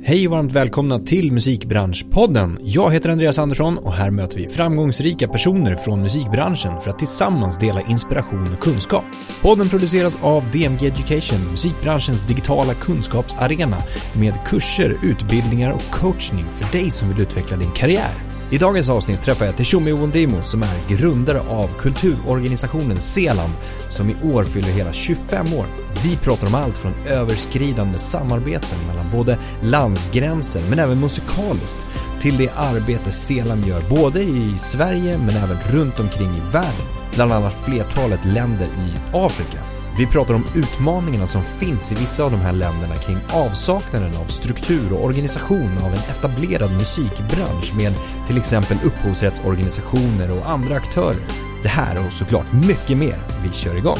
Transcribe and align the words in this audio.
Hej 0.00 0.26
och 0.26 0.32
varmt 0.32 0.52
välkomna 0.52 0.98
till 0.98 1.32
Musikbranschpodden. 1.32 2.58
Jag 2.62 2.92
heter 2.92 3.08
Andreas 3.10 3.38
Andersson 3.38 3.78
och 3.78 3.92
här 3.92 4.10
möter 4.10 4.38
vi 4.38 4.48
framgångsrika 4.48 5.28
personer 5.28 5.76
från 5.76 6.02
musikbranschen 6.02 6.80
för 6.80 6.90
att 6.90 6.98
tillsammans 6.98 7.58
dela 7.58 7.82
inspiration 7.82 8.52
och 8.52 8.60
kunskap. 8.60 9.04
Podden 9.42 9.68
produceras 9.68 10.16
av 10.22 10.50
DMG 10.50 10.86
Education, 10.86 11.50
musikbranschens 11.50 12.22
digitala 12.28 12.74
kunskapsarena 12.74 13.76
med 14.12 14.34
kurser, 14.46 14.96
utbildningar 15.02 15.72
och 15.72 15.90
coachning 15.90 16.44
för 16.52 16.78
dig 16.78 16.90
som 16.90 17.08
vill 17.08 17.20
utveckla 17.20 17.56
din 17.56 17.72
karriär. 17.72 18.12
I 18.52 18.58
dagens 18.58 18.90
avsnitt 18.90 19.22
träffar 19.22 19.46
jag 19.46 19.56
Teshumi 19.56 19.92
Wondimo 19.92 20.42
som 20.42 20.62
är 20.62 20.88
grundare 20.88 21.40
av 21.40 21.68
kulturorganisationen 21.78 23.00
Selam 23.00 23.50
som 23.88 24.10
i 24.10 24.16
år 24.22 24.44
fyller 24.44 24.68
hela 24.68 24.92
25 24.92 25.52
år. 25.52 25.66
Vi 26.04 26.16
pratar 26.16 26.46
om 26.46 26.54
allt 26.54 26.78
från 26.78 26.92
överskridande 27.06 27.98
samarbeten 27.98 28.86
mellan 28.86 29.10
både 29.12 29.38
landsgränser 29.62 30.62
men 30.68 30.78
även 30.78 31.00
musikaliskt 31.00 31.86
till 32.20 32.36
det 32.36 32.50
arbete 32.56 33.12
Selam 33.12 33.64
gör 33.64 33.82
både 33.90 34.22
i 34.22 34.54
Sverige 34.58 35.18
men 35.18 35.36
även 35.36 35.58
runt 35.70 36.00
omkring 36.00 36.30
i 36.30 36.52
världen. 36.52 36.86
Bland 37.14 37.32
annat 37.32 37.64
flertalet 37.64 38.24
länder 38.24 38.66
i 38.66 39.16
Afrika. 39.16 39.81
Vi 39.98 40.06
pratar 40.06 40.34
om 40.34 40.44
utmaningarna 40.56 41.26
som 41.26 41.42
finns 41.42 41.92
i 41.92 41.94
vissa 41.94 42.24
av 42.24 42.30
de 42.30 42.36
här 42.36 42.52
länderna 42.52 42.96
kring 42.96 43.16
avsaknaden 43.32 44.16
av 44.16 44.24
struktur 44.24 44.92
och 44.92 45.04
organisation 45.04 45.78
av 45.78 45.92
en 45.92 45.98
etablerad 46.10 46.70
musikbransch 46.72 47.76
med 47.76 47.92
till 48.26 48.38
exempel 48.38 48.76
upphovsrättsorganisationer 48.84 50.30
och 50.38 50.50
andra 50.50 50.74
aktörer. 50.76 51.16
Det 51.62 51.68
här 51.68 52.06
och 52.06 52.12
såklart 52.12 52.52
mycket 52.68 52.98
mer. 52.98 53.16
Vi 53.44 53.52
kör 53.52 53.76
igång! 53.76 53.98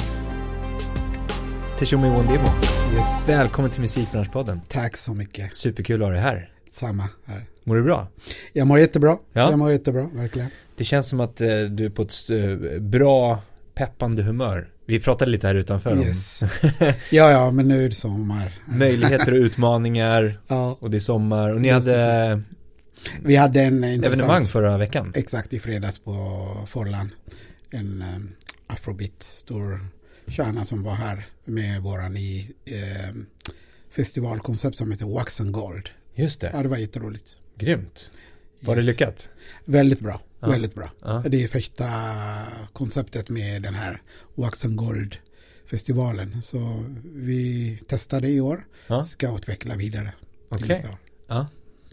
Teshome 1.78 2.08
Wondebo, 2.08 2.46
Yes. 2.94 3.28
välkommen 3.28 3.70
till 3.70 3.80
Musikbranschpodden. 3.80 4.60
Tack 4.68 4.96
så 4.96 5.14
mycket. 5.14 5.54
Superkul 5.54 6.02
att 6.02 6.08
ha 6.08 6.12
dig 6.12 6.20
här. 6.22 6.50
Samma 6.70 7.08
här. 7.26 7.44
Mår 7.64 7.76
du 7.76 7.82
bra? 7.82 8.08
Jag 8.52 8.66
mår 8.66 8.78
jättebra. 8.78 9.18
Ja. 9.32 9.50
Jag 9.50 9.58
mår 9.58 9.72
jättebra, 9.72 10.08
verkligen. 10.12 10.48
Det 10.76 10.84
känns 10.84 11.08
som 11.08 11.20
att 11.20 11.40
eh, 11.40 11.48
du 11.48 11.84
är 11.84 11.90
på 11.90 12.02
ett 12.02 12.30
eh, 12.30 12.80
bra, 12.80 13.38
peppande 13.74 14.22
humör. 14.22 14.68
Vi 14.86 15.00
pratade 15.00 15.30
lite 15.30 15.46
här 15.46 15.54
utanför 15.54 15.96
Yes. 15.98 16.42
om 16.42 16.48
Ja, 17.10 17.30
ja, 17.30 17.50
men 17.50 17.68
nu 17.68 17.84
är 17.84 17.88
det 17.88 17.94
sommar. 17.94 18.52
möjligheter 18.78 19.32
och 19.32 19.38
utmaningar 19.44 20.40
Ja, 20.46 20.76
och 20.80 20.90
det 20.90 20.96
är 20.96 20.98
sommar 20.98 21.50
och 21.54 21.60
ni 21.60 21.68
Det 21.68 21.74
hade 21.74 22.42
vi 23.22 23.36
hade 23.36 23.62
en 23.62 23.84
evenemang 23.84 24.44
förra 24.44 24.78
veckan. 24.78 25.12
Exakt, 25.16 25.52
i 25.52 25.60
fredags 25.60 25.98
på 25.98 26.12
Forlan. 26.70 27.10
En 27.70 28.04
um, 28.16 28.30
afrobeat 28.66 29.22
stor 29.22 29.86
kärna 30.28 30.64
som 30.64 30.82
var 30.82 30.94
här 30.94 31.26
med 31.44 31.82
våran 31.82 32.16
i 32.16 32.50
eh, 32.64 33.14
festivalkoncept 33.90 34.76
som 34.76 34.90
heter 34.92 35.06
Wax 35.06 35.40
and 35.40 35.52
Gold. 35.52 35.88
Just 36.14 36.40
det, 36.40 36.50
Ja, 36.54 36.62
det 36.62 36.68
var 36.68 36.76
jätteroligt. 36.76 37.34
grymt. 37.58 38.10
Var 38.60 38.76
det 38.76 38.80
Yes. 38.82 38.86
lyckat? 38.86 39.28
Väldigt 39.64 40.00
bra, 40.00 40.20
Ja. 40.42 40.48
väldigt 40.48 40.74
bra. 40.74 40.90
Ja. 41.02 41.22
Det 41.28 41.44
är 41.44 41.48
första 41.48 41.86
konceptet 42.72 43.28
med 43.28 43.62
den 43.62 43.74
här 43.74 44.02
Wax 44.34 44.64
and 44.64 44.76
Gold 44.76 45.16
festivalen. 45.70 46.42
Så 46.42 46.84
vi 47.04 47.78
testade 47.88 48.28
i 48.28 48.40
år, 48.40 48.66
Ja. 48.86 49.02
ska 49.04 49.36
utveckla 49.36 49.76
vidare. 49.76 50.14
Okej. 50.48 50.86
år. 50.90 50.96
Ja. 51.28 51.48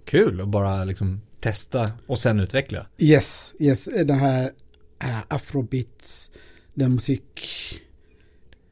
Kul 0.05 0.42
att 0.42 0.47
bara 0.50 0.83
liksom 0.86 1.22
testa 1.39 1.86
och 2.08 2.20
sen 2.20 2.39
utveckla. 2.39 2.88
Yes, 2.97 3.53
yes, 3.59 3.86
den 3.86 4.20
här 4.20 4.52
äh, 5.03 5.20
afrobeat, 5.27 6.30
den 6.73 6.92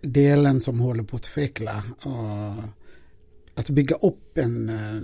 musikdelen 0.02 0.62
som 0.62 0.80
håller 0.80 1.04
på 1.04 1.16
att 1.16 1.22
utveckla. 1.28 1.84
Och 2.04 2.64
att 3.56 3.70
bygga 3.70 3.96
upp 3.96 4.38
en 4.38 4.70
eh, 4.70 5.02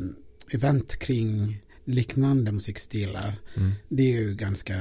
event 0.55 0.95
kring 0.99 1.61
liknande 1.85 2.51
musikstilar, 2.51 3.35
Mm. 3.57 3.71
det 3.89 4.03
är 4.03 4.21
ju 4.21 4.35
ganska 4.35 4.73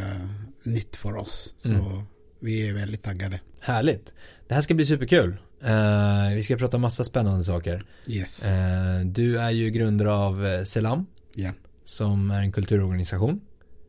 nytt 0.62 0.96
för 0.96 1.16
oss. 1.16 1.54
Så 1.58 1.68
Mm. 1.68 1.82
vi 2.40 2.68
är 2.68 2.74
väldigt 2.74 3.02
taggade. 3.02 3.40
Härligt. 3.60 4.12
Det 4.48 4.54
här 4.54 4.62
ska 4.62 4.74
bli 4.74 4.84
superkul. 4.84 5.36
Eh, 5.64 6.34
vi 6.34 6.42
ska 6.42 6.56
prata 6.56 6.78
massa 6.78 7.04
spännande 7.04 7.44
saker. 7.44 7.86
Yes, 8.06 8.42
Eh, 8.44 9.00
du 9.04 9.38
är 9.38 9.50
ju 9.50 9.70
grundare 9.70 10.12
av 10.12 10.46
eh, 10.46 10.64
Selam 10.64 11.06
ja. 11.34 11.50
som 11.84 12.30
är 12.30 12.40
en 12.40 12.52
kulturorganisation 12.52 13.40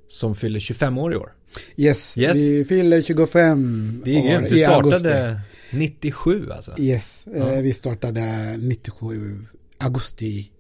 som 0.09 0.35
fyller 0.35 0.59
25 0.59 0.97
år 0.97 1.13
i 1.13 1.15
år. 1.15 1.33
Yes, 1.77 2.17
Yes. 2.17 2.37
vi 2.37 2.65
fyller 2.65 3.01
25 3.01 4.01
Det 4.05 4.11
är 4.17 4.21
grymt. 4.37 4.49
Du 4.49 4.57
i 4.59 4.65
augusti. 4.65 4.99
startade 4.99 5.41
97 5.71 6.51
alltså. 6.51 6.75
Yes, 6.79 7.27
eh, 7.35 7.61
vi 7.61 7.73
startade 7.73 8.55
97 8.57 9.45
augusti. 9.77 10.51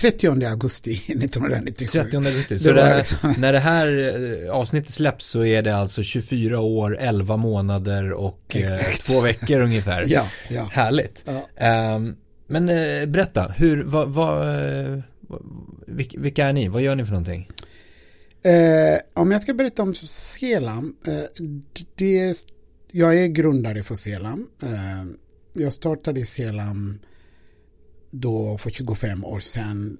30 0.00 0.44
augusti 0.46 0.92
1997. 1.08 2.02
30 2.02 2.16
augusti. 2.16 2.54
Det 2.54 2.58
Så 2.58 2.72
det 2.72 2.84
här, 2.84 2.98
liksom- 2.98 3.34
när 3.38 3.52
det 3.52 3.58
här 3.58 4.14
eh, 4.44 4.50
avsnittet 4.50 4.92
släpps 4.92 5.26
så 5.26 5.44
är 5.44 5.62
det 5.62 5.76
alltså 5.76 6.02
24 6.02 6.60
år, 6.60 6.96
11 7.00 7.36
månader 7.36 8.12
och 8.12 8.56
eh, 8.56 8.70
två 9.06 9.20
veckor 9.20 9.60
ungefär. 9.60 10.04
Ja, 10.08 10.28
ja. 10.48 10.68
Härligt. 10.72 11.24
ja. 11.26 11.48
Ehm, 11.56 12.14
men 12.46 12.68
eh, 12.68 13.06
berätta, 13.06 13.48
hur, 13.56 13.84
vad, 13.84 14.08
vad, 14.08 14.48
eh, 14.48 14.98
vilka, 15.86 16.20
vilka 16.20 16.46
är 16.46 16.52
ni? 16.52 16.68
Vad 16.68 16.82
gör 16.82 16.94
ni 16.94 17.04
för 17.04 17.12
någonting? 17.12 17.48
Eh, 18.42 18.98
om 19.14 19.30
jag 19.30 19.42
ska 19.42 19.54
berätta 19.54 19.82
om 19.82 19.94
Selam. 19.94 20.94
Eh, 21.06 21.44
det, 21.94 22.34
jag 22.92 23.18
är 23.18 23.26
grundare 23.26 23.82
för 23.82 23.94
Selam. 23.94 24.46
Eh, 24.62 25.04
jag 25.52 25.72
startade 25.72 26.26
Selam 26.26 26.98
då 28.20 28.58
för 28.58 28.70
25 28.70 29.24
år 29.24 29.40
sedan 29.40 29.98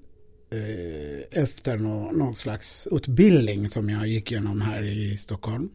eh, 0.51 1.43
efter 1.43 1.77
någon 1.77 2.35
slags 2.35 2.87
utbildning 2.91 3.69
som 3.69 3.89
jag 3.89 4.07
gick 4.07 4.31
igenom 4.31 4.61
här 4.61 4.83
i 4.83 5.17
Stockholm. 5.17 5.69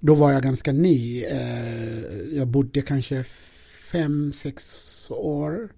Då 0.00 0.14
var 0.14 0.32
jag 0.32 0.42
ganska 0.42 0.72
ny. 0.72 1.24
Eh, 1.24 2.00
jag 2.32 2.48
bodde 2.48 2.82
kanske 2.82 3.24
fem, 3.92 4.32
sex 4.32 4.62
år 5.10 5.72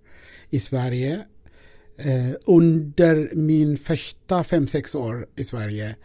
i 0.51 0.61
Sverige. 0.61 1.27
Eh, 1.97 2.31
under 2.45 3.35
min 3.35 3.79
första 3.79 4.45
fem, 4.45 4.67
sex 4.67 4.95
år 4.95 5.27
i 5.37 5.45
Sverige 5.45 5.97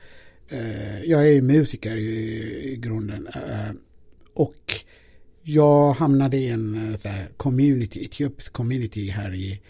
eh, 0.49 1.03
jag 1.03 1.29
är 1.29 1.41
musiker 1.41 1.95
i, 1.95 2.71
i 2.71 2.75
grunden 2.75 3.27
eh, 3.27 3.71
och 4.33 4.73
jag 5.43 5.93
hamnade 5.93 6.37
i 6.37 6.49
en 6.49 6.91
eh, 6.91 6.97
så 6.97 7.07
här, 7.07 7.29
community, 7.37 8.05
etiopisk 8.05 8.53
community 8.53 9.09
här 9.09 9.33
i 9.33 9.61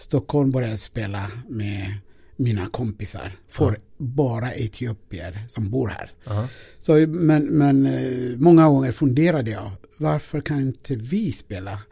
Stockholm 0.00 0.50
började 0.50 0.78
spela 0.78 1.30
med 1.48 1.94
mina 2.36 2.66
kompisar 2.66 3.36
för 3.48 3.72
Ja. 3.72 3.78
bara 3.98 4.52
etiopier 4.52 5.44
som 5.48 5.70
bor 5.70 5.88
här. 5.88 6.10
Ja. 6.24 6.48
Så, 6.80 6.92
men 7.08 7.44
men 7.44 7.86
eh, 7.86 8.36
många 8.36 8.68
gånger 8.68 8.92
funderade 8.92 9.50
jag, 9.50 9.70
varför 9.96 10.40
kan 10.40 10.60
inte 10.60 10.96
vi 10.96 11.32
spela 11.32 11.82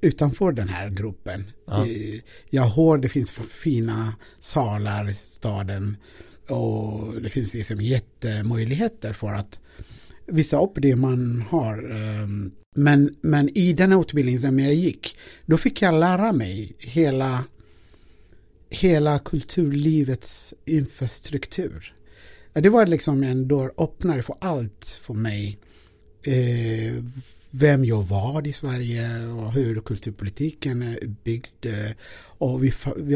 utanför 0.00 0.52
den 0.52 0.68
här 0.68 0.88
gruppen? 0.90 1.50
Ja. 1.66 1.86
Eh, 1.86 2.20
Jag 2.50 2.62
hör 2.62 2.98
det 2.98 3.08
finns 3.08 3.30
fina 3.32 4.14
salar 4.40 5.08
i 5.10 5.14
staden 5.14 5.96
och 6.48 7.22
det 7.22 7.28
finns 7.28 7.54
liksom 7.54 7.80
jättemöjligheter 7.80 9.12
för 9.12 9.32
att 9.34 9.60
visa 10.26 10.60
upp 10.60 10.72
det 10.74 10.96
man 10.96 11.44
har. 11.50 11.90
Ehm, 11.92 12.52
men, 12.76 13.14
men 13.20 13.58
i 13.58 13.72
den 13.72 13.92
här 13.92 14.00
utbildningen 14.00 14.56
när 14.56 14.64
jag 14.64 14.74
gick, 14.74 15.16
då 15.46 15.58
fick 15.58 15.82
jag 15.82 15.94
lära 15.94 16.32
mig 16.32 16.76
hela, 16.78 17.44
hela 18.70 19.18
kulturlivets 19.18 20.54
infrastruktur. 20.64 21.94
Det 22.52 22.68
var 22.68 22.86
liksom 22.86 23.22
en 23.22 23.48
dörröppnare 23.48 24.22
för 24.22 24.36
allt 24.40 24.98
för 25.02 25.14
mig. 25.14 25.58
Eh, 26.22 27.04
vem 27.50 27.84
jag 27.84 28.02
var 28.02 28.46
i 28.46 28.52
Sverige 28.52 29.26
och 29.26 29.52
hur 29.52 29.80
kulturpolitiken 29.80 30.82
är 30.82 31.06
byggd 31.06 31.66
eh, 31.66 31.90
och 32.16 32.64
vi, 32.64 32.72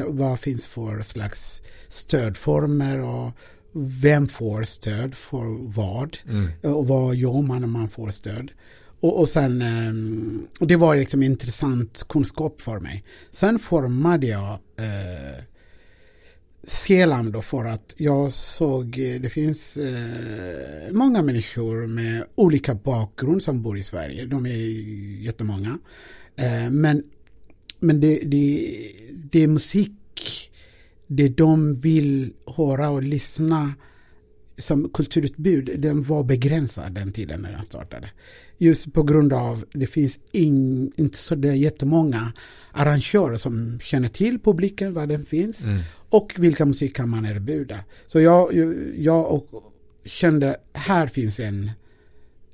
vad 0.08 0.41
finns 0.41 0.66
för 0.66 1.02
slags 1.02 1.60
stödformer 1.88 3.04
och 3.04 3.33
vem 3.74 4.28
får 4.28 4.62
stöd 4.62 5.15
för 5.15 5.72
vad 5.74 6.18
Mm. 6.28 6.74
och 6.74 6.86
vad 6.86 7.15
gör 7.16 7.42
man 7.42 7.60
när 7.60 7.68
man 7.68 7.88
får 7.88 8.09
stöd. 8.10 8.50
Och, 9.00 9.20
och 9.20 9.28
sen, 9.28 9.62
ehm, 9.62 10.47
och 10.60 10.66
det 10.66 10.76
var 10.76 10.97
liksom 10.97 11.22
intressant 11.22 12.04
kunskap 12.09 12.60
för 12.60 12.80
mig. 12.80 13.04
Sen 13.32 13.59
formade 13.59 14.26
jag 14.26 14.50
eh, 14.76 15.44
Selam 16.62 17.32
då 17.32 17.42
för 17.42 17.65
att 17.65 17.94
jag 17.97 18.32
såg, 18.32 18.98
eh, 18.98 19.20
det 19.20 19.30
finns 19.30 19.76
eh, 19.76 20.92
många 20.92 21.22
människor 21.22 21.86
med 21.86 22.24
olika 22.34 22.74
bakgrund 22.74 23.42
som 23.42 23.62
bor 23.62 23.78
i 23.78 23.82
Sverige. 23.82 24.26
De 24.26 24.47
är 24.47 24.56
jättemånga. 25.24 25.78
Eh, 26.36 26.71
men 26.71 27.03
men 27.80 28.00
det, 28.00 28.21
det, 28.24 28.72
det 29.30 29.42
är 29.42 29.48
musik, 29.48 30.50
det 31.09 31.28
de 31.28 31.75
vill 31.75 32.33
höra 32.57 32.91
och 32.91 33.03
lyssna 33.03 33.75
som 34.59 34.89
kulturutbud, 34.89 35.71
den 35.78 36.03
var 36.03 36.25
begränsad 36.25 36.93
den 36.93 37.13
tiden 37.13 37.43
när 37.43 37.53
jag 37.53 37.65
startade. 37.65 38.10
Just 38.59 38.93
på 38.93 39.03
grund 39.03 39.33
av 39.33 39.65
det 39.72 39.87
finns 39.87 40.19
in, 40.33 40.93
inte 40.97 41.19
så 41.19 41.34
det 41.34 41.55
jättemånga 41.55 42.33
arrangörer 42.72 43.37
som 43.37 43.78
känner 43.81 44.09
till 44.09 44.39
publiken, 44.39 44.95
var 44.95 45.07
den 45.07 45.25
finns 45.25 45.60
mm. 45.60 45.78
och 46.09 46.34
vilka 46.37 46.65
musik 46.65 46.97
kan 46.97 47.09
man 47.09 47.27
erbjuda. 47.27 47.78
Så 48.07 48.21
jag, 48.21 48.55
jag 48.97 49.33
och 49.33 49.47
kände, 50.05 50.57
här 50.72 51.07
finns 51.07 51.41
en 51.41 51.71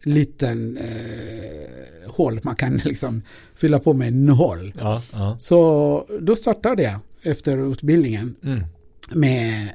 liten 0.02 0.76
eh, 0.76 2.10
hål 2.10 2.40
man 2.42 2.56
kan 2.56 2.76
liksom 2.84 3.22
fylla 3.54 3.78
på 3.78 3.92
med 3.92 4.08
innehåll. 4.08 4.74
Ja, 4.78 5.02
ja. 5.12 5.36
Så 5.40 6.06
då 6.20 6.36
startade 6.36 6.82
jag 6.82 7.00
efter 7.24 7.72
utbildningen 7.72 8.36
mm. 8.44 8.64
med 9.10 9.74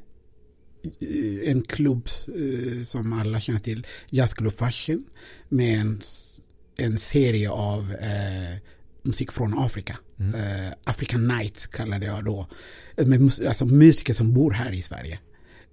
eh, 1.00 1.52
en 1.52 1.62
klubb 1.62 2.08
eh, 2.28 2.86
som 2.86 3.14
alla 3.14 3.40
känner 3.40 3.60
till, 3.60 3.88
Jazzklubb 4.10 4.58
Fashion, 4.58 5.06
med 5.50 5.80
en, 5.80 6.02
en 6.78 6.98
serie 6.98 7.50
av 7.50 7.92
eh, 7.92 8.58
musik 9.04 9.32
från 9.32 9.60
Afrika. 9.60 9.98
Mm. 10.20 10.34
Eh, 10.36 10.74
African 10.84 11.28
Night 11.28 11.68
kallade 11.72 12.06
jag 12.06 12.26
då. 12.26 12.48
Med, 12.96 13.32
alltså 13.48 13.66
musiker 13.66 14.14
som 14.14 14.34
bor 14.34 14.52
här 14.52 14.72
i 14.72 14.82
Sverige. 14.82 15.20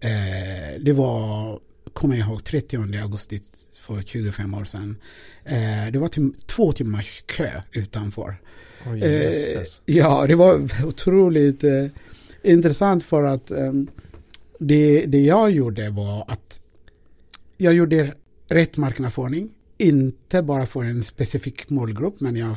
Eh, 0.01 0.81
det 0.81 0.93
var, 0.93 1.61
kommer 1.93 2.17
jag 2.17 2.29
ihåg, 2.29 2.45
30 2.45 2.77
augusti 3.03 3.41
för 3.87 4.03
25 4.03 4.55
år 4.55 4.65
sedan. 4.65 4.97
Eh, 5.45 5.93
det 5.93 5.99
var 5.99 6.09
tim 6.09 6.35
två 6.47 6.73
timmars 6.73 7.23
kö 7.27 7.63
utanför. 7.73 8.37
Oj, 8.93 9.03
eh, 9.03 9.63
ja, 9.85 10.27
det 10.27 10.35
var 10.35 10.71
otroligt 10.87 11.65
eh, 11.65 11.87
intressant 12.43 13.05
för 13.05 13.23
att 13.23 13.51
ehm, 13.51 13.89
det, 14.59 15.07
det 15.07 15.21
jag 15.21 15.51
gjorde 15.51 15.91
var 15.91 16.25
att 16.29 16.61
jag 17.57 17.75
gjorde 17.75 18.15
rätt 18.49 18.77
marknadsföring. 18.77 19.51
Inte 19.79 20.43
bara 20.43 20.67
för 20.67 20.85
en 20.85 21.05
specifik 21.05 21.71
målgrupp, 21.71 22.21
men 22.21 22.37
jag, 22.37 22.57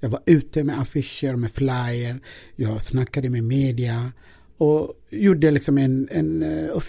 jag 0.00 0.08
var 0.08 0.20
ute 0.26 0.64
med 0.64 0.80
affischer, 0.80 1.36
med 1.36 1.52
flyer, 1.52 2.20
jag 2.56 2.82
snackade 2.82 3.30
med 3.30 3.44
media 3.44 4.12
och 4.56 4.92
gjorde 5.10 5.50
liksom 5.50 5.78
en, 5.78 6.08
en 6.10 6.42
uh, 6.42 6.82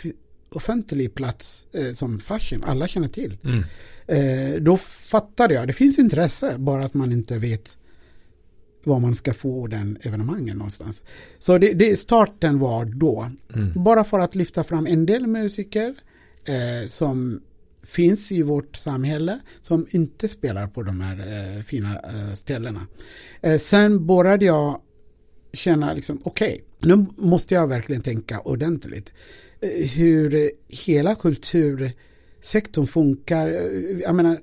offentlig 0.50 1.16
plats 1.16 1.66
eh, 1.74 1.94
som 1.94 2.20
fashion, 2.20 2.64
alla 2.64 2.88
känner 2.88 3.08
till. 3.08 3.38
Mm. 3.44 3.64
Eh, 4.08 4.62
då 4.62 4.78
fattade 4.78 5.54
jag, 5.54 5.68
det 5.68 5.74
finns 5.74 6.00
intresse, 6.00 6.56
bara 6.58 6.86
att 6.86 6.94
man 6.94 7.12
inte 7.12 7.40
vet 7.40 7.78
var 8.86 9.00
man 9.00 9.16
ska 9.16 9.34
få 9.34 9.68
den 9.68 9.98
evenemangen 10.02 10.58
någonstans. 10.58 11.02
Så 11.40 11.58
det, 11.58 11.74
det 11.74 12.00
starten 12.00 12.60
var 12.60 12.86
då, 12.86 13.32
mm. 13.56 13.72
bara 13.76 14.04
för 14.04 14.20
att 14.20 14.36
lyfta 14.36 14.64
fram 14.64 14.88
en 14.88 15.06
del 15.06 15.28
musiker 15.28 15.96
eh, 16.48 16.90
som 16.90 17.42
finns 17.84 18.32
i 18.32 18.42
vårt 18.42 18.76
samhälle 18.76 19.40
som 19.62 19.88
inte 19.90 20.28
spelar 20.28 20.68
på 20.68 20.84
de 20.84 21.02
här 21.02 21.20
eh, 21.20 21.64
fina 21.64 22.00
eh, 22.00 22.34
ställena. 22.34 22.88
Eh, 23.42 23.58
sen 23.58 24.06
började 24.06 24.46
jag 24.46 24.82
känna 25.54 25.94
liksom, 25.94 26.22
okej, 26.24 26.64
okay, 26.80 26.96
nu 26.96 27.06
måste 27.18 27.54
jag 27.54 27.68
verkligen 27.68 28.02
tänka 28.02 28.40
ordentligt. 28.40 29.14
Eh, 29.62 29.88
hur 29.88 30.52
hela 30.68 31.16
kultursektorn 31.16 32.88
funkar. 32.88 33.50
Eh, 33.50 34.00
jag 34.02 34.16
menar, 34.16 34.40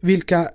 vilka 0.00 0.50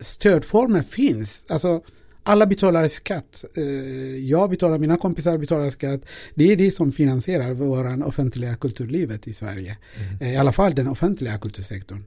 stödformer 0.00 0.82
finns? 0.82 1.44
Alltså, 1.48 1.82
alla 2.26 2.46
betalar 2.46 2.88
skatt. 2.88 3.44
Eh, 3.56 4.16
jag 4.16 4.50
betalar, 4.50 4.78
mina 4.78 4.96
kompisar 4.96 5.38
betalar 5.38 5.70
skatt. 5.70 6.00
Det 6.34 6.52
är 6.52 6.56
det 6.56 6.70
som 6.70 6.92
finansierar 6.92 7.52
våran 7.52 8.02
offentliga 8.02 8.56
kulturlivet 8.56 9.26
i 9.26 9.34
Sverige. 9.34 9.78
Mm. 10.20 10.32
I 10.32 10.36
alla 10.36 10.52
fall 10.52 10.74
den 10.74 10.88
offentliga 10.88 11.38
kultursektorn. 11.38 12.04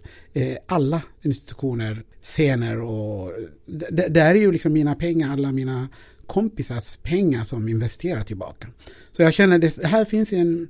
Alla 0.68 1.02
institutioner, 1.22 2.04
scener 2.22 2.82
och 2.82 3.32
det, 3.66 4.08
det 4.08 4.22
är 4.22 4.36
ju 4.36 4.52
liksom 4.52 4.74
mina 4.74 4.96
pengar, 4.96 5.34
alla 5.34 5.52
mina 5.52 5.88
kompisars 6.28 6.98
pengar 6.98 7.44
som 7.44 7.70
investerar 7.70 8.22
tillbaka. 8.22 8.68
Så 9.12 9.22
jag 9.22 9.34
känner 9.34 9.68
att 9.68 9.84
här 9.84 10.06
finns 10.06 10.34
en 10.34 10.68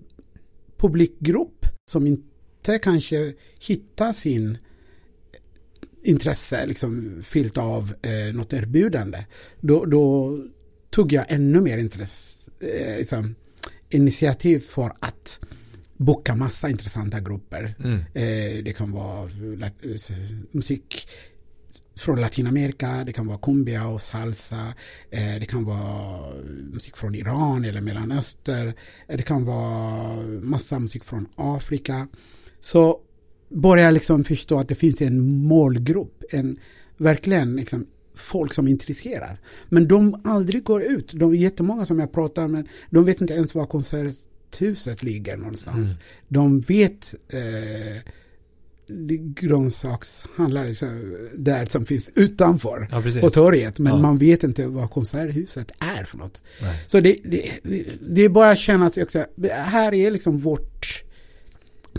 publikgrupp 0.78 1.66
som 1.92 2.08
inte 2.08 2.80
kanske 2.82 3.34
hittar 3.60 4.14
sin 4.14 4.58
intresse 6.04 6.66
liksom 6.66 7.24
fyllt 7.26 7.58
av 7.58 7.94
eh, 8.02 8.36
något 8.36 8.54
erbjudande. 8.54 9.26
Då, 9.62 9.86
då, 9.86 10.38
tog 10.90 11.14
jag 11.14 11.26
ännu 11.30 11.62
mer 11.62 11.78
intresse, 11.78 12.52
eh, 12.62 12.98
liksom, 12.98 13.36
initiativ 13.90 14.60
för 14.60 14.92
att 15.00 15.40
boka 15.98 16.36
massa 16.36 16.70
intressanta 16.70 17.20
grupper. 17.20 17.76
Mm. 17.84 18.00
Eh, 18.00 18.64
det 18.64 18.74
kan 18.78 18.92
vara 18.92 19.30
musik 20.52 21.10
från 22.00 22.22
Latinamerika, 22.22 23.04
det 23.06 23.14
kan 23.14 23.28
vara 23.28 23.38
cumbia 23.38 23.88
och 23.88 24.02
salsa, 24.02 24.74
eh, 25.12 25.40
det 25.40 25.46
kan 25.46 25.66
vara 25.66 26.34
musik 26.74 26.98
från 26.98 27.16
Iran 27.16 27.66
eller 27.66 27.82
Mellanöstern, 27.82 28.68
eh, 29.08 29.18
det 29.18 29.24
kan 29.24 29.46
vara 29.46 30.22
massa 30.42 30.80
musik 30.80 31.04
från 31.04 31.28
Afrika. 31.36 32.08
Så 32.62 33.00
börjar 33.50 33.86
jag 33.86 33.94
liksom 33.94 34.24
förstå 34.24 34.60
att 34.60 34.68
det 34.68 34.76
finns 34.76 35.02
en 35.02 35.30
målgrupp, 35.30 36.24
en 36.32 36.60
verkligen 36.98 37.56
liksom 37.56 37.86
folk 38.16 38.54
som 38.54 38.68
intresserar. 38.68 39.40
Men 39.70 39.88
de 39.88 40.22
aldrig 40.24 40.64
går 40.64 40.84
ut. 40.84 41.14
De 41.14 41.32
är 41.32 41.36
jättemånga 41.36 41.86
som 41.86 42.00
jag 42.00 42.12
pratar 42.12 42.48
med, 42.48 42.68
de 42.90 43.06
vet 43.06 43.22
inte 43.22 43.34
ens 43.34 43.56
var 43.56 43.66
konserthuset 43.66 45.04
ligger 45.04 45.38
någonstans. 45.38 45.90
Mm. 45.90 45.98
De 46.28 46.60
vet 46.60 47.16
eh, 47.34 48.12
grönsakshandlare 49.20 50.74
där 51.38 51.66
som 51.66 51.86
finns 51.86 52.12
utanför 52.16 52.88
ja, 52.92 53.22
på 53.22 53.30
torget. 53.30 53.80
Men 53.80 53.94
ja. 53.94 54.00
man 54.00 54.18
vet 54.18 54.44
inte 54.44 54.68
vad 54.68 54.92
konserthuset 54.92 55.72
är 55.80 56.04
för 56.04 56.18
något. 56.18 56.42
Nej. 56.62 56.84
Så 56.88 57.00
det, 57.00 57.18
det, 57.24 57.52
det 58.10 58.26
är 58.26 58.30
bara 58.30 58.52
att 58.52 58.58
känna 58.58 58.86
att 58.86 58.98
också, 58.98 59.26
här 59.50 59.94
är 59.94 60.12
liksom 60.12 60.40
vårt 60.40 61.04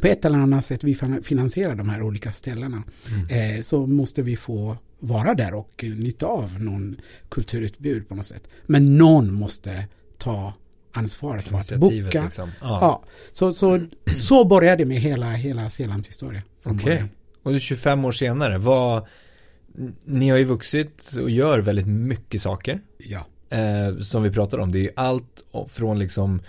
på 0.00 0.06
ett 0.06 0.24
eller 0.24 0.38
annat 0.38 0.64
sätt 0.64 0.84
vi 0.84 0.98
finansierar 1.22 1.74
de 1.74 1.88
här 1.88 2.02
olika 2.02 2.32
ställena. 2.32 2.82
Mm. 3.08 3.56
Eh, 3.56 3.62
så 3.62 3.86
måste 3.86 4.22
vi 4.22 4.36
få 4.36 4.76
vara 4.98 5.34
där 5.34 5.54
och 5.54 5.84
nytta 5.84 6.26
av 6.26 6.62
någon 6.62 6.96
kulturutbud 7.28 8.08
på 8.08 8.14
något 8.14 8.26
sätt. 8.26 8.42
Men 8.66 8.98
någon 8.98 9.32
måste 9.32 9.86
ta 10.18 10.54
ansvaret 10.92 11.48
för 11.48 11.56
att 11.56 11.76
boka. 11.76 12.24
Liksom. 12.24 12.50
Ja. 12.60 12.78
ja. 12.80 13.02
så, 13.32 13.52
så, 13.52 13.80
så 14.16 14.44
började 14.44 14.76
det 14.76 14.86
med 14.86 14.96
hela, 14.96 15.26
hela 15.26 15.70
Selams 15.70 16.08
historia. 16.08 16.42
Okej. 16.64 16.94
Okay. 16.94 17.02
Och 17.42 17.52
det 17.52 17.60
25 17.60 18.04
år 18.04 18.12
senare, 18.12 18.58
vad, 18.58 19.06
ni 20.04 20.28
har 20.28 20.38
ju 20.38 20.44
vuxit 20.44 21.16
och 21.20 21.30
gör 21.30 21.58
väldigt 21.58 21.86
mycket 21.86 22.42
saker. 22.42 22.80
Ja. 22.98 23.26
Eh, 23.56 23.98
som 23.98 24.22
vi 24.22 24.30
pratar 24.30 24.58
om. 24.58 24.72
Det 24.72 24.78
är 24.78 24.82
ju 24.82 24.90
allt 24.96 25.44
från 25.68 25.98
liksom, 25.98 26.42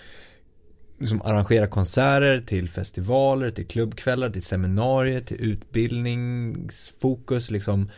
liksom 1.02 1.22
arrangera 1.22 1.68
konserter 1.68 2.44
till 2.46 2.70
festivaler, 2.70 3.52
till 3.52 3.68
klubbkvällar, 3.68 4.30
till 4.30 4.42
seminarier, 4.42 5.22
till 5.22 5.42
utbildningsfokus, 5.42 7.52
liksom 7.52 7.90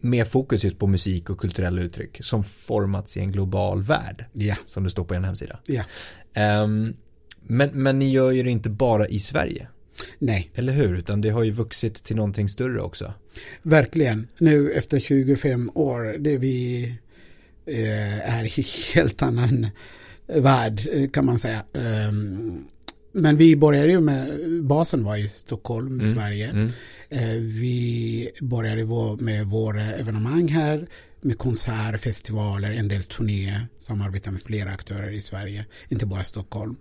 med 0.00 0.28
fokus 0.28 0.64
just 0.64 0.78
på 0.78 0.86
musik 0.86 1.30
och 1.30 1.40
kulturella 1.40 1.82
uttryck 1.82 2.18
som 2.20 2.44
formats 2.44 3.16
i 3.16 3.20
en 3.20 3.32
global 3.32 3.82
värld. 3.82 4.24
Ja. 4.32 4.54
Som 4.66 4.84
det 4.84 4.90
står 4.90 5.04
på 5.04 5.14
en 5.14 5.24
hemsida. 5.24 5.58
Ja. 5.66 5.82
Um, 6.62 6.96
men, 7.42 7.82
men 7.82 7.98
ni 7.98 8.10
gör 8.10 8.30
ju 8.30 8.42
det 8.42 8.50
inte 8.50 8.70
bara 8.70 9.08
i 9.08 9.18
Sverige. 9.18 9.68
Nej. 10.18 10.50
Eller 10.54 10.72
hur? 10.72 10.98
Utan 10.98 11.20
det 11.20 11.30
har 11.30 11.42
ju 11.42 11.50
vuxit 11.50 12.04
till 12.04 12.16
någonting 12.16 12.48
större 12.48 12.80
också. 12.80 13.14
Verkligen. 13.62 14.28
Nu 14.38 14.72
efter 14.72 15.00
25 15.00 15.70
år, 15.74 16.18
det 16.18 16.38
vi 16.38 16.84
eh, 17.66 18.38
är 18.38 18.44
helt 18.94 19.22
annan 19.22 19.66
värld 20.34 20.88
eh, 20.92 21.10
kan 21.10 21.26
man 21.26 21.38
säga. 21.38 21.64
Um, 22.08 22.64
men 23.12 23.36
vi 23.36 23.56
började 23.56 23.92
ju 23.92 24.00
med, 24.00 24.28
basen 24.64 25.04
var 25.04 25.16
i 25.16 25.28
Stockholm, 25.28 26.00
mm. 26.00 26.12
Sverige. 26.12 26.50
Mm. 26.50 26.70
Eh, 27.08 27.40
vi 27.40 28.30
började 28.40 28.84
med 29.18 29.46
våra 29.46 29.82
evenemang 29.82 30.48
här 30.48 30.88
med 31.20 31.38
konserter, 31.38 31.98
festivaler, 31.98 32.70
en 32.70 32.88
del 32.88 33.02
turnéer, 33.02 33.66
samarbetar 33.78 34.30
med 34.30 34.42
flera 34.42 34.70
aktörer 34.70 35.10
i 35.10 35.20
Sverige, 35.20 35.66
inte 35.88 36.06
bara 36.06 36.24
Stockholm. 36.24 36.76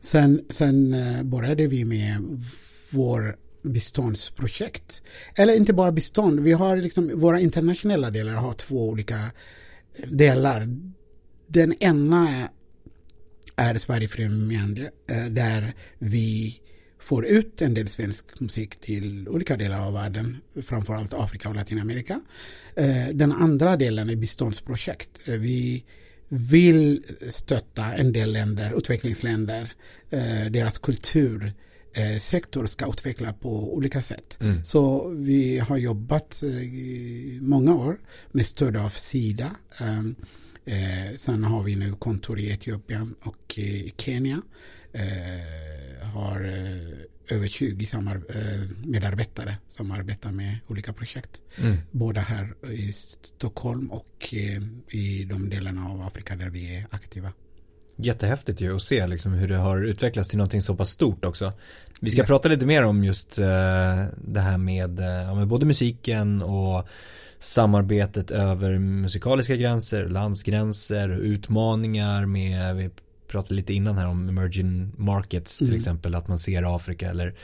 Sen, 0.00 0.44
sen 0.50 0.94
eh, 0.94 1.22
började 1.22 1.66
vi 1.66 1.84
med 1.84 2.44
vår 2.90 3.36
biståndsprojekt. 3.62 5.02
Eller 5.34 5.56
inte 5.56 5.72
bara 5.72 5.92
bistånd, 5.92 6.40
vi 6.40 6.52
har 6.52 6.76
liksom, 6.76 7.20
våra 7.20 7.40
internationella 7.40 8.10
delar 8.10 8.32
har 8.32 8.52
två 8.52 8.88
olika 8.88 9.18
delar. 10.06 10.68
Den 11.46 11.74
ena 11.82 12.48
är 13.60 13.78
Sverigefrämjande 13.78 14.90
eh, 15.10 15.24
där 15.24 15.74
vi 15.98 16.60
får 17.00 17.26
ut 17.26 17.62
en 17.62 17.74
del 17.74 17.88
svensk 17.88 18.40
musik 18.40 18.80
till 18.80 19.28
olika 19.28 19.56
delar 19.56 19.86
av 19.86 19.92
världen, 19.92 20.36
framförallt 20.66 21.14
Afrika 21.14 21.48
och 21.48 21.54
Latinamerika. 21.54 22.20
Eh, 22.76 23.08
den 23.12 23.32
andra 23.32 23.76
delen 23.76 24.10
är 24.10 24.16
biståndsprojekt. 24.16 25.28
Eh, 25.28 25.34
vi 25.34 25.84
vill 26.28 27.02
stötta 27.30 27.94
en 27.94 28.12
del 28.12 28.32
länder, 28.32 28.78
utvecklingsländer, 28.78 29.72
deras 30.50 30.78
kultur 30.78 31.52
sektor 32.20 32.66
ska 32.66 32.88
utveckla 32.88 33.32
på 33.32 33.74
olika 33.74 34.02
sätt. 34.02 34.38
Mm. 34.40 34.64
Så 34.64 35.08
vi 35.08 35.58
har 35.58 35.76
jobbat 35.76 36.42
i 36.42 37.38
många 37.42 37.74
år 37.74 37.98
med 38.32 38.46
stöd 38.46 38.76
av 38.76 38.90
Sida. 38.90 39.50
Eh, 40.64 41.16
sen 41.16 41.44
har 41.44 41.62
vi 41.62 41.76
nu 41.76 41.92
kontor 41.92 42.38
i 42.38 42.50
Etiopien 42.52 43.14
och 43.22 43.58
i 43.58 43.92
Kenya. 43.96 44.42
Eh, 44.92 46.06
har 46.08 46.44
eh, 46.44 47.36
över 47.36 47.48
20 47.48 47.86
samar- 47.86 48.22
eh, 48.28 48.68
medarbetare 48.84 49.56
som 49.68 49.90
arbetar 49.90 50.32
med 50.32 50.58
olika 50.68 50.92
projekt. 50.92 51.30
Mm. 51.62 51.76
Både 51.90 52.20
här 52.20 52.54
i 52.72 52.92
Stockholm 52.92 53.90
och 53.90 54.34
eh, 54.34 54.62
i 55.00 55.24
de 55.24 55.50
delarna 55.50 55.88
av 55.88 56.00
Afrika 56.02 56.36
där 56.36 56.50
vi 56.50 56.76
är 56.76 56.86
aktiva. 56.90 57.32
Jättehäftigt 57.96 58.60
ju 58.60 58.76
att 58.76 58.82
se 58.82 59.06
liksom 59.06 59.32
hur 59.32 59.48
det 59.48 59.56
har 59.56 59.82
utvecklats 59.82 60.28
till 60.28 60.38
någonting 60.38 60.62
så 60.62 60.76
pass 60.76 60.90
stort 60.90 61.24
också. 61.24 61.52
Vi 62.00 62.10
ska 62.10 62.20
Ja. 62.20 62.26
prata 62.26 62.48
lite 62.48 62.66
mer 62.66 62.82
om 62.84 63.04
just 63.04 63.38
eh, 63.38 63.46
det 64.24 64.40
här 64.40 64.58
med, 64.58 65.00
ja, 65.00 65.34
med 65.34 65.46
både 65.48 65.66
musiken 65.66 66.42
och 66.42 66.88
samarbetet 67.40 68.30
över 68.30 68.78
musikaliska 68.78 69.56
gränser, 69.56 70.08
landsgränser, 70.08 71.08
utmaningar 71.08 72.26
med, 72.26 72.76
vi 72.76 72.90
pratade 73.28 73.54
lite 73.54 73.72
innan 73.74 73.98
här 73.98 74.06
om 74.06 74.28
emerging 74.28 74.92
markets 74.96 75.58
till 75.58 75.66
Mm. 75.68 75.78
exempel, 75.78 76.14
att 76.14 76.28
man 76.28 76.38
ser 76.38 76.76
Afrika 76.76 77.10
eller 77.10 77.34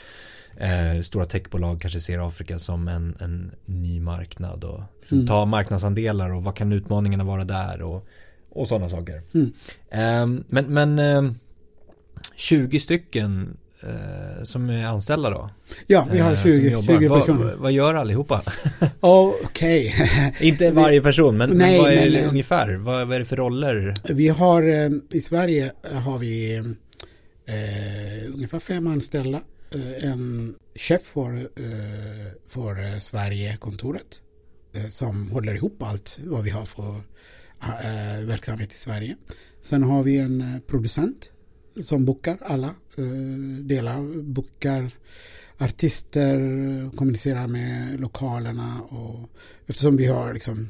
eh, 0.57 1.03
stora 1.03 1.25
techbolag 1.27 1.81
kanske 1.81 2.01
ser 2.01 2.27
Afrika 2.29 2.59
som 2.59 2.89
en, 2.89 3.17
en 3.21 3.51
ny 3.65 4.01
marknad 4.01 4.65
och 4.65 4.81
liksom 5.01 5.19
Mm. 5.19 5.27
ta 5.29 5.45
marknadsandelar 5.45 6.33
och 6.35 6.45
vad 6.45 6.55
kan 6.57 6.73
utmaningarna 6.73 7.25
vara 7.25 7.45
där 7.45 7.83
och, 7.83 8.07
och 8.51 8.69
sådana 8.69 8.89
saker. 8.89 9.21
Mm. 9.35 9.53
Ehm, 9.91 10.45
men 10.49 10.65
men 10.75 10.99
ehm, 10.99 11.35
20 12.37 12.81
stycken 12.81 13.43
eh, 13.43 13.66
som 14.43 14.71
är 14.71 14.87
anställda 14.87 15.31
då? 15.31 15.51
Ja, 15.87 16.09
vi 16.13 16.19
har 16.19 16.33
eh, 16.33 16.43
20, 16.43 16.53
som 16.53 16.73
jobbar. 16.73 16.95
20 16.95 17.09
vad, 17.09 17.21
personer. 17.21 17.45
vad, 17.45 17.55
vad 17.59 17.73
gör 17.73 17.95
allihopa? 17.95 18.43
Okej. 19.01 19.95
Inte 20.41 20.71
varje 20.71 21.03
person, 21.03 21.37
men, 21.37 21.51
Nej, 21.51 21.73
men 21.73 21.83
vad 21.83 21.93
är 21.93 21.97
men, 21.97 22.13
det 22.13 22.19
eh, 22.19 22.29
ungefär? 22.29 22.75
Vad, 22.77 23.07
vad 23.07 23.15
är 23.15 23.19
det 23.19 23.25
för 23.25 23.37
roller? 23.37 23.95
Vi 24.09 24.29
har 24.29 24.63
eh, 24.63 24.91
i 25.11 25.21
Sverige 25.21 25.73
har 25.93 26.19
vi 26.19 26.57
eh, 27.47 28.35
ungefär 28.35 28.61
fem 28.61 28.87
anställda. 28.87 29.41
Eh, 29.75 30.11
en 30.11 30.55
chef 30.75 31.03
för, 31.03 31.33
eh, 31.33 32.33
för 32.49 32.79
eh, 32.79 32.99
Sverige-kontoret 33.01 34.21
eh, 34.75 34.89
som 34.89 35.31
håller 35.31 35.55
ihop 35.55 35.83
allt 35.83 36.19
vad 36.25 36.45
vi 36.45 36.51
har 36.51 36.65
för 36.65 36.95
eh, 37.63 38.27
verksamhet 38.27 38.73
i 38.73 38.77
Sverige. 38.77 39.17
Sen 39.63 39.83
har 39.83 40.03
vi 40.03 40.19
en 40.19 40.41
eh, 40.41 40.61
producent 40.67 41.31
som 41.83 42.05
bokar 42.05 42.39
alla 42.41 42.75
eh, 42.99 43.05
delar, 43.63 44.23
bokar 44.23 44.91
artister, 45.59 46.37
kommunicerar 46.97 47.47
med 47.47 48.01
lokalerna 48.01 48.81
och 48.83 49.31
eftersom 49.67 49.97
vi 49.97 50.07
har 50.07 50.35
liksom 50.35 50.69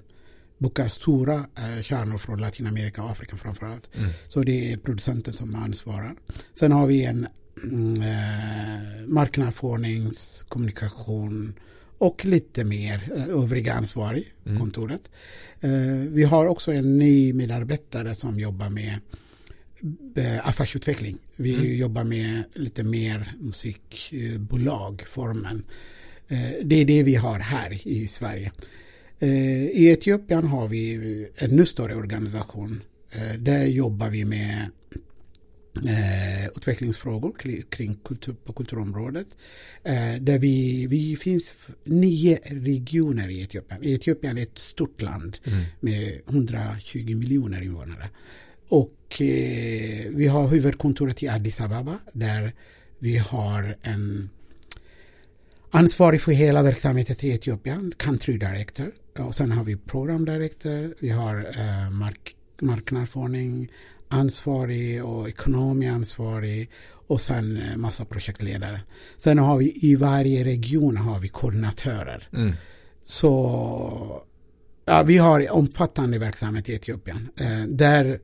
bokar 0.58 0.88
stora 0.88 1.34
eh, 1.34 1.82
kärnor 1.82 2.18
från 2.18 2.40
Latinamerika 2.40 3.02
och 3.02 3.10
Afrika 3.10 3.36
framförallt. 3.36 3.96
Mm. 3.96 4.10
Så 4.28 4.42
det 4.42 4.72
är 4.72 4.76
producenten 4.76 5.34
som 5.34 5.54
ansvarar. 5.54 6.14
Sen 6.54 6.72
har 6.72 6.86
vi 6.86 7.04
en 7.04 7.26
mm, 7.62 8.02
eh, 8.02 9.06
marknadsföringskommunikation 9.06 11.54
och 11.98 12.24
lite 12.24 12.64
mer 12.64 13.12
eh, 13.16 13.28
övriga 13.28 13.74
ansvarig 13.74 14.32
Mm. 14.46 14.58
kontoret. 14.60 15.00
Eh, 15.60 15.70
vi 16.08 16.24
har 16.24 16.46
också 16.46 16.72
en 16.72 16.98
ny 16.98 17.32
medarbetare 17.32 18.14
som 18.14 18.38
jobbar 18.38 18.70
med 18.70 18.98
affärsutveckling. 20.42 21.18
Vi 21.36 21.54
Mm. 21.54 21.76
jobbar 21.76 22.04
med 22.04 22.42
lite 22.54 22.82
mer 22.84 23.34
musikbolagformen. 23.40 25.64
Eh, 26.28 26.50
det 26.64 26.76
är 26.80 26.84
det 26.84 27.02
vi 27.02 27.14
har 27.14 27.38
här 27.38 27.88
i 27.88 28.08
Sverige. 28.08 28.52
Eh, 29.18 29.64
I 29.66 29.86
Etiopien 29.88 30.46
har 30.46 30.68
vi 30.68 30.94
en 30.94 31.26
ännu 31.50 31.66
större 31.66 31.94
organisation. 31.94 32.82
Eh, 33.10 33.34
där 33.38 33.66
jobbar 33.66 34.10
vi 34.10 34.24
med 34.24 34.70
eh, 35.76 36.46
utvecklingsfrågor 36.56 37.34
kring, 37.70 37.94
kultur, 37.94 38.34
på 38.44 38.52
kulturområdet. 38.52 39.26
Eh, 39.84 40.14
där 40.20 40.38
vi, 40.38 40.86
vi 40.86 41.16
finns 41.16 41.54
nio 41.84 42.38
regioner 42.44 43.28
i 43.28 43.42
Etiopien. 43.42 43.80
Etiopien 43.84 44.38
är 44.38 44.42
ett 44.42 44.58
stort 44.58 45.02
land 45.02 45.38
Mm. 45.44 45.58
med 45.80 46.20
120 46.28 47.14
miljoner 47.16 47.62
invånare. 47.62 48.08
Och 48.68 49.22
eh, 49.22 50.06
vi 50.10 50.26
har 50.26 50.48
huvudkontoret 50.48 51.22
i 51.22 51.28
Addis 51.28 51.60
Ababa 51.60 51.98
där 52.12 52.52
vi 52.98 53.18
har 53.18 53.76
en 53.82 54.30
ansvarig 55.70 56.22
för 56.22 56.32
hela 56.32 56.62
verksamheten 56.62 57.16
i 57.20 57.30
Etiopien, 57.30 57.92
country 57.96 58.38
director. 58.38 58.92
Och 59.18 59.34
sen 59.34 59.52
har 59.52 59.64
vi 59.64 59.76
program 59.76 60.24
director, 60.24 60.94
vi 61.00 61.10
har 61.10 61.38
eh, 61.38 61.90
mark 61.90 62.36
marknadsföring 62.60 63.68
ansvarig 64.08 65.04
och 65.04 65.28
ekonomiansvarig 65.28 66.70
och 67.06 67.20
sen 67.20 67.56
eh, 67.56 67.76
massa 67.76 68.04
projektledare. 68.04 68.80
Sen 69.18 69.38
har 69.38 69.58
vi 69.58 69.78
i 69.82 69.96
varje 69.96 70.44
region 70.44 70.96
har 70.96 71.20
vi 71.20 71.28
koordinatörer. 71.28 72.28
Mm. 72.32 72.52
Så 73.04 74.22
ja, 74.84 75.02
vi 75.02 75.18
har 75.18 75.52
omfattande 75.52 76.18
verksamhet 76.18 76.68
i 76.68 76.74
Etiopien. 76.74 77.28
Eh, 77.40 77.66
där 77.68 78.20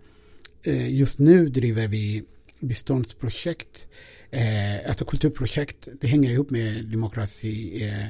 Eh, 0.65 0.95
just 0.95 1.19
nu 1.19 1.49
driver 1.49 1.89
vi 1.89 2.25
biståndsprojekt, 2.61 3.87
eh, 4.31 4.89
alltså 4.89 5.05
kulturprojekt. 5.05 5.89
Det 6.01 6.07
hänger 6.07 6.31
ihop 6.31 6.51
med 6.51 6.85
demokrati, 6.85 7.83
eh, 7.83 8.07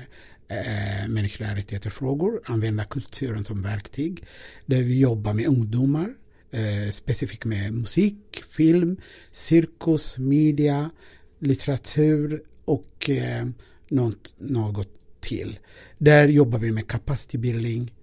eh, 0.59 1.09
mänskliga 1.09 1.55
rättigheter 1.55 1.91
frågor, 1.91 2.41
använda 2.45 2.85
kulturen 2.85 3.45
som 3.45 3.63
verktyg. 3.63 4.25
Där 4.67 4.83
vi 4.83 4.99
jobbar 5.01 5.35
med 5.35 5.47
ungdomar, 5.47 6.15
eh, 6.51 6.91
specifikt 6.93 7.45
med 7.45 7.73
musik, 7.73 8.45
film, 8.57 8.97
cirkus, 9.33 10.19
media, 10.19 10.91
litteratur 11.39 12.43
och 12.65 13.11
eh, 13.11 13.47
något, 13.89 14.35
något 14.39 14.89
till. 15.21 15.59
Där 15.99 16.29
jobbar 16.29 16.59
vi 16.59 16.73
med 16.73 16.87
capacity 16.87 17.39
building, 17.39 17.95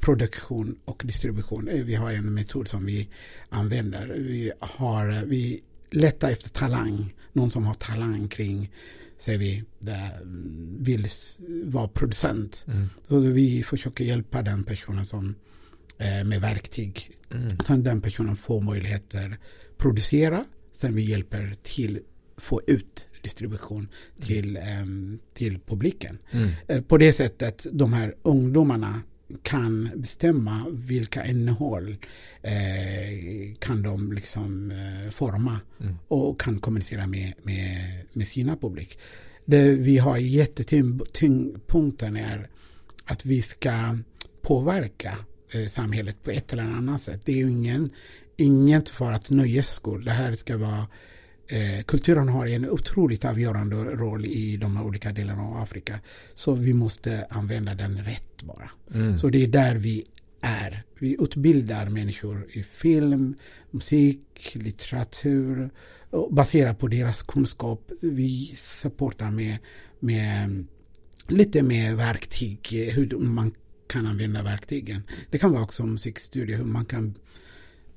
produktion 0.00 0.78
och 0.84 1.02
distribution. 1.04 1.68
Vi 1.72 1.94
har 1.94 2.12
en 2.12 2.34
metod 2.34 2.68
som 2.68 2.86
vi 2.86 3.08
använder. 3.48 4.06
Vi, 4.06 4.52
har, 4.60 5.24
vi 5.26 5.62
letar 5.90 6.30
efter 6.30 6.50
talang, 6.50 7.14
någon 7.32 7.50
som 7.50 7.66
har 7.66 7.74
talang 7.74 8.28
kring, 8.28 8.72
säger 9.18 9.38
vi, 9.38 9.64
där, 9.78 10.16
mm, 10.22 10.76
vill 10.80 11.06
vara 11.64 11.88
producent. 11.88 12.64
Mm. 12.68 12.88
Så 13.08 13.18
vi 13.18 13.62
försöker 13.62 14.04
hjälpa 14.04 14.42
den 14.42 14.64
personen 14.64 15.06
som 15.06 15.34
eh, 15.98 16.24
med 16.24 16.40
verktyg. 16.40 17.10
Mm. 17.34 17.58
Sen 17.66 17.84
den 17.84 18.00
personen 18.00 18.36
får 18.36 18.60
möjligheter 18.60 19.38
producera. 19.78 20.44
Sen 20.72 20.94
vi 20.94 21.02
hjälper 21.02 21.56
till 21.62 22.00
få 22.36 22.60
ut 22.66 23.06
distribution 23.22 23.88
till, 24.20 24.56
ehm, 24.56 25.18
till 25.34 25.58
publiken. 25.66 26.18
Mm. 26.30 26.50
Eh, 26.68 26.82
På 26.82 26.98
det 26.98 27.12
sättet 27.12 27.66
de 27.72 27.92
här 27.92 28.14
ungdomarna 28.22 29.02
kan 29.42 29.90
bestämma 29.96 30.66
vilka 30.70 31.26
innehåll 31.26 31.96
eh, 32.42 33.54
kan 33.58 33.82
de 33.82 34.12
liksom 34.12 34.70
eh, 34.70 35.10
forma 35.10 35.60
Mm. 35.80 35.94
och 36.08 36.40
kan 36.40 36.58
kommunicera 36.58 37.06
med, 37.06 37.32
med, 37.42 38.02
med 38.12 38.28
sina 38.28 38.56
publik. 38.56 38.98
Det 39.44 39.74
vi 39.74 39.98
har 39.98 40.18
jättetyngdpunkten 40.18 42.16
är 42.16 42.48
att 43.04 43.24
vi 43.26 43.42
ska 43.42 43.98
påverka 44.42 45.18
eh, 45.54 45.68
samhället 45.68 46.22
på 46.22 46.30
ett 46.30 46.52
eller 46.52 46.62
annat 46.62 47.02
sätt. 47.02 47.20
Det 47.24 47.40
är 47.40 47.46
ingen, 47.46 47.90
inget 48.36 48.88
för 48.88 49.12
att 49.12 49.30
nöjes 49.30 49.68
skull. 49.68 50.04
Det 50.04 50.10
här 50.10 50.34
ska 50.34 50.56
vara 50.56 50.86
Eh, 51.48 51.84
kulturen 51.84 52.28
har 52.28 52.46
en 52.46 52.70
otroligt 52.70 53.24
avgörande 53.24 53.76
roll 53.76 54.26
i 54.26 54.56
de 54.56 54.76
här 54.76 54.84
olika 54.84 55.12
delarna 55.12 55.42
av 55.42 55.56
Afrika. 55.56 56.00
Så 56.34 56.54
vi 56.54 56.72
måste 56.72 57.26
använda 57.30 57.74
den 57.74 58.04
rätt 58.04 58.42
bara. 58.42 58.70
Mm. 58.94 59.18
Så 59.18 59.28
det 59.28 59.42
är 59.42 59.48
där 59.48 59.76
vi 59.76 60.04
är. 60.40 60.82
Vi 60.98 61.16
utbildar 61.20 61.88
människor 61.88 62.46
i 62.52 62.62
film, 62.62 63.34
musik, 63.70 64.20
litteratur. 64.52 65.70
Baserat 66.30 66.78
på 66.78 66.88
deras 66.88 67.22
kunskap. 67.22 67.90
Vi 68.02 68.54
supportar 68.56 69.30
med, 69.30 69.58
med 70.00 70.66
lite 71.28 71.62
mer 71.62 71.94
verktyg. 71.94 72.68
Hur 72.94 73.18
man 73.18 73.52
kan 73.86 74.06
använda 74.06 74.42
verktygen. 74.42 75.02
Det 75.30 75.38
kan 75.38 75.52
vara 75.52 75.62
också 75.62 75.86
musikstudio. 75.86 76.56
Hur 76.56 76.64
man 76.64 76.84
kan 76.84 77.14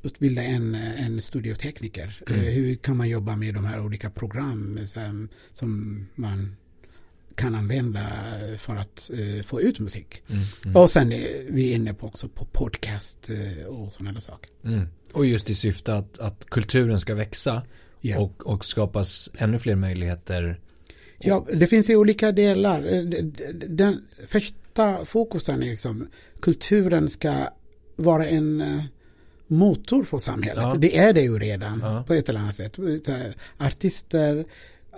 utbilda 0.03 0.43
en, 0.43 0.75
en 0.75 1.21
studiotekniker. 1.21 2.23
Mm. 2.27 2.41
Eh, 2.41 2.47
Hur 2.47 2.75
kan 2.75 2.97
man 2.97 3.09
jobba 3.09 3.35
med 3.35 3.53
de 3.53 3.65
här 3.65 3.81
olika 3.81 4.09
program 4.09 4.79
som, 4.87 5.29
som 5.53 6.05
man 6.15 6.55
kan 7.35 7.55
använda 7.55 7.99
för 8.57 8.75
att 8.75 9.11
eh, 9.13 9.43
få 9.43 9.61
ut 9.61 9.79
musik. 9.79 10.23
Mm. 10.27 10.43
Mm. 10.65 10.75
Och 10.75 10.89
sen 10.89 11.11
är 11.11 11.45
vi 11.49 11.73
inne 11.73 11.93
på 11.93 12.07
också 12.07 12.29
på 12.29 12.45
podcast 12.45 13.29
eh, 13.29 13.65
och 13.65 13.93
sådana 13.93 14.11
där 14.11 14.21
saker. 14.21 14.51
Mm. 14.63 14.87
Och 15.11 15.25
just 15.25 15.49
i 15.49 15.55
syfte 15.55 15.95
att, 15.95 16.19
att 16.19 16.45
kulturen 16.45 16.99
ska 16.99 17.15
växa 17.15 17.63
Yeah. 18.01 18.21
Och, 18.21 18.47
och 18.47 18.65
skapas 18.65 19.29
ännu 19.37 19.59
fler 19.59 19.75
möjligheter. 19.75 20.59
Ja, 21.17 21.45
det 21.53 21.67
finns 21.67 21.89
i 21.89 21.95
olika 21.95 22.31
delar. 22.31 22.81
Den 23.67 24.05
första 24.27 25.05
fokusen 25.05 25.63
är 25.63 25.67
liksom 25.67 26.07
kulturen 26.41 27.09
ska 27.09 27.33
vara 27.95 28.27
en 28.27 28.61
eh, 28.61 28.83
motor 29.49 30.03
för 30.03 30.17
samhället. 30.17 30.63
Ja. 30.63 30.75
Det 30.75 30.97
är 30.97 31.13
det 31.13 31.21
ju 31.21 31.39
redan 31.39 31.79
ja. 31.83 32.03
på 32.07 32.13
ett 32.13 32.29
eller 32.29 32.39
annat 32.39 32.55
sätt. 32.55 32.77
Artister, 33.57 34.45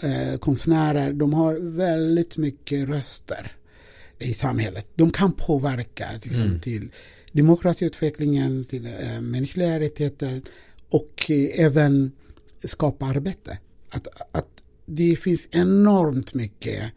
eh, 0.03 0.39
konstnärer, 0.39 1.13
de 1.13 1.33
har 1.33 1.55
väldigt 1.55 2.37
mycket 2.37 2.89
röster 2.89 3.51
i 4.19 4.33
samhället. 4.33 4.87
De 4.95 5.11
kan 5.11 5.31
påverka 5.31 6.07
liksom, 6.23 6.43
mm. 6.43 6.59
till 6.59 6.91
demokratiutvecklingen, 7.31 8.65
till 8.65 8.85
eh, 8.85 9.21
mänskliga 9.21 9.79
rättigheter 9.79 10.41
och 10.89 11.31
eh, 11.31 11.65
även 11.65 12.11
skapa 12.63 13.05
arbete. 13.05 13.57
Att, 13.89 14.07
att 14.31 14.47
det 14.85 15.15
finns 15.15 15.47
enormt 15.51 16.33
mycket 16.33 16.91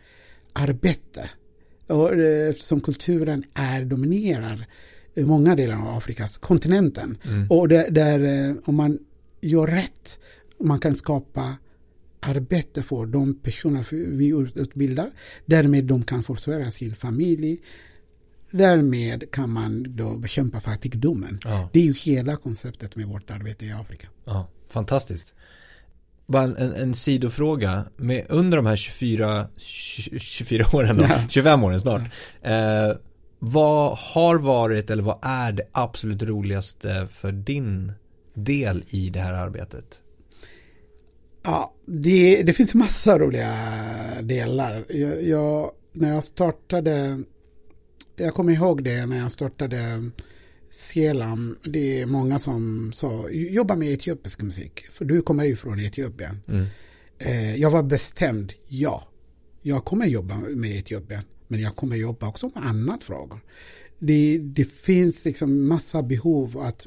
arbete 0.53 1.31
och, 1.87 2.13
eh, 2.13 2.49
eftersom 2.49 2.81
kulturen 2.81 3.45
är 3.55 3.85
dominerar 3.85 4.67
många 5.17 5.57
delar 5.57 5.77
av 5.77 5.97
Afrikas 5.97 6.39
kontinenten. 6.39 7.19
Mm. 7.25 7.47
Och 7.51 7.69
där, 7.69 7.91
där, 7.91 8.49
eh, 8.51 8.57
om 8.65 8.75
man 8.75 8.99
gör 9.41 9.67
rätt, 9.67 10.19
man 10.61 10.81
kan 10.81 10.95
skapa 10.95 11.57
arbete 12.21 12.83
för 12.83 13.07
de 13.07 13.35
personer 13.35 13.87
vi 14.17 14.51
utbildar. 14.55 15.11
Därmed 15.47 15.85
de 15.85 16.03
kan 16.03 16.23
försörja 16.23 16.71
sin 16.71 16.95
familj. 16.95 17.61
Därmed 18.51 19.31
kan 19.31 19.51
man 19.51 19.97
då 19.97 20.17
bekämpa 20.17 20.61
fattigdomen. 20.61 21.41
Ja. 21.45 21.71
Det 21.73 21.79
är 21.79 21.85
ju 21.85 21.95
hela 21.95 22.37
konceptet 22.37 22.97
med 22.97 23.07
vårt 23.07 23.31
arbete 23.31 23.67
i 23.67 23.73
Afrika. 23.73 24.09
Ja, 24.25 24.49
fantastiskt. 24.69 25.35
Bara 26.27 26.43
en, 26.43 26.57
en 26.57 26.95
sidofråga. 26.95 27.85
Med, 27.97 28.27
under 28.29 28.57
de 28.57 28.67
här 28.67 28.77
24, 28.77 29.49
24 29.59 30.67
åren, 30.73 30.97
då, 30.97 31.05
ja. 31.05 31.21
25 31.29 31.65
åren 31.65 31.81
snart. 31.81 32.03
Ja. 32.43 32.51
Eh, 32.51 32.97
vad 33.39 33.99
har 33.99 34.37
varit 34.37 34.91
eller 34.91 35.03
vad 35.03 35.19
är 35.23 35.53
det 35.53 35.69
absolut 35.73 36.23
roligaste 36.23 37.09
för 37.13 37.33
din 37.33 37.93
del 38.35 38.85
i 38.89 39.11
det 39.11 39.21
här 39.21 39.33
arbetet? 39.33 40.01
Ja, 41.45 41.75
det, 41.87 42.43
det 42.43 42.53
finns 42.53 42.75
massa 42.75 43.19
roliga 43.19 43.53
delar. 44.23 44.85
Jag, 44.89 45.23
jag, 45.23 45.71
när 45.93 46.15
jag 46.15 46.25
startade, 46.25 47.23
jag 48.17 48.35
kommer 48.35 48.53
ihåg 48.53 48.85
det 48.85 49.07
när 49.07 49.19
jag 49.19 49.33
startade 49.33 50.11
Selam, 50.71 51.59
det 51.65 52.01
är 52.01 52.07
många 52.07 52.39
som 52.39 52.93
sa, 52.95 53.29
jobba 53.31 53.77
med 53.77 53.89
etiopisk 53.89 54.43
musik, 54.43 54.87
för 54.93 55.05
du 55.05 55.23
kommer 55.23 55.45
ju 55.45 55.57
från 55.57 55.81
Etiopien. 55.81 56.41
Mm. 56.49 56.67
Eh, 57.19 57.57
jag 57.57 57.71
var 57.71 57.83
bestämd, 57.83 58.53
ja, 58.69 59.09
jag 59.63 59.85
kommer 59.85 60.07
jobba 60.07 60.37
med 60.37 60.77
Etiopien, 60.77 61.23
men 61.49 61.61
jag 61.61 61.77
kommer 61.77 61.97
jobba 61.97 62.29
också 62.29 62.51
med 62.55 62.67
annat 62.67 63.05
frågor. 63.05 63.41
Det, 63.99 64.39
det 64.39 64.65
finns 64.65 65.25
liksom 65.25 65.69
massa 65.69 66.03
behov 66.03 66.59
att 66.59 66.87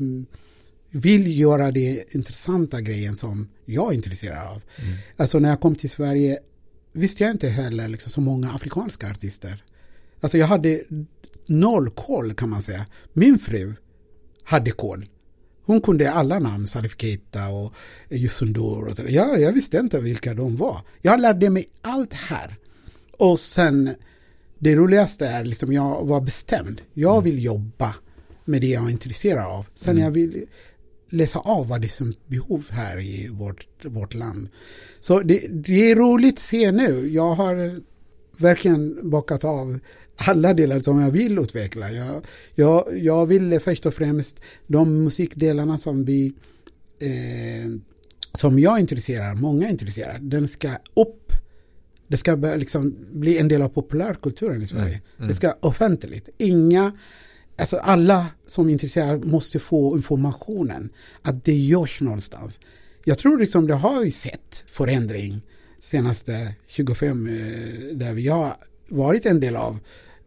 vill 0.89 1.39
göra 1.39 1.71
det 1.71 2.15
intressanta 2.15 2.81
grejen 2.81 3.17
som 3.17 3.47
jag 3.65 3.91
är 3.91 3.95
intresserad 3.95 4.47
av. 4.47 4.61
Mm. 4.75 4.97
Alltså 5.17 5.39
när 5.39 5.49
jag 5.49 5.61
kom 5.61 5.75
till 5.75 5.89
Sverige 5.89 6.39
visste 6.93 7.23
jag 7.23 7.31
inte 7.31 7.47
heller 7.47 7.87
liksom 7.87 8.11
så 8.11 8.21
många 8.21 8.51
afrikanska 8.51 9.09
artister. 9.11 9.63
Alltså 10.21 10.37
jag 10.37 10.47
hade 10.47 10.83
noll 11.45 11.89
koll 11.89 12.33
kan 12.33 12.49
man 12.49 12.63
säga. 12.63 12.85
Min 13.13 13.39
fru 13.39 13.75
hade 14.43 14.71
koll. 14.71 15.05
Hon 15.65 15.81
kunde 15.81 16.11
alla 16.11 16.39
namn, 16.39 16.67
Salif 16.67 16.97
Keita 16.97 17.47
och 17.47 17.73
Yusundur 18.09 18.87
och 18.87 19.09
jag 19.11 19.53
visste 19.53 19.77
inte 19.77 19.99
vilka 19.99 20.33
de 20.33 20.57
var. 20.57 20.81
Jag 21.01 21.19
lärde 21.19 21.49
mig 21.49 21.69
allt 21.81 22.13
här. 22.13 22.55
Och 23.17 23.39
sen, 23.39 23.95
det 24.59 24.75
roligaste 24.75 25.27
är 25.27 25.45
liksom, 25.45 25.73
jag 25.73 26.05
var 26.05 26.21
bestämd. 26.21 26.81
Jag 26.93 27.13
mm. 27.13 27.23
vill 27.23 27.43
jobba 27.43 27.95
med 28.45 28.61
det 28.61 28.67
jag 28.67 28.85
är 28.85 28.89
intresserad 28.89 29.45
av. 29.45 29.65
Sen 29.75 29.91
mm. 29.91 30.03
jag 30.03 30.11
vill 30.11 30.45
läsa 31.09 31.39
av 31.39 31.67
vad 31.67 31.81
det 31.81 31.87
är 31.87 31.89
som 31.89 32.13
behov 32.27 32.65
här 32.69 32.99
i 32.99 33.27
vårt, 33.27 33.67
vårt 33.85 34.13
land. 34.13 34.49
Så 34.99 35.19
det, 35.19 35.47
det 35.47 35.91
är 35.91 35.95
roligt 35.95 36.33
att 36.33 36.39
se 36.39 36.71
nu. 36.71 37.07
Jag 37.07 37.35
har 37.35 37.81
verkligen 38.37 39.09
bockat 39.09 39.43
av 39.43 39.79
alla 40.15 40.53
delar 40.53 40.79
som 40.79 40.99
jag 41.01 41.11
vill 41.11 41.39
utveckla. 41.39 41.91
Jag, 41.91 42.25
jag, 42.55 42.97
jag 42.97 43.25
vill 43.25 43.59
först 43.59 43.85
och 43.85 43.93
främst 43.93 44.39
de 44.67 45.03
musikdelarna 45.03 45.77
som 45.77 46.05
vi 46.05 46.33
eh, 46.99 47.71
som 48.33 48.59
jag 48.59 48.75
är 48.75 48.79
intresserad, 48.79 49.41
många 49.41 49.67
är 49.67 49.71
intresserade, 49.71 50.19
den 50.21 50.47
ska 50.47 50.69
upp. 50.93 51.31
Det 52.07 52.17
ska 52.17 52.35
liksom 52.35 52.95
bli 53.11 53.37
en 53.37 53.47
del 53.47 53.61
av 53.61 53.69
populärkulturen 53.69 54.61
i 54.61 54.67
Sverige. 54.67 54.85
Mm. 54.85 55.01
Mm. 55.17 55.29
Det 55.29 55.35
ska 55.35 55.53
offentligt. 55.59 56.29
Inga, 56.37 56.91
alltså 57.57 57.77
alla 57.77 58.27
som 58.47 58.67
är 58.67 58.71
intresserade 58.71 59.25
måste 59.25 59.59
få 59.59 59.95
informationen 59.95 60.89
att 61.21 61.45
det 61.45 61.55
görs 61.55 62.01
någonstans. 62.01 62.59
Jag 63.03 63.17
tror 63.17 63.37
liksom 63.39 63.67
det 63.67 63.73
har 63.73 64.03
vi 64.03 64.11
sett 64.11 64.63
förändring 64.67 65.41
senaste 65.91 66.55
25 66.67 67.27
eh, 67.27 67.33
där 67.93 68.13
vi 68.13 68.27
har 68.27 68.53
varit 68.89 69.25
en 69.25 69.39
del 69.39 69.55
av 69.55 69.79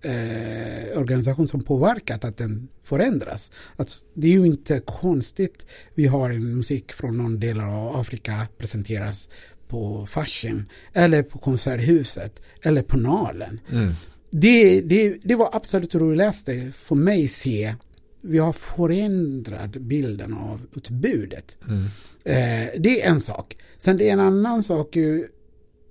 eh, 0.02 0.98
organisation 0.98 1.48
som 1.48 1.62
påverkat 1.62 2.24
att 2.24 2.36
den 2.36 2.68
förändras. 2.82 3.50
Att 3.76 3.96
det 4.14 4.28
är 4.28 4.32
ju 4.32 4.46
inte 4.46 4.82
konstigt 4.86 5.66
vi 5.94 6.06
har 6.06 6.30
en 6.30 6.56
musik 6.56 6.92
från 6.92 7.16
någon 7.16 7.40
del 7.40 7.60
av 7.60 7.96
Afrika 7.96 8.48
presenteras 8.58 9.28
på 9.70 10.06
fashion 10.06 10.66
eller 10.92 11.22
på 11.22 11.38
Konserthuset 11.38 12.42
eller 12.62 12.82
på 12.82 12.96
Nalen. 12.96 13.60
Mm. 13.70 13.92
Det, 14.30 14.80
det, 14.80 15.18
det 15.22 15.34
var 15.34 15.50
absolut 15.52 15.94
roligaste 15.94 16.72
för 16.76 16.94
mig 16.94 17.24
att 17.24 17.30
se 17.30 17.74
vi 18.20 18.38
har 18.38 18.52
förändrat 18.52 19.70
bilden 19.70 20.34
av 20.34 20.60
utbudet. 20.76 21.56
Mm. 21.68 21.84
Eh, 22.24 22.68
det 22.78 23.02
är 23.02 23.10
en 23.10 23.20
sak. 23.20 23.56
Sen 23.78 23.96
det 23.96 24.08
är 24.08 24.12
en 24.12 24.20
annan 24.20 24.62
sak, 24.62 24.96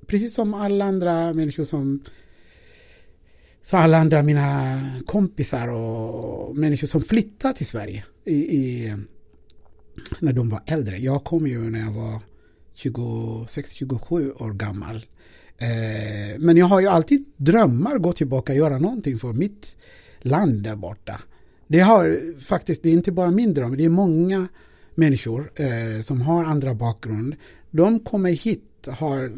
precis 0.08 0.34
som 0.34 0.54
alla 0.54 0.86
andra 0.86 1.34
människor 1.34 1.65
som 1.65 2.04
så 3.62 3.78
alla 3.78 3.98
andra 3.98 4.24
mina 4.24 4.82
kompisar 5.06 5.68
och 5.68 6.58
människor 6.58 6.88
som 6.88 7.02
flyttade 7.02 7.54
till 7.54 7.65
Sverige 7.65 8.04
i, 8.26 8.36
i, 8.36 8.96
när 10.20 10.34
de 10.34 10.50
var 10.50 10.62
äldre. 10.65 10.98
Jag 10.98 11.24
kom 11.24 11.48
ju 11.48 11.70
när 11.70 11.80
jag 11.80 11.92
var 11.92 12.22
26-27 12.80 14.44
år 14.44 14.54
gammal. 14.54 15.06
Eh, 15.58 16.39
men 16.39 16.58
jag 16.58 16.65
har 16.65 16.80
ju 16.80 16.88
alltid 16.88 17.26
drömmar 17.38 17.96
att 17.96 18.02
gå 18.02 18.13
tillbaka 18.13 18.52
och 18.52 18.58
göra 18.58 18.78
någonting 18.78 19.20
för 19.20 19.34
mitt 19.34 19.76
land 20.22 20.63
där 20.63 20.76
borta. 20.76 21.22
Det 21.68 21.80
har 21.80 22.18
faktiskt, 22.42 22.84
det 22.84 22.89
är 22.89 22.94
inte 22.94 23.12
bara 23.12 23.32
min 23.32 23.54
dröm, 23.54 23.78
det 23.78 23.86
är 23.86 23.89
många 23.89 24.48
människor 24.96 25.52
eh, 25.56 26.04
som 26.04 26.22
har 26.22 26.46
andra 26.46 26.74
bakgrund. 26.74 27.36
De 27.72 28.00
kommer 28.00 28.32
hit, 28.32 28.88
har 28.88 29.32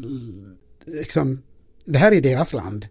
liksom, 0.86 1.42
det 1.84 1.98
här 1.98 2.12
är 2.12 2.20
deras 2.20 2.52
land. 2.52 2.86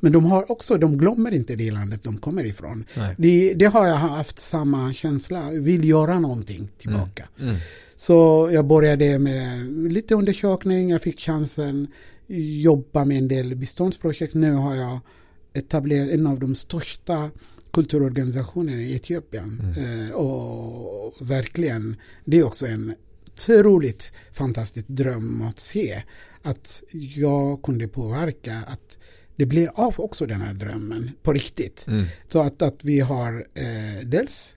Men 0.00 0.12
de 0.12 0.24
har 0.24 0.50
också, 0.50 0.78
de 0.78 0.98
glömmer 0.98 1.34
inte 1.34 1.56
det 1.56 1.70
landet 1.70 2.00
de 2.04 2.16
kommer 2.18 2.44
ifrån. 2.44 2.84
Det, 3.16 3.54
det, 3.54 3.64
har 3.64 3.86
jag 3.86 3.94
haft 3.94 4.38
samma 4.38 4.94
känsla, 4.94 5.50
vill 5.50 5.84
göra 5.84 6.18
någonting 6.18 6.68
tillbaka. 6.78 7.28
Mm. 7.38 7.48
Mm. 7.48 7.60
Så 8.00 8.50
jag 8.52 8.66
började 8.66 9.18
med 9.18 9.72
lite 9.92 10.14
undersökning, 10.14 10.90
jag 10.90 11.02
fick 11.02 11.20
chansen 11.20 11.86
jobba 12.62 13.04
med 13.04 13.18
en 13.18 13.28
del 13.28 13.56
biståndsprojekt. 13.56 14.34
Nu 14.34 14.52
har 14.52 14.74
jag 14.74 15.00
etablerat 15.52 16.08
en 16.08 16.26
av 16.26 16.40
de 16.40 16.54
största 16.54 17.30
kulturorganisationerna 17.72 18.82
i 18.82 18.96
Etiopien. 18.96 19.74
Mm. 19.76 20.08
Eh, 20.08 20.14
och 20.14 21.14
verkligen, 21.20 21.96
det 22.24 22.38
är 22.38 22.44
också 22.44 22.66
en 22.66 22.94
otroligt 23.26 24.12
fantastisk 24.32 24.88
dröm 24.88 25.42
att 25.42 25.58
se 25.58 26.02
att 26.42 26.82
jag 26.92 27.62
kunde 27.62 27.88
påverka 27.88 28.56
att 28.66 28.98
det 29.36 29.46
blir 29.46 29.70
av 29.74 29.94
också 29.96 30.26
den 30.26 30.40
här 30.40 30.54
drömmen 30.54 31.10
på 31.22 31.32
riktigt. 31.32 31.86
Mm. 31.86 32.04
Så 32.32 32.40
att, 32.40 32.62
att 32.62 32.84
vi 32.84 33.00
har 33.00 33.46
eh, 33.54 34.06
dels 34.06 34.54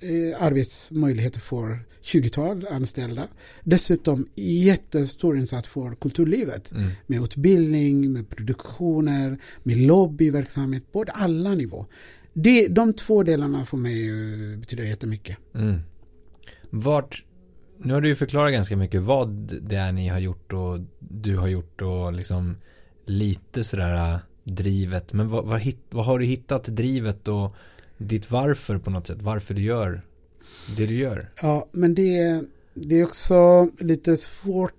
eh, 0.00 0.42
arbetsmöjligheter 0.42 1.40
för 1.40 1.84
20-tal 2.02 2.66
anställda. 2.70 3.22
Dessutom 3.64 4.26
jättestor 4.36 5.38
insats 5.38 5.68
för 5.68 5.94
kulturlivet 5.94 6.70
mm. 6.70 6.90
med 7.06 7.22
utbildning, 7.22 8.12
med 8.12 8.30
produktioner, 8.30 9.38
med 9.62 9.76
lobbyverksamhet 9.76 10.92
på 10.92 11.04
alla 11.08 11.54
nivåer. 11.54 11.86
Det, 12.32 12.68
de 12.68 12.92
två 12.92 13.22
delarna 13.22 13.66
för 13.66 13.76
mig 13.76 14.08
eh, 14.08 14.58
betyder 14.58 14.84
jättemycket. 14.84 15.36
Mm. 15.54 15.80
Vart, 16.70 17.24
nu 17.78 17.94
har 17.94 18.00
du 18.00 18.08
ju 18.08 18.14
förklarat 18.14 18.52
ganska 18.52 18.76
mycket 18.76 19.02
vad 19.02 19.28
det 19.62 19.76
är 19.76 19.92
ni 19.92 20.08
har 20.08 20.18
gjort 20.18 20.52
och 20.52 20.80
du 20.98 21.36
har 21.36 21.48
gjort 21.48 21.82
och 21.82 22.12
liksom 22.12 22.56
lite 23.06 23.64
sådär 23.64 24.12
äh, 24.12 24.18
drivet. 24.44 25.12
Men 25.12 25.28
vad, 25.28 25.44
vad, 25.44 25.72
vad 25.90 26.04
har 26.04 26.18
du 26.18 26.24
hittat 26.24 26.64
drivet 26.64 27.28
och 27.28 27.56
ditt 27.98 28.30
varför 28.30 28.78
på 28.78 28.90
något 28.90 29.06
sätt? 29.06 29.18
Varför 29.20 29.54
du 29.54 29.62
gör 29.62 30.02
det 30.76 30.86
du 30.86 30.94
gör? 30.94 31.30
Ja, 31.42 31.68
men 31.72 31.94
det, 31.94 32.42
det 32.74 33.00
är 33.00 33.04
också 33.04 33.70
lite 33.78 34.16
svårt 34.16 34.72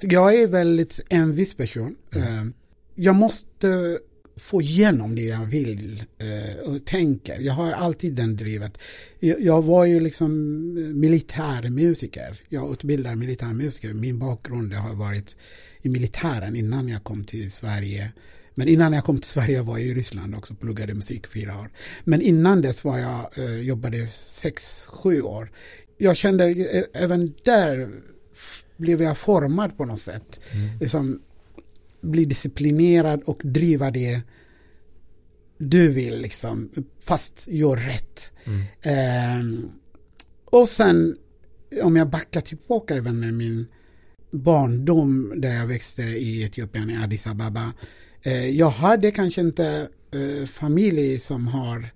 Jag 0.00 0.34
är 0.34 0.46
väldigt 0.46 1.00
envis 1.08 1.54
person. 1.54 1.96
Mm. 2.14 2.52
Jag 2.94 3.14
måste 3.14 3.98
få 4.36 4.62
igenom 4.62 5.14
det 5.14 5.22
jag 5.22 5.46
vill 5.46 6.04
eh, 6.18 6.70
och 6.70 6.84
tänker. 6.84 7.38
Jag 7.40 7.52
har 7.52 7.72
alltid 7.72 8.14
den 8.14 8.36
drivet. 8.36 8.78
Jag, 9.18 9.62
var 9.62 9.84
ju 9.84 10.00
liksom 10.00 10.30
militärmusiker. 11.00 12.40
Jag 12.48 12.72
utbildar 12.72 13.14
militärmusiker. 13.14 13.94
Min 13.94 14.18
bakgrund 14.18 14.72
har 14.72 14.94
varit 14.94 15.36
i 15.82 15.88
militären 15.88 16.56
innan 16.56 16.88
jag 16.88 17.04
kom 17.04 17.24
till 17.24 17.52
Sverige. 17.52 18.12
Men 18.54 18.68
innan 18.68 18.92
jag 18.92 19.04
kom 19.04 19.18
till 19.18 19.30
Sverige 19.30 19.62
var 19.62 19.78
jag 19.78 19.86
i 19.86 19.94
Ryssland 19.94 20.34
också, 20.34 20.54
pluggade 20.54 20.94
musik 20.94 21.26
fyra 21.26 21.60
år. 21.60 21.70
Men 22.04 22.20
innan 22.20 22.62
dess 22.62 22.84
var 22.84 22.98
jag, 22.98 23.38
eh, 23.38 23.60
jobbade 23.60 24.06
sex, 24.26 24.86
sju 24.86 25.22
år. 25.22 25.52
Jag 25.98 26.16
kände 26.16 26.48
eh, 26.48 27.02
även 27.02 27.34
där 27.44 27.90
blev 28.76 29.02
jag 29.02 29.18
formad 29.18 29.76
på 29.76 29.84
något 29.84 30.00
sätt. 30.00 30.40
Mm. 30.50 30.78
Liksom, 30.80 31.20
bli 32.00 32.24
disciplinerad 32.24 33.22
och 33.22 33.40
driva 33.44 33.90
det 33.90 34.22
du 35.58 35.88
vill 35.88 36.20
liksom, 36.20 36.70
fast 37.00 37.48
gör 37.48 37.76
rätt. 37.76 38.30
Mm. 38.44 38.62
Eh, 38.82 39.64
och 40.44 40.68
sen 40.68 41.16
om 41.82 41.96
jag 41.96 42.10
backar 42.10 42.40
tillbaka 42.40 42.94
även 42.94 43.20
med 43.20 43.34
min 43.34 43.66
barndom 44.30 45.32
där 45.36 45.54
jag 45.54 45.66
växte 45.66 46.02
i 46.02 46.42
Etiopien, 46.42 46.90
i 46.90 46.96
Addis 46.96 47.26
Ababa. 47.26 47.72
Eh, 48.22 48.50
jag 48.50 48.70
hade 48.70 49.10
kanske 49.10 49.40
inte 49.40 49.88
eh, 50.14 50.46
familj 50.46 51.18
som 51.18 51.48
har 51.48 51.90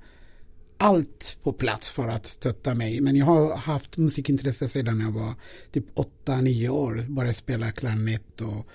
allt 0.78 1.38
på 1.42 1.52
plats 1.52 1.92
för 1.92 2.08
att 2.08 2.26
stötta 2.26 2.74
mig. 2.74 3.00
Men 3.00 3.16
jag 3.16 3.26
har 3.26 3.56
haft 3.56 3.96
musikintresse 3.96 4.68
sedan 4.68 5.00
jag 5.00 5.10
var 5.10 5.34
typ 5.72 5.84
8-9 6.24 6.68
år. 6.68 7.04
Började 7.08 7.34
spela 7.34 7.70
klarinett 7.70 8.40
och 8.40 8.66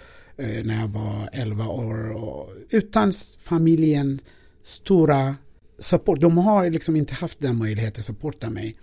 eh, 0.44 0.64
när 0.64 0.82
jag 0.82 0.88
var 0.88 1.30
11 1.34 1.68
år. 1.68 2.12
Och, 2.12 2.50
utan 2.70 3.14
familjen 3.42 4.20
stora 4.64 5.36
support. 5.80 6.22
De 6.22 6.38
har 6.38 6.70
liksom 6.70 6.96
inte 6.96 7.14
haft 7.14 7.40
den 7.40 7.58
möjligheten 7.58 8.02
att 8.02 8.06
supporta 8.06 8.50
mig. 8.50 8.78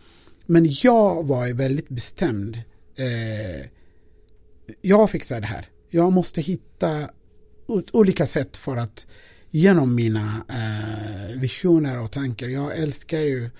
Men 0.46 0.66
jag 0.70 1.26
var 1.26 1.52
väldigt 1.52 1.88
bestämd. 1.88 2.56
Eh, 2.96 3.66
jag 4.80 5.10
fixar 5.10 5.40
det 5.40 5.46
här. 5.46 5.66
Jag 5.90 6.12
måste 6.12 6.40
hitta 6.40 7.10
olika 7.68 8.26
sätt 8.26 8.56
för 8.56 8.76
att 8.76 9.06
genom 9.50 9.94
mina 9.94 10.44
eh, 10.48 11.40
visioner 11.40 12.02
och 12.02 12.12
tankar. 12.12 12.48
Jag 12.48 12.78
älskar 12.78 13.18
ju 13.18 13.50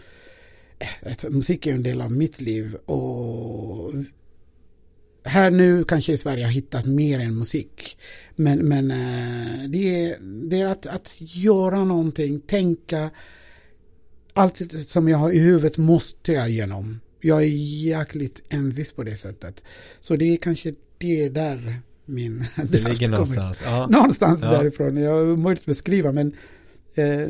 eh, 0.79 1.31
musik 1.31 1.67
är 1.67 1.75
en 1.75 1.83
del 1.83 2.01
av 2.01 2.13
mitt 2.13 2.41
liv 2.41 2.75
och 2.75 3.93
här 5.25 5.51
nu 5.51 5.85
kanske 5.85 6.13
i 6.13 6.19
Sverige 6.19 6.45
har 6.45 6.53
hittat 6.53 6.87
mer 6.87 7.19
än 7.19 7.39
musik. 7.39 7.99
Men, 8.37 8.59
men 8.59 8.91
eh, 8.91 9.69
det, 9.69 10.05
är, 10.05 10.19
det 10.49 10.61
är 10.61 10.67
att, 10.67 10.87
att 10.87 11.17
göra 11.19 11.85
någonting, 11.85 12.41
tänka. 12.41 13.11
Allt 14.33 14.87
som 14.87 15.09
jag 15.09 15.19
har 15.19 15.33
i 15.33 15.39
huvudet 15.39 15.77
måste 15.77 16.33
jag 16.33 16.51
genom. 16.51 17.01
Jag 17.21 17.43
är 17.43 17.47
jäkligt 17.87 18.43
envis 18.49 18.93
på 18.93 19.03
det 19.03 19.17
sättet. 19.17 19.63
Så 20.01 20.17
det 20.17 20.25
är 20.25 20.37
kanske 20.37 20.75
det 20.99 21.29
där 21.29 21.81
min... 22.09 22.45
Det 22.57 22.81
ligger 22.89 23.09
någonstans. 23.09 23.63
Ja. 23.65 23.87
Någonstans 23.87 24.41
ja. 24.43 24.51
därifrån. 24.51 24.97
Jag 24.97 25.11
har 25.11 25.37
möjligt 25.37 25.67
beskriva 25.67 26.13
men 26.13 26.33
eh, 26.95 27.29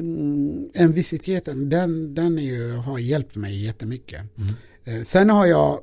envisiteten 0.83 1.69
den, 1.69 2.15
den 2.15 2.39
ju, 2.39 2.73
har 2.73 2.99
hjälpt 2.99 3.37
mig 3.37 3.65
jättemycket. 3.65 4.21
Mm. 4.37 4.55
Eh, 4.85 5.03
sen 5.03 5.31
har 5.31 5.47
jag 5.47 5.81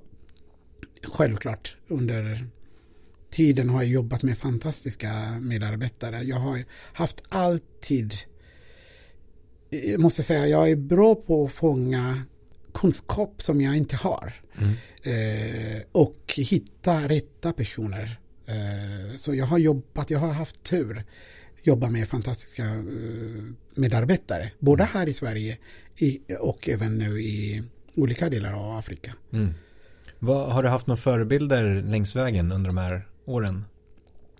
självklart 1.03 1.75
under 1.87 2.47
tiden 3.31 3.69
har 3.69 3.81
jag 3.81 3.91
jobbat 3.91 4.23
med 4.23 4.37
fantastiska 4.37 5.11
medarbetare. 5.41 6.21
Jag 6.21 6.35
har 6.35 6.63
haft 6.93 7.23
alltid, 7.29 8.13
jag 9.69 9.99
måste 9.99 10.23
säga, 10.23 10.47
jag 10.47 10.71
är 10.71 10.75
bra 10.75 11.15
på 11.15 11.45
att 11.45 11.51
fånga 11.51 12.21
kunskap 12.73 13.41
som 13.41 13.61
jag 13.61 13.77
inte 13.77 13.95
har. 13.95 14.33
Mm. 14.57 14.73
Eh, 15.03 15.81
och 15.91 16.33
hitta 16.37 17.07
rätta 17.07 17.53
personer. 17.53 18.19
Eh, 18.47 19.17
så 19.17 19.35
jag 19.35 19.45
har 19.45 19.57
jobbat, 19.57 20.09
jag 20.09 20.19
har 20.19 20.33
haft 20.33 20.63
tur 20.63 21.03
jobba 21.63 21.89
med 21.89 22.09
fantastiska 22.09 22.63
eh, 22.63 23.43
medarbetare. 23.75 24.51
Både 24.59 24.83
mm. 24.83 24.93
här 24.93 25.07
i 25.07 25.13
Sverige 25.13 25.57
och 26.39 26.69
även 26.69 26.97
nu 26.97 27.21
i 27.21 27.63
olika 27.95 28.29
delar 28.29 28.53
av 28.53 28.77
Afrika. 28.77 29.13
Mm. 29.33 29.53
Vad, 30.19 30.51
har 30.51 30.63
du 30.63 30.69
haft 30.69 30.87
några 30.87 31.01
förebilder 31.01 31.81
längs 31.81 32.15
vägen 32.15 32.51
under 32.51 32.69
de 32.69 32.77
här 32.77 33.07
åren? 33.25 33.65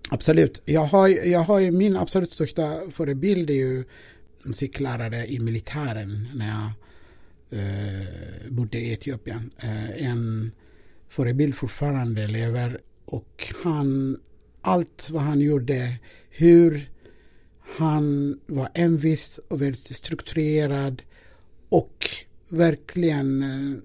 Absolut. 0.10 0.62
Jag 0.66 0.86
har, 0.86 1.08
jag 1.08 1.40
har 1.40 1.60
ju 1.60 1.72
min 1.72 1.98
absolut 1.98 2.32
största 2.32 2.80
förebild 2.92 3.50
är 3.50 3.54
ju 3.54 3.84
musiklärare 4.46 5.26
i 5.26 5.40
militären 5.40 6.28
när 6.34 6.48
jag 6.48 6.72
eh, 7.60 8.52
bodde 8.52 8.78
i 8.78 8.94
Etiopien. 8.94 9.52
Eh, 9.58 10.08
en 10.10 10.52
förebild 11.10 11.56
fortfarande 11.56 12.28
lever 12.28 12.82
och 13.06 13.54
han, 13.64 14.18
allt 14.62 15.10
vad 15.10 15.24
han 15.24 15.40
gjorde, 15.40 16.00
hur 16.30 16.90
han 17.78 18.40
var 18.46 18.70
envis 18.74 19.40
och 19.48 19.62
väldigt 19.62 19.96
strukturerad 19.96 21.02
och 21.70 22.10
verkligen 22.50 23.44
eh, 23.44 23.78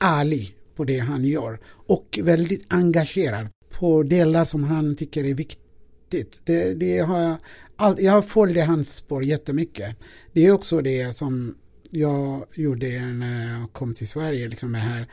ärlig 0.00 0.56
på 0.76 0.84
det 0.84 0.98
han 0.98 1.24
gör 1.24 1.60
och 1.66 2.18
väldigt 2.22 2.64
engagerad 2.68 3.48
på 3.70 4.02
delar 4.02 4.44
som 4.44 4.64
han 4.64 4.96
tycker 4.96 5.24
är 5.24 5.34
viktigt. 5.34 6.40
Det, 6.44 6.74
det 6.74 6.98
har 6.98 7.20
jag, 7.20 7.36
all, 7.76 8.02
jag 8.02 8.24
följde 8.28 8.64
hans 8.64 8.94
spår 8.94 9.24
jättemycket. 9.24 9.96
Det 10.32 10.46
är 10.46 10.52
också 10.52 10.80
det 10.80 11.16
som 11.16 11.54
jag 11.90 12.46
gjorde 12.54 13.00
när 13.00 13.60
jag 13.60 13.72
kom 13.72 13.94
till 13.94 14.08
Sverige, 14.08 14.48
liksom 14.48 14.72
det 14.72 14.78
här 14.78 15.06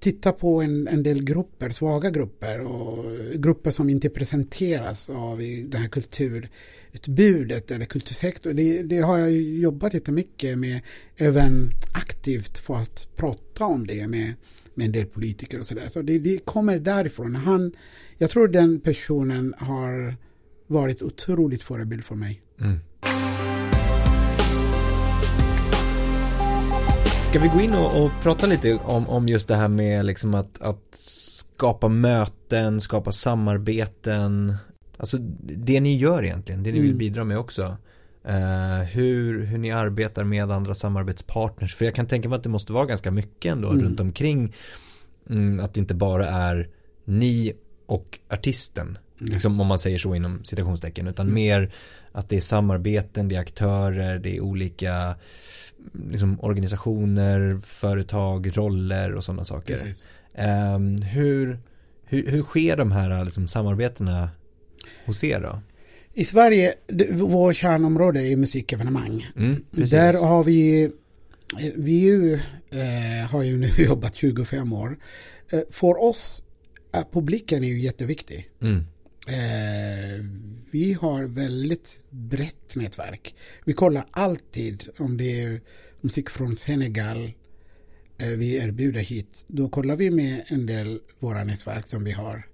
titta 0.00 0.32
på 0.32 0.62
en, 0.62 0.88
en 0.88 1.02
del 1.02 1.24
grupper, 1.24 1.70
svaga 1.70 2.10
grupper 2.10 2.60
och 2.60 3.04
grupper 3.34 3.70
som 3.70 3.90
inte 3.90 4.08
presenteras 4.08 5.10
av 5.10 5.38
det 5.68 5.78
här 5.78 5.88
kulturutbudet 5.88 7.70
eller 7.70 7.84
kultursektorn. 7.84 8.56
Det, 8.56 8.82
det 8.82 8.98
har 8.98 9.18
jag 9.18 9.32
jobbat 9.32 9.94
jättemycket 9.94 10.58
med, 10.58 10.80
även 11.16 11.70
aktivt 11.94 12.58
för 12.58 12.74
att 12.74 13.08
prata 13.16 13.64
om 13.64 13.86
det 13.86 14.08
med 14.08 14.34
med 14.78 14.84
en 14.86 14.92
del 14.92 15.06
politiker 15.06 15.60
och 15.60 15.66
sådär. 15.66 15.88
Så 15.88 16.02
det, 16.02 16.18
det 16.18 16.44
kommer 16.44 16.78
därifrån. 16.78 17.34
Han, 17.34 17.72
jag 18.18 18.30
tror 18.30 18.48
den 18.48 18.80
personen 18.80 19.54
har 19.58 20.16
varit 20.66 21.02
otroligt 21.02 21.62
förebild 21.62 22.04
för 22.04 22.14
mig. 22.14 22.42
Mm. 22.60 22.78
Ska 27.28 27.38
vi 27.38 27.48
gå 27.48 27.60
in 27.60 27.74
och, 27.74 28.04
och, 28.04 28.10
prata 28.22 28.46
lite 28.46 28.74
om, 28.74 29.08
om 29.08 29.26
just 29.26 29.48
det 29.48 29.56
här 29.56 29.68
med 29.68 30.04
liksom 30.04 30.34
att, 30.34 30.62
att 30.62 30.94
skapa 30.94 31.88
möten, 31.88 32.80
skapa 32.80 33.12
samarbeten. 33.12 34.56
Alltså 34.96 35.18
det 35.40 35.80
ni 35.80 35.96
gör 35.96 36.24
egentligen, 36.24 36.62
det 36.62 36.72
ni 36.72 36.78
vill 36.78 36.90
mm. 36.90 36.98
bidra 36.98 37.24
med 37.24 37.38
också. 37.38 37.76
Uh, 38.28 38.82
hur, 38.82 39.44
hur 39.44 39.58
ni 39.58 39.70
arbetar 39.70 40.24
med 40.24 40.50
andra 40.50 40.74
samarbetspartners. 40.74 41.74
För 41.74 41.84
jag 41.84 41.94
kan 41.94 42.06
tänka 42.06 42.28
mig 42.28 42.36
att 42.36 42.42
det 42.42 42.48
måste 42.48 42.72
vara 42.72 42.86
ganska 42.86 43.10
mycket 43.10 43.52
ändå 43.52 43.70
mm. 43.70 43.84
runt 43.84 44.00
omkring. 44.00 44.54
Mm, 45.30 45.60
att 45.60 45.74
det 45.74 45.80
inte 45.80 45.94
bara 45.94 46.28
är 46.28 46.68
ni 47.04 47.52
och 47.86 48.18
artisten. 48.30 48.98
Mm. 49.20 49.32
Liksom 49.32 49.60
om 49.60 49.66
man 49.66 49.78
säger 49.78 49.98
så 49.98 50.14
inom 50.14 50.44
citationstecken. 50.44 51.06
Utan 51.06 51.26
mm. 51.26 51.34
mer 51.34 51.72
att 52.12 52.28
det 52.28 52.36
är 52.36 52.40
samarbeten, 52.40 53.28
det 53.28 53.36
är 53.36 53.40
aktörer, 53.40 54.18
det 54.18 54.36
är 54.36 54.40
olika 54.40 55.14
liksom, 56.10 56.40
organisationer, 56.40 57.60
företag, 57.64 58.56
roller 58.56 59.12
och 59.14 59.24
sådana 59.24 59.44
saker. 59.44 59.78
Um, 60.74 61.02
hur, 61.02 61.58
hur, 62.04 62.26
hur 62.30 62.42
sker 62.42 62.76
de 62.76 62.92
här 62.92 63.24
liksom, 63.24 63.48
samarbetena 63.48 64.30
hos 65.06 65.24
er 65.24 65.40
då? 65.40 65.60
I 66.14 66.24
Sverige, 66.24 66.74
vår 67.12 67.52
kärnområde 67.52 68.20
är 68.20 68.36
musikevenemang. 68.36 69.26
Mm, 69.36 69.64
Där 69.70 70.14
har 70.14 70.44
vi, 70.44 70.90
vi 71.76 71.92
ju, 71.92 72.34
eh, 72.70 73.30
har 73.30 73.42
ju 73.42 73.56
nu 73.56 73.68
jobbat 73.78 74.14
25 74.14 74.72
år. 74.72 74.98
Eh, 75.52 75.60
för 75.70 76.02
oss, 76.02 76.42
eh, 76.94 77.04
publiken 77.12 77.64
är 77.64 77.68
ju 77.68 77.80
jätteviktig. 77.80 78.50
Mm. 78.60 78.76
Eh, 79.28 80.24
vi 80.70 80.92
har 80.92 81.24
väldigt 81.24 81.98
brett 82.10 82.74
nätverk. 82.74 83.34
Vi 83.64 83.72
kollar 83.72 84.06
alltid 84.10 84.88
om 84.98 85.16
det 85.16 85.42
är 85.42 85.60
musik 86.00 86.30
från 86.30 86.56
Senegal 86.56 87.32
eh, 88.18 88.28
vi 88.28 88.56
erbjuder 88.56 89.00
hit. 89.00 89.44
Då 89.46 89.68
kollar 89.68 89.96
vi 89.96 90.10
med 90.10 90.44
en 90.48 90.66
del 90.66 91.00
våra 91.18 91.44
nätverk 91.44 91.86
som 91.86 92.04
vi 92.04 92.12
har 92.12 92.46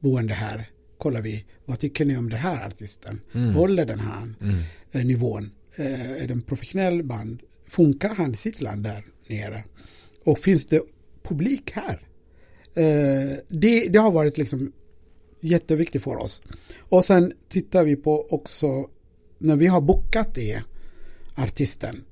boende 0.00 0.34
här 0.34 0.70
kollar 0.98 1.22
vi, 1.22 1.44
vad 1.64 1.78
tycker 1.78 2.04
ni 2.04 2.16
om 2.16 2.30
det 2.30 2.36
här 2.36 2.66
artisten? 2.66 3.20
Mm. 3.34 3.54
Håller 3.54 3.86
den 3.86 4.00
här 4.00 4.34
mm. 4.40 4.56
Eh, 4.92 5.04
nivån? 5.04 5.50
Eh, 5.76 6.22
är 6.22 6.28
den 6.28 6.42
professionell 6.42 7.02
band? 7.02 7.42
Funkar 7.68 8.14
han 8.14 8.32
i 8.32 8.36
sitt 8.36 8.60
land 8.60 8.82
där 8.82 9.04
nere? 9.26 9.64
Och 10.24 10.38
finns 10.38 10.66
det 10.66 10.82
publik 11.22 11.70
här? 11.70 12.00
Det, 13.48 13.88
det 13.88 13.98
har 13.98 14.10
varit 14.10 14.38
liksom 14.38 14.72
jätteviktigt 15.40 16.02
för 16.02 16.16
oss. 16.16 16.42
Och 16.88 17.04
sen 17.04 17.32
tittar 17.48 17.84
vi 17.84 17.96
på 17.96 18.26
också 18.30 18.88
när 19.38 19.56
vi 19.56 19.66
har 19.66 19.80
bokat 19.80 20.34
det, 20.34 20.62
artisten, 21.34 22.04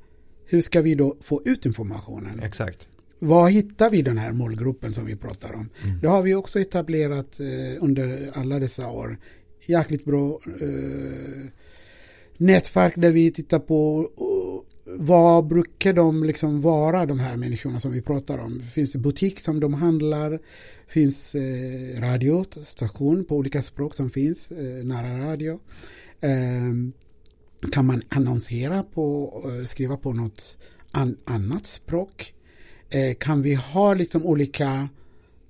hur 0.46 0.62
ska 0.62 0.82
vi 0.82 0.94
då 0.94 1.16
få 1.20 1.42
ut 1.44 1.66
informationen? 1.66 2.40
Exakt. 2.42 2.88
Var 3.18 3.48
hittar 3.48 3.90
vi 3.90 4.02
den 4.02 4.18
här 4.18 4.32
målgruppen 4.32 4.94
som 4.94 5.06
vi 5.06 5.16
pratar 5.16 5.54
om? 5.54 5.68
Mm. 5.84 6.00
Det 6.00 6.08
har 6.08 6.22
vi 6.22 6.34
också 6.34 6.60
etablerat 6.60 7.40
eh, 7.40 7.84
under 7.84 8.30
alla 8.34 8.58
dessa 8.58 8.90
år. 8.90 9.18
Jäkligt 9.66 10.04
bra 10.04 10.40
eh, 10.60 11.46
nätverk 12.36 12.92
där 12.96 13.10
vi 13.10 13.30
tittar 13.30 13.58
på 13.58 14.10
vad 14.86 15.46
brukar 15.46 15.92
de 15.92 16.24
liksom 16.24 16.60
vara 16.60 17.06
de 17.06 17.18
här 17.20 17.36
människorna 17.36 17.80
som 17.80 17.92
vi 17.92 18.02
pratar 18.02 18.38
om? 18.38 18.62
Finns 18.74 18.92
Det 18.92 18.98
butik 18.98 19.40
som 19.40 19.60
de 19.60 19.74
handlar, 19.74 20.38
finns 20.88 21.34
eh, 21.34 22.00
radiostation 22.00 23.24
på 23.24 23.36
olika 23.36 23.62
språk 23.62 23.94
som 23.94 24.10
finns, 24.10 24.50
eh, 24.50 24.84
nära 24.84 25.32
radio. 25.32 25.60
Eh, 26.20 26.72
kan 27.72 27.86
man 27.86 28.02
annonsera 28.08 28.82
på, 28.82 29.34
eh, 29.44 29.66
skriva 29.66 29.96
på 29.96 30.12
något 30.12 30.56
an, 30.90 31.16
annat 31.24 31.66
språk? 31.66 32.34
Eh, 32.90 33.14
kan 33.18 33.42
vi 33.42 33.54
ha 33.54 33.94
liksom 33.94 34.26
olika 34.26 34.88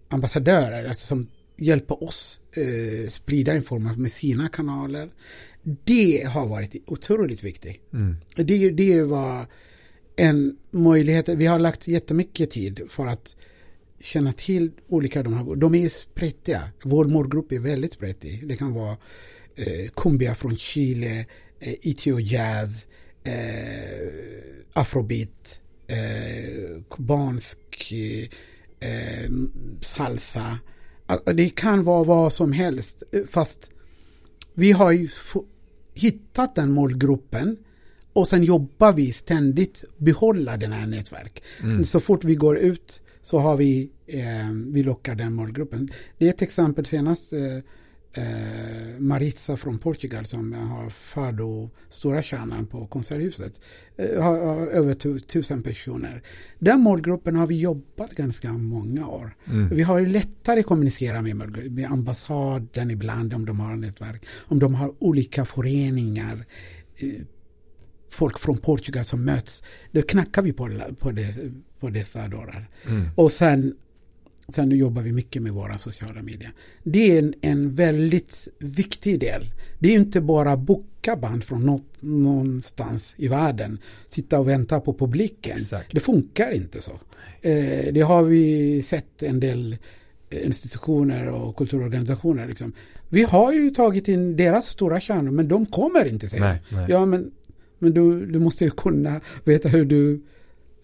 ambassadörer 0.08 0.88
alltså 0.88 1.06
som 1.06 1.26
hjälper 1.56 2.04
oss 2.04 2.40
eh, 2.56 3.08
sprida 3.08 3.56
information 3.56 4.02
med 4.02 4.12
sina 4.12 4.48
kanaler? 4.48 5.10
Det 5.84 6.26
har 6.26 6.46
varit 6.46 6.74
otroligt 6.86 7.42
viktigt. 7.44 7.80
Mm. 7.92 8.16
Det, 8.36 8.70
det 8.70 9.02
var 9.02 9.46
en 10.16 10.56
möjlighet. 10.70 11.28
Vi 11.28 11.46
har 11.46 11.58
lagt 11.58 11.88
jättemycket 11.88 12.50
tid 12.50 12.80
för 12.90 13.06
att 13.06 13.36
känna 14.00 14.32
till 14.32 14.70
olika 14.88 15.22
de 15.22 15.34
här. 15.34 15.56
De 15.56 15.74
är 15.74 15.88
sprättiga. 15.88 16.62
Vår 16.82 17.04
målgrupp 17.04 17.52
är 17.52 17.58
väldigt 17.58 17.92
sprättig. 17.92 18.48
Det 18.48 18.56
kan 18.56 18.72
vara 18.74 18.96
eh, 19.56 19.88
kumbia 19.96 20.34
från 20.34 20.56
Chile, 20.56 21.26
eh, 21.60 21.74
Itio 21.82 22.20
jazz, 22.20 22.86
eh, 23.24 24.08
afrobeat, 24.72 25.60
eh, 25.88 26.82
kubansk 26.90 27.92
eh, 28.80 29.30
salsa. 29.80 30.58
Alltså, 31.06 31.32
Det 31.32 31.48
kan 31.48 31.84
vara 31.84 32.04
vad 32.04 32.32
som 32.32 32.52
helst. 32.52 33.02
eh, 33.12 33.22
Fast 33.30 33.70
vi 34.54 34.72
har 34.72 34.92
ju 34.92 35.08
hittat 35.98 36.54
den 36.54 36.70
målgruppen 36.70 37.56
och 38.12 38.28
sen 38.28 38.42
jobbar 38.42 38.92
vi 38.92 39.12
ständigt 39.12 39.84
behålla 39.96 40.56
den 40.56 40.72
här 40.72 40.86
nätverk. 40.86 41.42
Mm. 41.62 41.84
Så 41.84 42.00
fort 42.00 42.24
vi 42.24 42.34
går 42.34 42.58
ut 42.58 43.00
så 43.22 43.38
har 43.38 43.56
vi, 43.56 43.90
eh, 44.06 44.50
vi 44.66 44.82
lockar 44.82 45.14
den 45.14 45.34
målgruppen. 45.34 45.88
Det 46.18 46.26
är 46.26 46.30
ett 46.30 46.42
exempel 46.42 46.86
senast 46.86 47.32
eh, 47.32 47.38
eh, 48.18 48.98
Maritza 48.98 49.56
från 49.56 49.78
Portugal 49.78 50.26
som 50.26 50.52
har 50.52 50.90
Fado 50.90 51.70
Stora 51.90 52.22
Kärnan 52.22 52.66
på 52.66 52.86
Konserthuset. 52.86 53.60
Eh, 53.96 54.22
har, 54.22 54.44
har 54.44 54.66
över 54.66 54.94
tu, 54.94 55.18
tusen 55.18 55.62
personer. 55.62 56.22
Den 56.58 56.80
målgruppen 56.80 57.36
har 57.36 57.46
vi 57.46 57.60
jobbat 57.60 58.10
ganska 58.10 58.52
många 58.52 59.08
år. 59.08 59.36
Mm. 59.46 59.68
Vi 59.68 59.82
har 59.82 60.00
lättare 60.00 60.60
att 60.60 60.66
kommunicera 60.66 61.22
med, 61.22 61.36
med 61.72 61.92
ambassaden 61.92 62.90
ibland 62.90 63.34
om 63.34 63.46
de 63.46 63.60
har 63.60 63.76
nätverk. 63.76 64.26
Om 64.48 64.58
de 64.58 64.74
har 64.74 64.94
olika 64.98 65.44
föreningar. 65.44 66.46
eh, 66.96 67.08
Folk 68.10 68.38
från 68.38 68.58
Portugal 68.58 69.04
som 69.04 69.24
möts. 69.24 69.62
Då 69.92 70.02
knackar 70.02 70.42
vi 70.42 70.52
på, 70.52 70.80
på, 70.98 71.10
det, 71.10 71.34
på 71.80 71.90
dessa 71.90 72.28
dörrar. 72.28 72.70
Mm. 72.88 73.08
Och 73.16 73.32
sen, 73.32 73.74
sen 74.54 74.70
jobbar 74.70 75.02
vi 75.02 75.12
mycket 75.12 75.42
med 75.42 75.52
våra 75.52 75.78
sociala 75.78 76.22
medier. 76.22 76.52
Det 76.82 77.12
är 77.12 77.18
en, 77.18 77.34
en 77.40 77.74
väldigt 77.74 78.48
viktig 78.58 79.20
del. 79.20 79.50
Det 79.78 79.88
är 79.88 79.94
inte 79.94 80.20
bara 80.20 80.56
boka 80.56 81.16
band 81.16 81.44
från 81.44 81.66
något, 81.66 81.96
någonstans 82.00 83.14
i 83.16 83.28
världen. 83.28 83.78
Sitta 84.08 84.38
och 84.40 84.48
vänta 84.48 84.80
på 84.80 84.94
publiken. 84.94 85.56
Exakt. 85.56 85.92
Det 85.92 86.00
funkar 86.00 86.50
inte 86.50 86.82
så. 86.82 86.92
Eh, 87.42 87.92
det 87.92 88.00
har 88.00 88.22
vi 88.22 88.82
sett 88.82 89.22
en 89.22 89.40
del 89.40 89.76
institutioner 90.30 91.28
och 91.28 91.56
kulturorganisationer. 91.56 92.48
Liksom. 92.48 92.72
Vi 93.08 93.22
har 93.22 93.52
ju 93.52 93.70
tagit 93.70 94.08
in 94.08 94.36
deras 94.36 94.66
stora 94.66 95.00
kärnor 95.00 95.30
men 95.30 95.48
de 95.48 95.66
kommer 95.66 96.08
inte 96.08 96.40
Nej, 96.40 96.62
nej. 96.68 96.86
Ja 96.88 97.06
men, 97.06 97.30
men 97.78 97.94
du, 97.94 98.26
du 98.26 98.38
måste 98.38 98.64
ju 98.64 98.70
kunna 98.70 99.20
veta 99.44 99.68
hur 99.68 99.84
du 99.84 100.22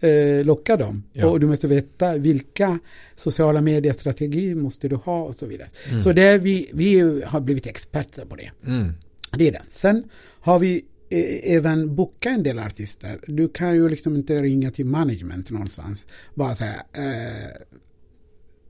eh, 0.02 0.44
lockar 0.44 0.76
dem. 0.76 1.02
Ja. 1.12 1.26
Och 1.26 1.40
du 1.40 1.46
måste 1.46 1.66
veta 1.66 2.16
vilka 2.16 2.78
sociala 3.16 3.60
mediestrategier 3.60 4.54
måste 4.54 4.88
du 4.88 4.96
ha 4.96 5.22
och 5.22 5.34
så 5.34 5.46
vidare. 5.46 5.70
Mm. 5.90 6.02
Så 6.02 6.12
det 6.12 6.22
är 6.22 6.38
vi, 6.38 6.70
vi 6.72 7.22
har 7.22 7.40
blivit 7.40 7.66
experter 7.66 8.24
på 8.24 8.36
det. 8.36 8.50
Mm. 8.66 8.92
Det 9.36 9.48
är 9.48 9.52
det. 9.52 9.62
Sen 9.68 10.04
har 10.40 10.58
vi 10.58 10.84
eh, 11.10 11.54
även 11.56 11.94
bokat 11.94 12.32
en 12.32 12.42
del 12.42 12.58
artister. 12.58 13.20
Du 13.26 13.48
kan 13.48 13.74
ju 13.74 13.88
liksom 13.88 14.16
inte 14.16 14.42
ringa 14.42 14.70
till 14.70 14.86
management 14.86 15.50
någonstans. 15.50 16.06
Bara 16.34 16.54
säga 16.54 16.84
eh, 16.92 17.62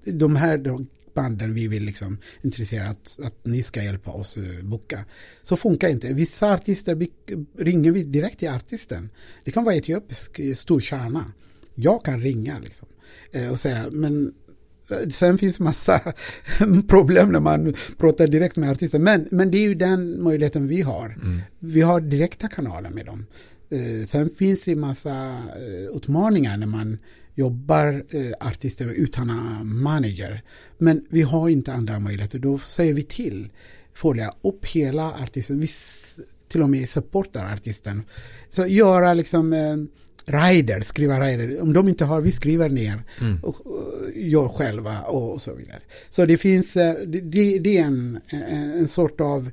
de 0.04 0.36
här 0.36 0.58
de 0.58 0.86
banden 1.14 1.54
vi 1.54 1.68
vill 1.68 1.84
liksom 1.84 2.18
intressera 2.42 2.88
att, 2.88 3.18
att 3.22 3.46
ni 3.46 3.62
ska 3.62 3.82
hjälpa 3.82 4.10
oss 4.10 4.36
eh, 4.36 4.64
boka. 4.64 5.04
Så 5.42 5.56
funkar 5.56 5.88
inte. 5.88 6.12
Vissa 6.12 6.54
artister 6.54 6.94
vi, 6.94 7.10
ringer 7.58 7.92
vi 7.92 8.02
direkt 8.02 8.38
till 8.38 8.48
artisten. 8.48 9.10
Det 9.44 9.50
kan 9.50 9.64
vara 9.64 9.74
etiopisk 9.74 10.38
eh, 10.38 10.54
stor 10.54 10.80
kärna. 10.80 11.32
Jag 11.74 12.04
kan 12.04 12.20
ringa 12.20 12.58
liksom 12.58 12.88
eh, 13.32 13.52
och 13.52 13.60
säga 13.60 13.86
men 13.90 14.32
Sen 15.12 15.38
finns 15.38 15.60
massa 15.60 16.00
problem 16.88 17.32
när 17.32 17.40
man 17.40 17.74
pratar 17.98 18.26
direkt 18.26 18.56
med 18.56 18.70
artisten. 18.70 19.02
Men, 19.02 19.28
men 19.30 19.50
det 19.50 19.58
är 19.58 19.68
ju 19.68 19.74
den 19.74 20.22
möjligheten 20.22 20.68
vi 20.68 20.80
har. 20.80 21.18
Mm. 21.22 21.40
Vi 21.58 21.80
har 21.80 22.00
direkta 22.00 22.48
kanaler 22.48 22.90
med 22.90 23.06
dem. 23.06 23.26
Sen 24.06 24.30
finns 24.30 24.64
det 24.64 24.76
massa 24.76 25.38
utmaningar 25.94 26.56
när 26.56 26.66
man 26.66 26.98
jobbar 27.34 28.04
eh, 28.10 28.48
artister 28.48 28.88
utan 28.88 29.26
manager. 29.82 30.42
Men 30.78 31.06
vi 31.10 31.22
har 31.22 31.48
inte 31.48 31.72
andra 31.72 31.98
möjligheter. 31.98 32.38
Då 32.38 32.58
säger 32.58 32.94
vi 32.94 33.02
till. 33.02 33.50
Följa 33.94 34.34
upp 34.42 34.66
hela 34.66 35.12
artisten. 35.12 35.60
Vi 35.60 35.68
till 36.48 36.62
och 36.62 36.70
med 36.70 36.88
supportar 36.88 37.52
artisten. 37.54 38.02
Så 38.50 38.66
göra 38.66 39.14
liksom 39.14 39.52
eh, 39.52 39.76
rider, 40.24 40.80
skriva 40.80 41.20
rider. 41.20 41.62
Om 41.62 41.72
de 41.72 41.88
inte 41.88 42.04
har, 42.04 42.20
vi 42.20 42.32
skriver 42.32 42.68
ner 42.68 43.02
Mm. 43.20 43.38
och, 43.42 43.66
och 43.66 44.10
gör 44.14 44.48
själva 44.48 45.00
och 45.00 45.42
så 45.42 45.54
vidare. 45.54 45.80
Så 46.10 46.26
det 46.26 46.38
finns, 46.38 46.76
eh, 46.76 46.94
det, 47.06 47.58
det 47.58 47.78
är 47.78 47.84
en, 47.84 48.20
en, 48.28 48.72
en 48.72 48.88
sort 48.88 49.20
av 49.20 49.50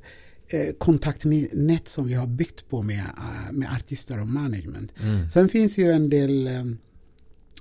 eh, 0.48 0.74
kontaktnät 0.78 1.88
som 1.88 2.06
vi 2.06 2.14
har 2.14 2.26
byggt 2.26 2.68
på 2.68 2.82
med, 2.82 2.98
eh, 2.98 3.52
med 3.52 3.68
artister 3.76 4.20
och 4.20 4.28
management. 4.28 4.92
Mm. 5.02 5.30
Sen 5.30 5.48
finns 5.48 5.78
ju 5.78 5.90
en 5.90 6.10
del 6.10 6.48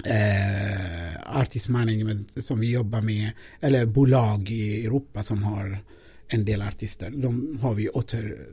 eh, 0.05 1.09
eh, 1.13 1.39
artist 1.41 1.67
management 1.67 2.45
som 2.45 2.59
vi 2.59 2.71
jobbar 2.71 3.01
med, 3.01 3.31
eller 3.61 3.85
bolag 3.85 4.49
i 4.49 4.85
Europa 4.85 5.23
som 5.23 5.43
har 5.43 5.83
en 6.27 6.45
del 6.45 6.61
artister. 6.61 7.09
De 7.09 7.59
har 7.61 7.73
vi 7.73 7.89
åter, 7.89 8.49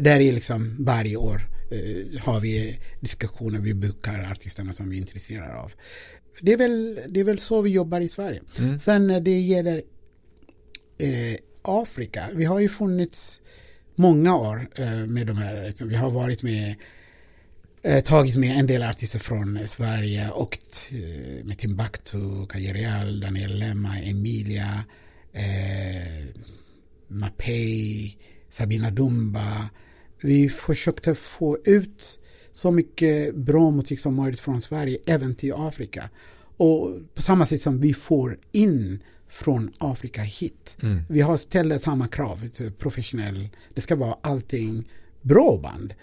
där 0.00 0.20
är 0.20 0.32
liksom 0.32 0.76
varje 0.78 1.16
år 1.16 1.42
eh, 1.70 2.20
har 2.20 2.40
vi 2.40 2.78
diskussioner, 3.00 3.58
vi 3.58 3.74
bokar 3.74 4.30
artisterna 4.32 4.72
som 4.72 4.90
vi 4.90 4.96
är 4.96 5.00
intresserade 5.00 5.56
av. 5.56 5.72
Det 6.40 6.52
är 6.52 6.56
väl, 6.56 7.00
det 7.08 7.20
är 7.20 7.24
väl 7.24 7.38
så 7.38 7.62
vi 7.62 7.70
jobbar 7.70 8.00
i 8.00 8.08
Sverige. 8.08 8.40
Mm. 8.58 8.78
Sen 8.78 9.06
när 9.06 9.20
det 9.20 9.40
gäller 9.40 9.82
eh, 10.98 11.36
Afrika, 11.62 12.24
vi 12.34 12.44
har 12.44 12.60
ju 12.60 12.68
funnits 12.68 13.40
många 13.94 14.36
år 14.36 14.68
eh, 14.76 15.06
med 15.06 15.26
de 15.26 15.36
här, 15.36 15.66
liksom, 15.66 15.88
vi 15.88 15.94
har 15.94 16.10
varit 16.10 16.42
med 16.42 16.70
eh, 16.70 16.76
tagit 18.04 18.36
med 18.36 18.58
en 18.58 18.66
del 18.66 18.82
artister 18.82 19.18
från 19.18 19.56
eh, 19.56 19.66
Sverige 19.66 20.30
och 20.30 20.58
eh, 20.90 21.44
med 21.44 21.58
Timbuktu, 21.58 22.46
Kajerial, 22.48 23.20
Daniel 23.20 23.58
Lemma, 23.58 23.98
Emilia, 23.98 24.84
eh, 25.32 26.26
Mapei, 27.08 28.16
Sabina 28.50 28.90
Dumba. 28.90 29.68
Vi 30.20 30.48
försökte 30.48 31.14
få 31.14 31.58
ut 31.64 32.18
så 32.52 32.70
mycket 32.70 33.34
bra 33.34 33.70
musik 33.70 34.00
som 34.00 34.14
möjligt 34.14 34.40
från 34.40 34.60
Sverige 34.60 34.98
även 35.06 35.34
till 35.34 35.52
Afrika. 35.56 36.10
Och 36.56 36.98
på 37.14 37.22
samma 37.22 37.46
sätt 37.46 37.62
som 37.62 37.80
vi 37.80 37.94
får 37.94 38.38
in 38.52 39.02
från 39.28 39.72
Afrika 39.78 40.22
hit. 40.22 40.76
Mm. 40.82 41.02
Vi 41.08 41.20
har 41.20 41.36
ställt 41.36 41.82
samma 41.82 42.08
krav, 42.08 42.48
professionell, 42.78 43.48
det 43.74 43.80
ska 43.80 43.96
vara 43.96 44.18
allting 44.20 44.88
bra 45.22 45.60
band. 45.62 45.94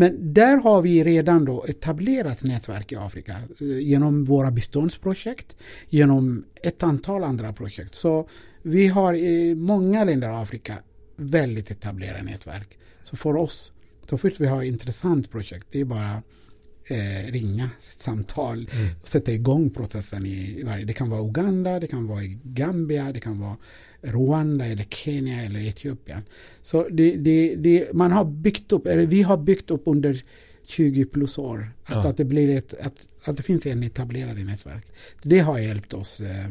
Men 0.00 0.34
där 0.34 0.56
har 0.56 0.82
vi 0.82 1.04
redan 1.04 1.44
då 1.44 1.64
etablerat 1.68 2.42
nätverk 2.42 2.92
i 2.92 2.96
Afrika 2.96 3.32
eh, 3.60 3.78
genom 3.78 4.24
våra 4.24 4.50
biståndsprojekt, 4.50 5.56
genom 5.88 6.44
ett 6.62 6.82
antal 6.82 7.24
andra 7.24 7.52
projekt. 7.52 7.94
Så 7.94 8.28
vi 8.62 8.88
har 8.88 9.14
i 9.14 9.54
många 9.54 10.04
länder 10.04 10.28
i 10.28 10.42
Afrika 10.42 10.74
väldigt 11.16 11.70
etablerade 11.70 12.22
nätverk. 12.22 12.78
Så 13.02 13.16
för 13.16 13.36
oss, 13.36 13.72
så 14.10 14.18
fort 14.18 14.40
vi 14.40 14.46
har 14.46 14.62
intressant 14.62 15.30
projekt, 15.30 15.66
det 15.70 15.80
är 15.80 15.84
bara 15.84 16.22
eh, 16.90 17.32
ringa 17.32 17.70
samtal 17.80 18.68
mm. 18.72 18.88
och 19.02 19.08
sätta 19.08 19.32
igång 19.32 19.70
processen 19.70 20.26
i, 20.26 20.62
varje. 20.64 20.84
Det 20.84 20.92
kan 20.92 21.10
vara 21.10 21.22
Uganda, 21.22 21.80
det 21.80 21.86
kan 21.86 22.06
vara 22.06 22.22
Gambia, 22.42 23.12
det 23.12 23.20
kan 23.20 23.40
vara 23.40 23.56
Rwanda 24.02 24.66
eller 24.66 24.84
Kenya 24.84 25.44
eller 25.44 25.60
Etiopien. 25.60 26.22
Så 26.62 26.88
det, 26.88 27.16
det, 27.16 27.54
det, 27.54 27.92
man 27.92 28.12
har 28.12 28.24
byggt 28.24 28.72
upp, 28.72 28.86
eller 28.86 29.06
vi 29.06 29.22
har 29.22 29.36
byggt 29.36 29.70
upp 29.70 29.82
under 29.86 30.22
20 30.66 31.04
plus 31.04 31.38
år. 31.38 31.72
Att, 31.84 31.90
ja. 31.90 32.08
att, 32.08 32.16
det, 32.16 32.24
blir 32.24 32.58
ett, 32.58 32.74
att, 32.80 33.08
att 33.24 33.36
det 33.36 33.42
finns 33.42 33.66
en 33.66 33.82
etablerad 33.82 34.38
nätverk. 34.38 34.86
Det 35.22 35.38
har 35.38 35.58
hjälpt 35.58 35.94
oss. 35.94 36.20
Eh, 36.20 36.46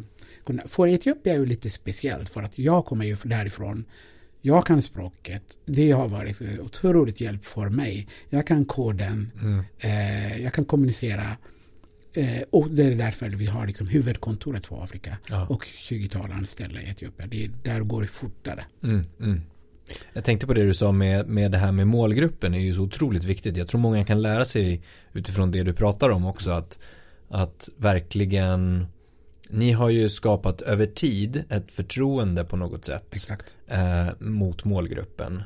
för 0.64 0.86
Etiopien 0.86 1.36
är 1.36 1.40
ju 1.40 1.46
lite 1.46 1.70
speciellt 1.70 2.28
för 2.28 2.42
att 2.42 2.58
jag 2.58 2.86
kommer 2.86 3.04
ju 3.04 3.16
därifrån. 3.24 3.84
Jag 4.42 4.66
kan 4.66 4.82
språket. 4.82 5.42
Det 5.66 5.90
har 5.90 6.08
varit 6.08 6.60
otroligt 6.60 7.20
hjälp 7.20 7.44
för 7.44 7.68
mig. 7.68 8.08
Jag 8.28 8.46
kan 8.46 8.64
koden. 8.64 9.30
Mm. 9.42 9.64
Eh, 9.78 10.42
jag 10.42 10.52
kan 10.52 10.64
kommunicera. 10.64 11.24
Eh, 12.12 12.42
och 12.50 12.70
det 12.70 12.84
är 12.84 12.94
därför 12.94 13.28
vi 13.28 13.46
har 13.46 13.66
liksom 13.66 13.86
huvudkontoret 13.86 14.66
för 14.66 14.84
Afrika. 14.84 15.18
Ja. 15.28 15.46
Och 15.46 15.64
20-tal 15.64 16.32
anställda 16.32 16.82
i 16.82 16.90
Etiopien. 16.90 17.28
Det, 17.30 17.50
där 17.62 17.80
går 17.80 18.02
det 18.02 18.08
fortare. 18.08 18.64
Mm, 18.82 19.04
mm. 19.20 19.42
Jag 20.12 20.24
tänkte 20.24 20.46
på 20.46 20.54
det 20.54 20.66
du 20.66 20.74
sa 20.74 20.92
med, 20.92 21.28
med 21.28 21.50
det 21.50 21.58
här 21.58 21.72
med 21.72 21.86
målgruppen 21.86 22.54
är 22.54 22.58
ju 22.58 22.74
så 22.74 22.82
otroligt 22.82 23.24
viktigt. 23.24 23.56
Jag 23.56 23.68
tror 23.68 23.80
många 23.80 24.04
kan 24.04 24.22
lära 24.22 24.44
sig 24.44 24.82
utifrån 25.12 25.50
det 25.50 25.62
du 25.62 25.72
pratar 25.72 26.10
om 26.10 26.26
också 26.26 26.50
att, 26.50 26.78
att 27.28 27.68
verkligen 27.76 28.86
ni 29.50 29.72
har 29.72 29.90
ju 29.90 30.08
skapat 30.08 30.60
över 30.60 30.86
tid 30.86 31.44
ett 31.48 31.72
förtroende 31.72 32.44
på 32.44 32.56
något 32.56 32.84
sätt 32.84 33.30
eh, 33.66 34.06
mot 34.18 34.64
målgruppen 34.64 35.42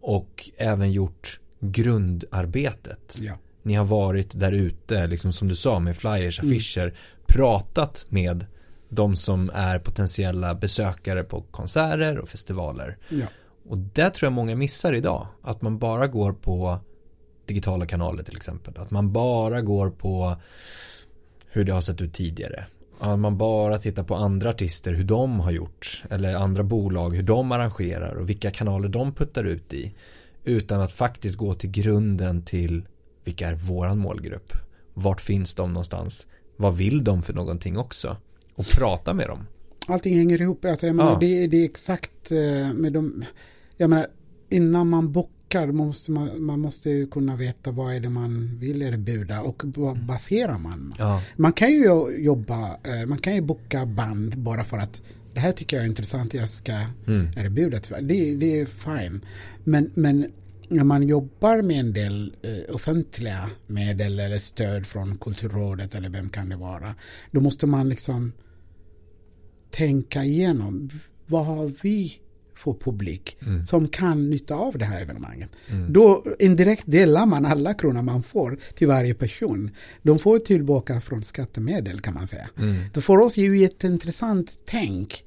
och 0.00 0.50
även 0.56 0.92
gjort 0.92 1.40
grundarbetet. 1.60 3.18
Ja. 3.20 3.38
Ni 3.62 3.74
har 3.74 3.84
varit 3.84 4.40
där 4.40 4.52
ute, 4.52 5.06
liksom 5.06 5.32
som 5.32 5.48
du 5.48 5.54
sa 5.54 5.78
med 5.78 5.96
flyers, 5.96 6.40
mm. 6.40 6.50
affischer, 6.52 6.82
mm. 6.82 6.94
pratat 7.26 8.06
med 8.08 8.46
de 8.88 9.16
som 9.16 9.50
är 9.54 9.78
potentiella 9.78 10.54
besökare 10.54 11.24
på 11.24 11.42
konserter 11.42 12.18
och 12.18 12.28
festivaler. 12.28 12.98
Ja. 13.08 13.26
Och 13.68 13.78
det 13.78 14.10
tror 14.10 14.26
jag 14.26 14.32
många 14.32 14.56
missar 14.56 14.92
idag. 14.92 15.26
Att 15.42 15.62
man 15.62 15.78
bara 15.78 16.06
går 16.06 16.32
på 16.32 16.78
digitala 17.46 17.86
kanaler 17.86 18.22
till 18.22 18.36
exempel. 18.36 18.78
Att 18.78 18.90
man 18.90 19.12
bara 19.12 19.60
går 19.60 19.90
på 19.90 20.36
hur 21.46 21.64
det 21.64 21.72
har 21.72 21.80
sett 21.80 22.00
ut 22.00 22.14
tidigare. 22.14 22.66
Att 22.98 23.18
man 23.18 23.38
bara 23.38 23.78
tittar 23.78 24.02
på 24.02 24.14
andra 24.14 24.50
artister, 24.50 24.92
hur 24.92 25.04
de 25.04 25.40
har 25.40 25.50
gjort. 25.50 26.02
Eller 26.10 26.34
andra 26.34 26.62
bolag, 26.62 27.16
hur 27.16 27.22
de 27.22 27.52
arrangerar 27.52 28.14
och 28.14 28.28
vilka 28.28 28.50
kanaler 28.50 28.88
de 28.88 29.14
puttar 29.14 29.44
ut 29.44 29.74
i. 29.74 29.94
Utan 30.44 30.80
att 30.80 30.92
faktiskt 30.92 31.36
gå 31.36 31.54
till 31.54 31.70
grunden 31.70 32.42
till 32.42 32.82
vilka 33.24 33.48
är 33.48 33.54
våran 33.54 33.98
målgrupp. 33.98 34.52
Vart 34.94 35.20
finns 35.20 35.54
de 35.54 35.72
någonstans? 35.72 36.26
Vad 36.56 36.76
vill 36.76 37.04
de 37.04 37.22
för 37.22 37.32
någonting 37.32 37.78
också? 37.78 38.16
Och 38.54 38.66
prata 38.66 39.14
med 39.14 39.28
dem. 39.28 39.46
Allting 39.88 40.16
hänger 40.16 40.40
ihop. 40.40 40.64
Alltså, 40.64 40.86
jag 40.86 40.96
menar, 40.96 41.12
ja. 41.12 41.18
det, 41.20 41.46
det 41.46 41.56
är 41.56 41.64
exakt 41.64 42.32
eh, 42.32 42.74
med 42.74 42.92
de 42.92 43.24
jag 43.76 43.90
menar, 43.90 44.06
innan 44.48 44.88
man 44.88 45.12
bockar 45.12 45.66
måste 45.72 46.10
man, 46.10 46.42
man 46.42 46.60
måste 46.60 46.90
ju 46.90 47.06
kunna 47.06 47.36
veta 47.36 47.70
vad 47.70 47.94
är 47.94 48.00
det 48.00 48.10
man 48.10 48.58
vill 48.58 48.82
erbjuda 48.82 49.42
och 49.42 49.62
vad 49.64 49.96
mm. 49.96 50.06
baserar 50.06 50.58
man? 50.58 50.94
Ja. 50.98 51.22
Man 51.36 51.52
kan 51.52 51.70
ju 51.70 52.16
jobba, 52.18 52.70
eh, 52.70 53.06
man 53.06 53.18
kan 53.18 53.34
ju 53.34 53.40
bocka 53.40 53.86
band 53.86 54.38
bara 54.38 54.64
för 54.64 54.78
att 54.78 55.02
det 55.34 55.40
här 55.40 55.52
tycker 55.52 55.76
jag 55.76 55.84
är 55.84 55.88
intressant, 55.88 56.34
jag 56.34 56.48
ska 56.48 56.72
mm. 57.06 57.30
erbjuda. 57.36 57.78
Det, 58.00 58.34
det 58.34 58.60
är 58.60 58.66
fine. 58.66 59.20
Men, 59.64 59.90
men 59.94 60.26
när 60.68 60.84
man 60.84 61.02
jobbar 61.02 61.62
med 61.62 61.80
en 61.80 61.92
del 61.92 62.34
eh, 62.42 62.74
offentliga 62.74 63.50
medel 63.66 64.18
eller 64.18 64.38
stöd 64.38 64.86
från 64.86 65.18
Kulturrådet 65.18 65.94
eller 65.94 66.08
vem 66.08 66.28
kan 66.28 66.48
det 66.48 66.56
vara, 66.56 66.94
då 67.30 67.40
måste 67.40 67.66
man 67.66 67.88
liksom 67.88 68.32
tänka 69.70 70.24
igenom 70.24 70.90
vad 71.26 71.46
har 71.46 71.72
vi 71.82 72.20
få 72.56 72.74
publik 72.74 73.36
mm. 73.40 73.64
som 73.64 73.88
kan 73.88 74.30
nytta 74.30 74.54
av 74.54 74.78
det 74.78 74.84
här 74.84 75.02
evenemanget. 75.02 75.50
Mm. 75.68 75.92
Då 75.92 76.24
indirekt 76.38 76.82
delar 76.86 77.26
man 77.26 77.44
alla 77.44 77.74
kronor 77.74 78.02
man 78.02 78.22
får 78.22 78.58
till 78.74 78.86
varje 78.86 79.14
person. 79.14 79.70
De 80.02 80.18
får 80.18 80.38
tillbaka 80.38 81.00
från 81.00 81.22
skattemedel 81.22 82.00
kan 82.00 82.14
man 82.14 82.28
säga. 82.28 82.48
Mm. 82.58 82.76
Det 82.94 83.00
för 83.00 83.18
oss 83.18 83.38
är 83.38 83.42
ju 83.42 83.64
ett 83.64 83.84
intressant 83.84 84.58
tänk. 84.64 85.24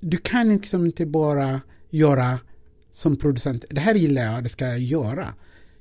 Du 0.00 0.16
kan 0.16 0.48
liksom 0.48 0.86
inte 0.86 1.06
bara 1.06 1.60
göra 1.90 2.38
som 2.92 3.16
producent, 3.16 3.64
det 3.70 3.80
här 3.80 3.94
gillar 3.94 4.22
jag, 4.22 4.42
det 4.42 4.48
ska 4.48 4.66
jag 4.66 4.78
göra. 4.78 5.34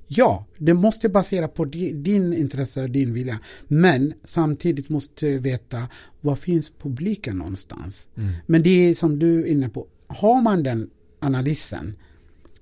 Ja, 0.07 0.45
det 0.57 0.73
måste 0.73 1.09
basera 1.09 1.47
på 1.47 1.65
din 1.65 2.33
intresse 2.33 2.83
och 2.83 2.89
din 2.89 3.13
vilja. 3.13 3.39
Men 3.67 4.13
samtidigt 4.25 4.89
måste 4.89 5.25
du 5.25 5.39
veta 5.39 5.87
var 6.21 6.35
finns 6.35 6.71
publiken 6.81 7.37
någonstans. 7.37 8.07
Mm. 8.17 8.33
Men 8.45 8.63
det 8.63 8.69
är 8.69 8.95
som 8.95 9.19
du 9.19 9.39
är 9.39 9.45
inne 9.45 9.69
på, 9.69 9.87
har 10.13 10.41
man 10.41 10.63
den 10.63 10.89
analysen 11.19 11.95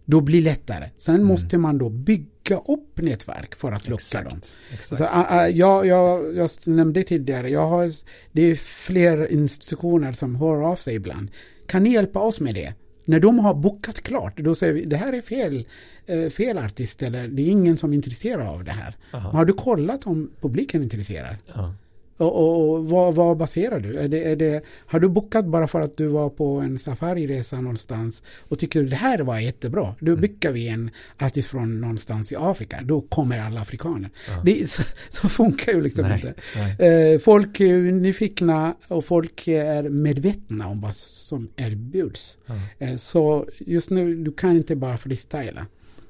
då 0.06 0.22
blir 0.22 0.42
det 0.42 0.50
lättare. 0.50 0.90
Sen 0.98 1.16
mm. 1.16 1.28
måste 1.28 1.58
man 1.58 1.78
då 1.78 1.90
bygga 1.90 2.58
upp 2.68 2.98
nätverk 3.02 3.56
för 3.56 3.72
att 3.72 3.88
locka 3.88 4.24
dem. 4.24 4.42
Exakt. 4.74 4.98
Så, 4.98 5.04
uh, 5.04 5.58
jag, 5.58 5.86
jag, 5.86 6.36
jag 6.36 6.50
nämnde 6.66 7.04
tidigare, 7.04 7.50
jag 7.50 7.68
har, 7.68 7.92
det 8.32 8.42
är 8.42 8.56
fler 8.56 9.32
institutioner 9.32 10.14
som 10.14 10.36
hör 10.36 10.72
av 10.72 10.76
sig 10.76 10.96
ibland. 10.96 11.32
Kan 11.68 11.84
ni 11.84 11.94
hjälpa 11.94 12.20
oss 12.20 12.40
med 12.40 12.56
det? 12.56 12.74
När 13.06 13.20
de 13.20 13.40
har 13.40 13.54
bokat 13.54 14.02
klart, 14.02 14.38
då 14.38 14.56
säger 14.56 14.74
vi 14.74 14.86
det 14.86 14.98
här 14.98 15.14
är 15.14 15.22
fel, 15.22 15.68
eh, 16.06 16.30
fel 16.30 16.58
artist 16.58 17.02
eller 17.02 17.28
det 17.28 17.42
är 17.42 17.48
ingen 17.48 17.78
som 17.78 17.92
är 17.92 17.96
intresserad 17.96 18.48
av 18.48 18.64
det 18.64 18.72
här. 18.72 18.96
Aha. 19.14 19.30
Har 19.30 19.46
du 19.46 19.54
kollat 19.54 20.08
om 20.08 20.32
publiken 20.42 20.82
är 20.82 20.84
intresserad? 20.84 21.36
Aha. 21.56 21.74
Och, 22.22 22.36
och, 22.36 22.70
och 22.70 22.86
vad, 22.86 23.16
vad, 23.16 23.38
baserar 23.38 23.80
du? 23.80 23.98
Är 23.98 24.08
det, 24.08 24.24
är 24.24 24.36
det, 24.36 24.64
har 24.86 25.00
du 25.00 25.10
bokat 25.10 25.46
bara 25.46 25.68
för 25.68 25.82
att 25.82 25.98
du 25.98 26.08
var 26.08 26.30
på 26.30 26.60
en 26.60 26.80
safariresa 26.80 27.62
någonstans 27.62 28.22
och 28.40 28.60
tycker 28.60 28.84
det 28.84 28.96
här 28.96 29.20
var 29.20 29.40
jättebra? 29.40 29.96
Då 30.00 30.12
mm. 30.12 30.22
bokar 30.22 30.52
vi 30.52 30.68
en 30.68 30.92
artist 31.22 31.50
från 31.50 31.82
någonstans 31.82 32.32
i 32.32 32.36
Afrika. 32.36 32.80
Då 32.84 33.02
kommer 33.02 33.40
alla 33.40 33.62
afrikaner. 33.62 34.10
Ja. 34.28 34.42
Det, 34.46 34.70
så, 34.70 34.84
så, 35.10 35.30
funkar 35.30 35.74
ju 35.74 35.82
liksom 35.82 36.08
nej, 36.08 36.16
inte. 36.16 36.34
Nej. 36.56 37.14
Eh, 37.14 37.20
folk 37.20 37.60
är 37.60 37.78
nyfikna 37.92 38.76
och 38.88 39.06
folk 39.06 39.48
är 39.48 39.90
medvetna 39.90 40.68
om 40.68 40.82
vad 40.82 40.96
som 40.96 41.50
erbjuds. 41.56 42.38
Ja. 42.46 42.54
Eh, 42.80 42.96
så 42.96 43.48
just 43.58 43.90
nu, 43.90 44.16
du 44.16 44.32
kan 44.32 44.58
inte 44.58 44.76
bara 44.76 44.98
freestyla. 44.98 45.66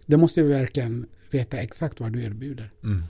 Du 0.05 0.17
måste 0.17 0.43
verkligen 0.43 1.05
veta 1.29 1.57
exakt 1.57 1.99
vad 1.99 2.13
du 2.13 2.23
erbjuder. 2.23 2.71
Mm. 2.83 3.03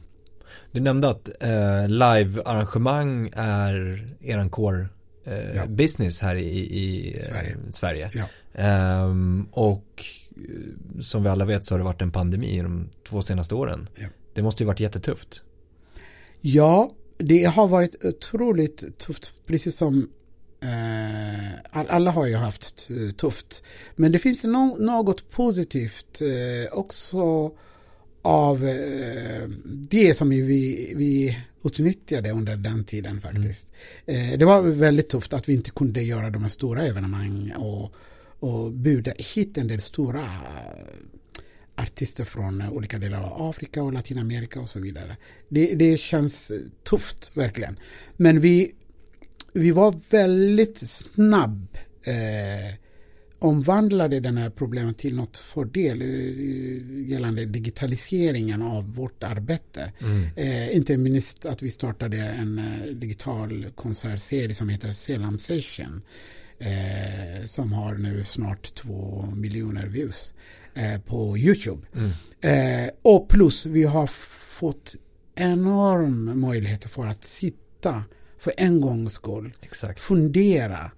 Du 0.71 0.79
nämnde 0.79 1.09
att 1.09 1.29
eh, 1.39 1.87
live-arrangemang 1.87 3.31
är 3.35 4.05
eran 4.21 4.49
core 4.49 4.87
eh, 5.25 5.55
ja. 5.55 5.65
business 5.65 6.19
här 6.19 6.35
i, 6.35 6.59
i 6.59 7.19
Sverige. 7.21 7.51
Eh, 7.51 7.71
Sverige. 7.71 8.09
Ja. 8.13 8.25
Ehm, 8.53 9.47
och 9.51 10.05
eh, 10.35 11.01
som 11.01 11.23
vi 11.23 11.29
alla 11.29 11.45
vet 11.45 11.65
så 11.65 11.73
har 11.73 11.79
det 11.79 11.85
varit 11.85 12.01
en 12.01 12.11
pandemi 12.11 12.61
de 12.61 12.89
två 13.09 13.21
senaste 13.21 13.55
åren. 13.55 13.89
Ja. 13.95 14.07
Det 14.33 14.41
måste 14.41 14.63
ju 14.63 14.67
varit 14.67 14.79
jättetufft. 14.79 15.43
Ja, 16.41 16.91
det 17.17 17.43
har 17.43 17.67
varit 17.67 18.05
otroligt 18.05 18.99
tufft, 18.99 19.33
precis 19.45 19.77
som 19.77 20.09
eh, 20.61 21.85
alla 21.89 22.11
har 22.11 22.25
ju 22.25 22.35
haft 22.35 22.89
tufft. 23.17 23.63
Men 23.95 24.11
det 24.11 24.19
finns 24.19 24.43
något 24.43 25.29
positivt 25.29 26.21
också 26.71 27.51
av 28.21 28.65
eh, 28.65 29.49
det 29.65 30.17
som 30.17 30.29
vi, 30.29 30.93
vi 30.95 31.37
utnyttjade 31.63 32.31
under 32.31 32.55
den 32.55 32.83
tiden 32.83 33.21
faktiskt. 33.21 33.67
Mm. 34.05 34.39
det 34.39 34.45
var 34.45 34.61
väldigt 34.61 35.09
tufft 35.09 35.33
att 35.33 35.49
vi 35.49 35.53
inte 35.53 35.71
kunde 35.71 36.03
göra 36.03 36.29
de 36.29 36.43
här 36.43 36.49
stora 36.49 36.85
evenemang 36.85 37.51
och, 37.57 37.93
och 38.39 38.71
bjuda 38.71 39.11
hit 39.17 39.57
en 39.57 39.67
del 39.67 39.81
stora 39.81 40.23
artister 41.75 42.25
från 42.25 42.61
olika 42.61 42.99
delar 42.99 43.23
av 43.23 43.49
Afrika 43.49 43.83
och 43.83 43.93
Latinamerika 43.93 44.61
och 44.61 44.69
så 44.69 44.79
vidare. 44.79 45.17
Det, 45.49 45.75
det 45.75 45.99
känns 45.99 46.51
tufft 46.83 47.31
verkligen. 47.33 47.79
Men 48.17 48.39
vi, 48.39 48.71
vi 49.53 49.71
var 49.71 49.99
väldigt 50.09 50.77
snabb 50.89 51.77
eh, 52.05 52.75
omvandlade 53.41 54.19
den 54.19 54.37
här 54.37 54.49
problemet 54.49 54.97
till 54.97 55.15
något 55.15 55.37
fördel 55.37 56.01
eh, 56.01 57.09
gällande 57.11 57.45
digitaliseringen 57.45 58.61
av 58.61 58.95
vårt 58.95 59.23
arbete. 59.23 59.91
Mm. 59.99 60.27
Eh, 60.35 60.75
inte 60.75 60.97
minst 60.97 61.45
att 61.45 61.61
vi 61.61 61.71
startade 61.71 62.17
en 62.17 62.59
eh, 62.59 62.95
digital 62.95 63.65
konsertserie 63.75 64.55
som 64.55 64.69
heter 64.69 64.93
Selam 64.93 65.39
Session 65.39 66.01
eh, 66.59 67.45
som 67.45 67.73
har 67.73 67.93
nu 67.93 68.25
snart 68.25 68.75
två 68.75 69.25
miljoner 69.35 69.87
views 69.87 70.33
eh, 70.73 71.01
på 71.01 71.37
YouTube. 71.37 71.87
Mm. 71.95 72.11
Och 73.01 73.29
plus 73.29 73.65
vi 73.65 73.83
har 73.83 74.07
fått 74.59 74.95
enorm 75.35 76.39
möjligheter 76.39 76.89
för 76.89 77.05
att 77.05 77.25
sitta 77.25 78.03
för 78.39 78.53
en 78.57 78.81
gångs 78.81 79.13
skull. 79.13 79.53
Exakt. 79.61 79.99
Fundera 79.99 80.91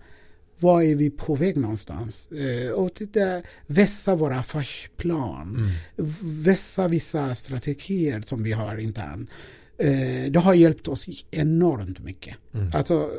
var 0.64 0.82
är 0.82 0.96
vi 0.96 1.10
på 1.10 1.36
väg 1.36 1.58
någonstans? 1.58 2.28
Eh, 2.32 2.72
och 2.72 2.94
titta, 2.94 3.42
vässa 3.68 4.16
våra 4.16 4.40
affärsplan. 4.40 5.56
Mm. 5.98 6.12
Vässa 6.44 6.88
vissa 6.88 7.36
strategier 7.36 8.22
som 8.22 8.44
vi 8.44 8.52
har 8.52 8.78
internt. 8.78 9.30
Eh, 9.78 10.32
det 10.32 10.40
har 10.40 10.54
hjälpt 10.54 10.88
oss 10.88 11.06
enormt 11.32 12.00
mycket. 12.00 12.36
Mm. 12.54 12.72
Alltså 12.74 13.10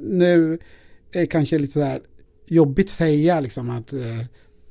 nu 0.00 0.58
är 1.12 1.20
det 1.20 1.26
kanske 1.26 1.58
lite 1.58 1.72
så 1.72 1.80
här 1.80 2.00
jobbigt 2.46 2.90
säga 2.90 3.40
liksom 3.40 3.70
att 3.70 3.92
eh, 3.92 4.24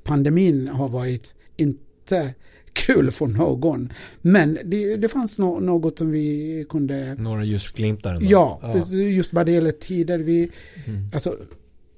pandemin 0.04 0.68
har 0.68 0.90
varit 0.90 1.36
inte 1.58 2.34
kul 2.74 3.12
för 3.12 3.28
någon. 3.28 3.94
Men 4.22 4.58
det, 4.66 4.96
det 4.96 5.10
fanns 5.10 5.38
no 5.38 5.60
något 5.60 5.98
som 5.98 6.12
vi 6.12 6.66
kunde... 6.70 7.16
Några 7.16 7.44
ljusglimtar. 7.44 8.20
Ja, 8.22 8.60
ja, 8.62 8.96
just 8.96 9.34
vad 9.34 9.46
det 9.46 9.52
gäller 9.52 9.72
tider. 9.72 10.20
Vi, 10.20 10.52
mm. 10.86 11.10
alltså, 11.14 11.38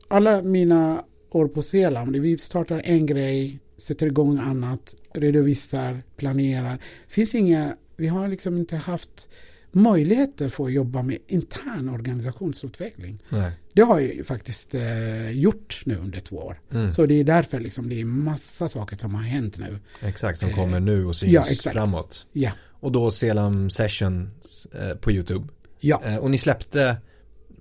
alla 0.10 0.42
mina 0.42 1.04
år 1.32 1.48
på 1.48 1.62
Selam, 1.62 2.12
vi 2.12 2.38
startar 2.38 2.82
en 2.86 3.06
grej, 3.06 3.60
sätter 3.78 4.06
igång 4.06 4.38
annat, 4.40 4.96
redovisar, 5.14 6.02
planerar. 6.18 6.78
Finns 7.08 7.36
inga, 7.36 7.76
vi 7.98 8.08
har 8.08 8.28
liksom 8.28 8.58
inte 8.58 8.76
haft 8.76 9.30
möjligheter 9.72 10.50
för 10.50 10.66
att 10.66 10.74
jobba 10.74 11.04
med 11.04 11.18
intern 11.28 11.90
organisationsutveckling. 11.90 13.24
Nej. 13.30 13.52
Det 13.74 13.82
har 13.82 14.00
jag 14.00 14.14
ju 14.14 14.24
faktiskt 14.24 14.76
eh, 14.76 15.32
gjort 15.32 15.82
nu 15.86 15.96
under 15.96 16.20
två 16.20 16.36
år. 16.36 16.62
Mm. 16.72 16.92
Så 16.92 17.06
det 17.06 17.20
är 17.20 17.24
därför 17.24 17.60
liksom 17.60 17.90
det 17.90 18.02
är 18.02 18.06
massa 18.06 18.70
saker 18.70 18.98
som 18.98 19.16
har 19.16 19.24
hänt 19.24 19.58
nu. 19.58 19.80
Exakt, 20.02 20.40
som 20.40 20.50
kommer 20.50 20.80
nu 20.80 21.06
och 21.06 21.16
syns 21.16 21.66
ja, 21.66 21.72
framåt. 21.72 22.28
Ja. 22.34 22.52
Och 22.80 22.92
då 22.92 23.12
Selam 23.12 23.70
Sessions 23.70 24.66
eh, 24.66 24.96
på 24.96 25.12
YouTube. 25.12 25.48
Ja. 25.80 26.02
Eh, 26.06 26.16
och 26.16 26.32
ni 26.32 26.38
släppte 26.38 26.98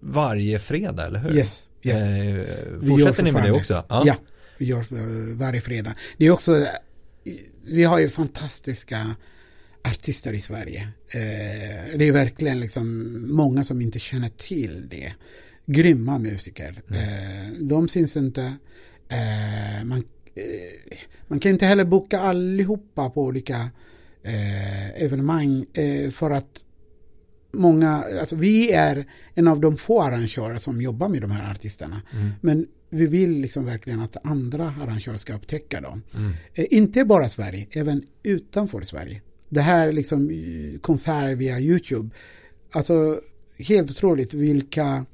varje 0.01 0.59
fredag, 0.59 1.07
eller 1.07 1.19
hur? 1.21 1.37
Yes. 1.37 1.68
Yes. 1.83 1.97
Eh, 1.97 2.89
fortsätter 2.89 3.23
ni 3.23 3.33
med 3.33 3.43
det 3.43 3.53
också? 3.53 3.85
Ja. 3.89 4.03
ja, 4.07 4.17
vi 4.59 4.67
gör 4.67 4.81
eh, 4.81 5.37
varje 5.37 5.61
fredag. 5.61 5.95
Det 6.17 6.27
är 6.27 6.31
också, 6.31 6.67
vi 7.67 7.85
har 7.85 7.99
ju 7.99 8.09
fantastiska 8.09 9.17
artister 9.85 10.33
i 10.33 10.41
Sverige. 10.41 10.89
Eh, 11.09 11.99
det 11.99 12.09
är 12.09 12.13
verkligen 12.13 12.61
liksom 12.61 13.15
många 13.37 13.65
som 13.65 13.81
inte 13.81 13.99
känner 13.99 14.29
till 14.29 14.89
det. 14.89 15.13
Grymma 15.67 16.19
musiker. 16.19 16.83
Mm. 16.89 17.03
Eh, 17.03 17.53
de 17.61 17.89
syns 17.89 18.17
inte. 18.17 18.43
Eh, 19.09 19.85
man, 19.85 19.99
eh, 20.35 20.99
man 21.29 21.41
kan 21.41 21.53
inte 21.53 21.67
heller 21.67 21.85
boka 21.85 22.21
allihopa 22.21 23.11
på 23.11 23.23
olika 23.23 23.71
eh, 24.23 25.03
evenemang 25.03 25.67
eh, 25.73 26.11
för 26.11 26.31
att 26.31 26.65
många, 27.53 28.05
alltså 28.21 28.37
vi 28.37 28.73
är 28.73 29.05
en 29.35 29.49
av 29.49 29.61
de 29.61 29.77
få 29.77 30.03
arrangörer 30.03 30.59
som 30.59 30.81
jobbar 30.81 31.09
med 31.09 31.21
de 31.21 31.31
här 31.31 31.51
artisterna. 31.51 32.03
Mm. 32.13 32.31
Men 32.41 32.67
vi 32.91 33.07
vill 33.07 33.31
liksom 33.31 33.65
verkligen 33.65 34.01
att 34.01 34.17
andra 34.27 34.75
arrangörer 34.83 35.17
ska 35.17 35.35
upptäcka 35.35 35.81
dem. 35.81 36.03
Mm. 36.15 36.33
Eh, 36.55 36.67
inte 36.71 37.05
bara 37.05 37.29
Sverige, 37.29 37.67
även 37.71 38.03
utanför 38.23 38.81
Sverige. 38.81 39.23
Det 39.49 39.61
här 39.61 39.93
liksom 39.93 40.31
konserter 40.83 41.35
via 41.35 41.61
YouTube. 41.61 42.11
Alltså 42.73 43.21
helt 43.59 43.91
otroligt 43.91 44.35
vilka 44.35 45.05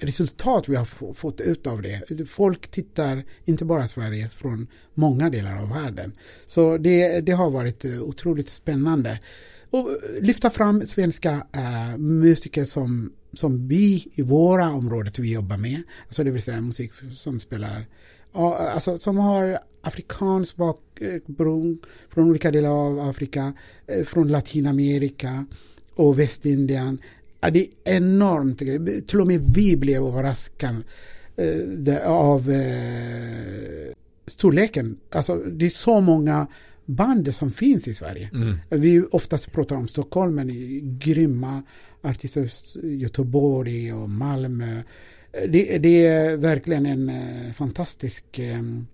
resultat 0.00 0.68
vi 0.68 0.76
har 0.76 1.14
fått 1.14 1.40
ut 1.40 1.66
av 1.66 1.82
det. 1.82 2.26
Folk 2.28 2.70
tittar 2.70 3.24
inte 3.44 3.64
bara 3.64 3.88
Sverige 3.88 4.28
från 4.28 4.66
många 4.94 5.30
delar 5.30 5.62
av 5.62 5.68
världen. 5.68 6.12
Så 6.46 6.78
det, 6.78 7.20
det 7.20 7.32
har 7.32 7.50
varit 7.50 7.84
otroligt 7.84 8.48
spännande. 8.48 9.20
Och 9.72 9.90
eh, 9.90 10.22
lyfta 10.22 10.50
fram 10.50 10.86
svenska 10.86 11.46
äh, 11.52 11.98
musiker 11.98 12.64
som, 12.64 13.12
som 13.32 13.68
vi 13.68 14.08
i 14.14 14.22
våra 14.22 14.70
områden 14.70 15.12
vi 15.18 15.34
jobbar 15.34 15.56
med. 15.56 15.82
Alltså 16.06 16.24
det 16.24 16.30
vill 16.30 16.42
säga 16.42 16.60
musik 16.60 16.92
som 17.16 17.40
spelar 17.40 17.86
alltså, 18.34 18.98
som 18.98 19.16
har 19.16 19.58
afrikansk 19.82 20.56
bakgrund 20.56 21.78
från 22.14 22.30
olika 22.30 22.50
delar 22.50 22.70
av 22.70 23.00
Afrika, 23.00 23.52
eh, 23.86 24.04
från 24.04 24.28
Latinamerika 24.28 25.46
och 25.94 26.18
Västindien. 26.18 26.98
Ja, 27.40 27.50
det 27.50 27.60
är 27.60 27.96
enormt. 27.96 28.58
Till 29.08 29.20
och 29.20 29.26
med 29.26 29.52
vi 29.54 29.76
blev 29.76 30.02
överraskade 30.02 30.82
av 32.06 32.52
storleken. 34.26 34.96
Alltså, 35.10 35.36
det 35.36 35.66
är 35.66 35.70
så 35.70 36.00
många 36.00 36.46
band 36.86 37.34
som 37.34 37.50
finns 37.50 37.88
i 37.88 37.94
Sverige. 37.94 38.30
Mm. 38.34 38.58
Vi 38.68 39.02
oftast 39.02 39.52
pratar 39.52 39.76
om 39.76 39.88
Stockholm, 39.88 40.34
men 40.34 40.48
grymma 40.98 41.62
artister 42.02 42.50
Göteborg 42.86 43.92
och 43.92 44.10
Malmö. 44.10 44.82
Det, 45.48 45.78
det, 45.78 46.06
är 46.06 46.36
verkligen 46.36 46.86
en 46.86 47.08
uh, 47.08 47.52
fantastisk 47.52 48.24
um, 48.58 48.86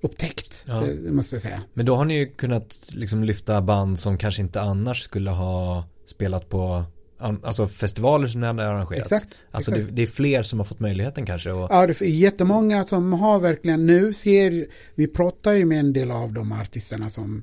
upptäckt, 0.00 0.64
ja. 0.66 0.80
det, 0.80 1.12
måste 1.12 1.36
jag 1.36 1.42
säga. 1.42 1.62
Men 1.74 1.86
då 1.86 1.96
har 1.96 2.04
ni 2.04 2.18
ju 2.18 2.26
kunnat 2.26 2.88
liksom 2.88 3.24
lyfta 3.24 3.62
band 3.62 3.98
som 3.98 4.18
kanske 4.18 4.42
inte 4.42 4.60
annars 4.60 5.02
skulle 5.02 5.30
ha 5.30 5.84
spelat 6.06 6.48
på 6.48 6.84
Alltså 7.18 7.68
festivaler 7.68 8.28
som 8.28 8.40
ni 8.40 8.46
hade 8.46 8.68
arrangerat. 8.68 9.02
Exakt. 9.02 9.44
Alltså 9.50 9.70
exakt. 9.70 9.88
Det, 9.88 9.94
det, 9.94 10.02
är 10.02 10.06
fler 10.06 10.42
som 10.42 10.58
har 10.58 10.66
fått 10.66 10.80
möjligheten 10.80 11.26
kanske. 11.26 11.50
Och... 11.50 11.68
Ja, 11.70 11.86
det 11.86 12.00
är 12.00 12.04
jättemånga 12.04 12.84
som 12.84 13.12
har 13.12 13.40
verkligen 13.40 13.86
nu 13.86 14.14
ser, 14.14 14.66
vi 14.94 15.06
pratar 15.06 15.52
ju 15.52 15.64
med 15.64 15.80
en 15.80 15.92
del 15.92 16.10
av 16.10 16.32
de 16.32 16.52
artisterna 16.52 17.10
som 17.10 17.42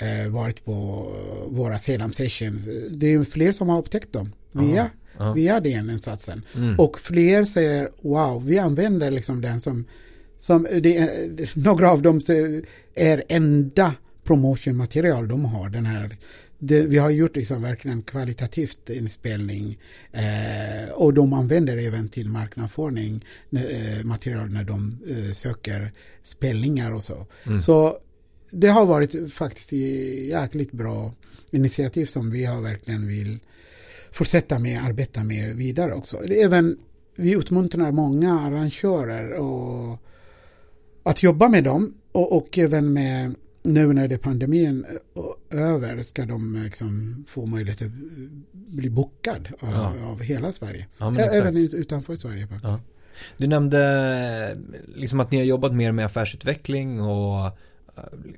eh, 0.00 0.30
varit 0.30 0.64
på 0.64 1.06
våra 1.46 1.78
Selam 1.78 2.12
sessions. 2.12 2.64
Det 2.90 3.12
är 3.12 3.24
fler 3.24 3.52
som 3.52 3.68
har 3.68 3.78
upptäckt 3.78 4.12
dem 4.12 4.32
via, 4.52 4.90
Aha. 5.18 5.32
Via 5.32 5.60
den 5.60 5.90
insatsen. 5.90 6.42
Mm. 6.54 6.78
Och 6.78 7.00
fler 7.00 7.44
säger 7.44 7.88
wow, 8.00 8.44
vi 8.46 8.58
använder 8.58 9.10
liksom 9.10 9.40
den 9.40 9.60
som, 9.60 9.84
som 10.38 10.66
det, 10.82 11.10
några 11.54 11.90
av 11.90 12.02
dem 12.02 12.20
är 12.94 13.22
enda 13.28 13.94
promotionmaterial 14.24 15.28
de 15.28 15.44
har. 15.44 15.70
Den 15.70 15.86
här, 15.86 16.16
det, 16.58 16.82
vi 16.82 16.98
har 16.98 17.10
gjort 17.10 17.36
liksom 17.36 17.62
verkligen 17.62 18.02
kvalitativt 18.02 18.90
inspelning 18.90 19.78
eh, 20.12 20.92
och 20.92 21.14
de 21.14 21.32
använder 21.32 21.76
även 21.76 22.08
till 22.08 22.28
marknadsföring 22.28 23.24
eh, 23.50 24.04
material 24.04 24.50
när 24.50 24.64
de 24.64 24.98
eh, 25.08 25.34
söker 25.34 25.92
spelningar 26.22 26.92
och 26.92 27.04
så. 27.04 27.26
Mm. 27.46 27.60
Så 27.60 27.98
det 28.50 28.68
har 28.68 28.86
varit 28.86 29.32
faktiskt 29.32 29.72
jäkligt 29.72 30.72
bra 30.72 31.14
initiativ 31.50 32.06
som 32.06 32.30
vi 32.30 32.44
har 32.44 32.60
verkligen 32.60 33.06
vill 33.06 33.38
fortsätta 34.12 34.58
med, 34.58 34.84
arbeta 34.84 35.24
med 35.24 35.56
vidare 35.56 35.94
också. 35.94 36.24
Även 36.24 36.78
vi 37.16 37.36
uppmuntrar 37.36 37.92
många 37.92 38.40
arrangörer 38.40 39.32
och 39.32 39.98
att 41.02 41.22
jobba 41.22 41.48
med 41.48 41.64
dem 41.64 41.94
och, 42.12 42.36
och 42.36 42.58
även 42.58 42.92
med 42.92 43.34
nu 43.62 43.92
när 43.92 44.08
det 44.08 44.14
är 44.14 44.18
pandemin 44.18 44.86
över 45.50 46.02
ska 46.02 46.24
de 46.26 46.62
liksom 46.64 47.24
få 47.28 47.46
möjlighet 47.46 47.82
att 47.82 47.90
bli 48.52 48.90
bokad 48.90 49.48
av, 49.60 49.68
Ja. 49.72 49.92
av 50.10 50.20
hela 50.22 50.52
Sverige. 50.52 50.86
Ja, 50.98 51.16
Även 51.18 51.56
utanför 51.56 52.16
Sverige. 52.16 52.46
faktiskt. 52.46 52.64
Ja. 52.64 52.80
Du 53.36 53.46
nämnde 53.46 54.56
liksom 54.94 55.20
att 55.20 55.30
ni 55.30 55.38
har 55.38 55.44
jobbat 55.44 55.74
mer 55.74 55.92
med 55.92 56.06
affärsutveckling 56.06 57.00
och 57.00 57.46
eh, 57.46 57.52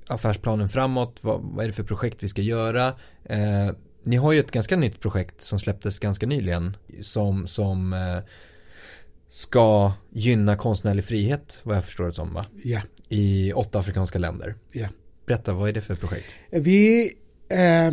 affärsplanen 0.07 0.69
framåt. 0.69 1.19
Vad, 1.21 1.41
vad 1.43 1.65
är 1.65 1.69
det 1.69 1.75
för 1.75 1.85
projekt 1.85 2.23
vi 2.23 2.29
ska 2.29 2.43
göra? 2.43 2.87
Eh, 3.25 3.71
ni 4.03 4.17
har 4.17 4.33
ju 4.33 4.41
ett 4.41 4.51
ganska 4.51 4.77
nytt 4.77 5.01
projekt 5.01 5.41
som 5.41 5.59
släpptes 5.59 5.99
ganska 5.99 6.27
nyligen 6.27 6.77
som, 7.01 7.47
som 7.47 7.93
eh, 7.93 8.19
ska 9.29 9.93
gynna 10.13 10.57
konstnärlig 10.57 11.05
frihet 11.05 11.59
vad 11.63 11.77
jag 11.77 11.85
förstår 11.85 12.07
det 12.07 12.13
som 12.13 12.35
va? 12.35 12.47
Ja, 12.65 12.81
I 13.09 13.53
åtta 13.53 13.79
afrikanska 13.79 14.19
länder. 14.19 14.55
ja. 14.73 14.87
Berätta, 15.31 15.53
vad 15.53 15.69
är 15.69 15.73
det 15.73 15.81
för 15.81 15.95
projekt? 15.95 16.35
Vi, 16.51 17.13
eh, 17.49 17.93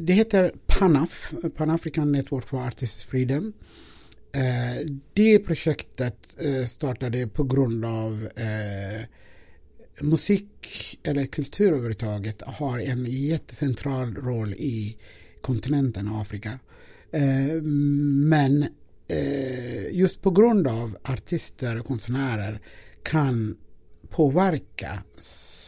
det 0.00 0.12
heter 0.12 0.52
PANAF, 0.66 1.32
Pan 1.56 1.70
African 1.70 2.12
Network 2.12 2.48
for 2.48 2.66
Artists 2.66 3.04
Freedom. 3.04 3.52
Eh, 4.32 4.86
det 5.12 5.38
projektet 5.38 6.36
eh, 6.40 6.66
startade 6.66 7.26
på 7.26 7.44
grund 7.44 7.84
av 7.84 8.28
eh, 8.36 9.02
musik 10.00 10.98
eller 11.02 11.24
kultur 11.24 11.68
överhuvudtaget 11.68 12.42
har 12.42 12.78
en 12.78 13.06
jättecentral 13.06 14.14
roll 14.14 14.52
i 14.52 14.96
kontinenten 15.40 16.08
Afrika. 16.08 16.58
Eh, 17.12 17.62
men 17.62 18.62
eh, 19.08 19.90
just 19.92 20.22
på 20.22 20.30
grund 20.30 20.68
av 20.68 20.96
artister 21.02 21.78
och 21.78 21.86
konstnärer 21.86 22.60
kan 23.02 23.56
påverka 24.10 25.02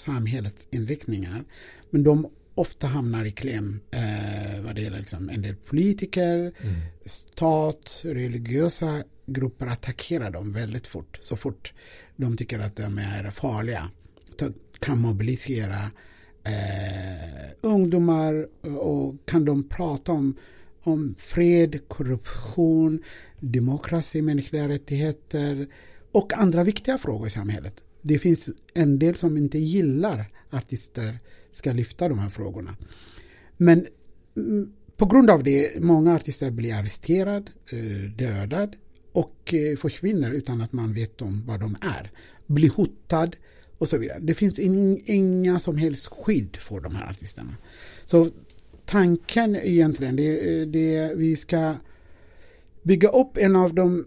samhällets 0.01 0.67
inriktningar. 0.71 1.45
Men 1.91 2.03
de 2.03 2.27
ofta 2.55 2.87
hamnar 2.87 3.25
i 3.25 3.31
kläm 3.31 3.81
eh, 3.91 4.61
vad 4.65 4.75
det 4.75 4.83
gäller 4.83 4.99
liksom 4.99 5.29
en 5.31 5.43
del 5.43 5.57
politiker, 5.57 6.37
Mm. 6.39 6.81
stat, 7.07 8.01
religiösa 8.05 9.03
grupper 9.27 9.67
attackerar 9.67 10.31
dem 10.31 10.53
väldigt 10.53 10.87
fort. 10.87 11.19
Så 11.21 11.37
fort 11.37 11.73
de 12.17 12.37
tycker 12.37 12.59
att 12.59 12.77
de 12.77 12.99
är 12.99 13.31
farliga. 13.31 13.91
Kan 14.81 14.99
mobilisera 14.99 15.91
eh, 16.45 17.51
ungdomar 17.61 18.49
och 18.79 19.15
kan 19.27 19.45
de 19.45 19.69
prata 19.69 20.13
om, 20.13 20.37
om 20.83 21.15
fred, 21.19 21.89
korruption, 21.89 23.03
demokrati, 23.41 24.23
mänskliga 24.23 24.69
rättigheter 24.69 25.69
och 26.13 26.33
andra 26.33 26.65
viktiga 26.65 26.99
frågor 26.99 27.27
i 27.27 27.31
samhället. 27.31 27.83
Det 28.03 28.19
finns 28.19 28.49
en 28.75 28.99
del 28.99 29.17
som 29.17 29.37
inte 29.37 29.59
gillar 29.59 30.25
artister 30.51 31.19
ska 31.53 31.73
lyfta 31.73 32.09
de 32.09 32.19
här 32.19 32.31
frågorna. 32.31 32.77
Men 33.57 33.87
mm, 34.37 34.73
på 34.97 35.07
grund 35.07 35.31
av 35.31 35.45
det, 35.45 35.83
många 35.83 36.15
artister 36.15 36.51
blir 36.51 36.75
arresterade, 36.75 37.45
eh, 37.73 37.79
dödad 38.17 38.17
dödade 38.19 38.77
och 39.13 39.55
eh, 39.55 39.77
försvinner 39.77 40.31
utan 40.31 40.61
att 40.61 40.73
man 40.73 40.93
vet 40.93 41.23
om 41.23 41.43
vad 41.47 41.61
de 41.61 41.77
är. 41.81 42.11
Blir 42.47 42.71
hotad 42.71 43.37
och 43.79 43.89
så 43.89 43.99
vidare. 43.99 44.19
Det 44.23 44.35
finns 44.35 44.59
inga 44.59 45.61
som 45.61 45.77
helst 45.77 46.07
skydd 46.07 46.57
för 46.57 46.81
de 46.81 46.95
här 46.95 47.11
artisterna. 47.11 47.57
Så 48.05 48.31
tanken 48.85 49.57
egentligen, 49.57 50.17
det, 50.17 50.61
eh, 50.61 50.67
det 50.67 51.13
vi 51.17 51.37
ska 51.37 51.75
bygga 52.83 53.09
upp 53.09 53.37
en 53.37 53.57
av 53.57 53.75
de 53.75 54.07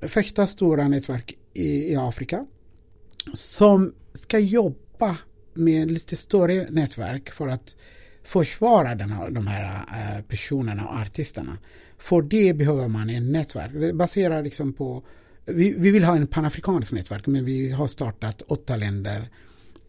första 0.00 0.46
stora 0.46 0.88
nätverk 0.88 1.38
i, 1.54 1.92
i 1.92 1.96
Afrika 1.96 2.46
som 3.34 3.92
ska 4.14 4.38
jobba 4.38 5.16
med 5.54 5.90
lite 5.90 6.16
större 6.16 6.70
nätverk 6.70 7.30
för 7.30 7.48
att 7.48 7.76
försvara 8.24 8.94
den 8.94 9.10
här, 9.10 9.30
de 9.30 9.46
här 9.46 9.74
eh, 9.74 10.22
personerna 10.22 10.86
och 10.86 10.96
artisterna. 10.96 11.58
För 11.98 12.22
det 12.22 12.54
behöver 12.54 12.88
man 12.88 13.10
en 13.10 13.32
nätverk. 13.32 13.70
Det 13.72 13.92
baserar 13.92 14.42
liksom 14.42 14.72
på 14.72 15.02
vi, 15.44 15.74
vi 15.78 15.90
vill 15.90 16.04
ha 16.04 16.16
en 16.16 16.26
panafrikansk 16.26 16.92
nätverk 16.92 17.26
men 17.26 17.44
vi 17.44 17.70
har 17.70 17.88
startat 17.88 18.42
åtta 18.42 18.76
länder. 18.76 19.28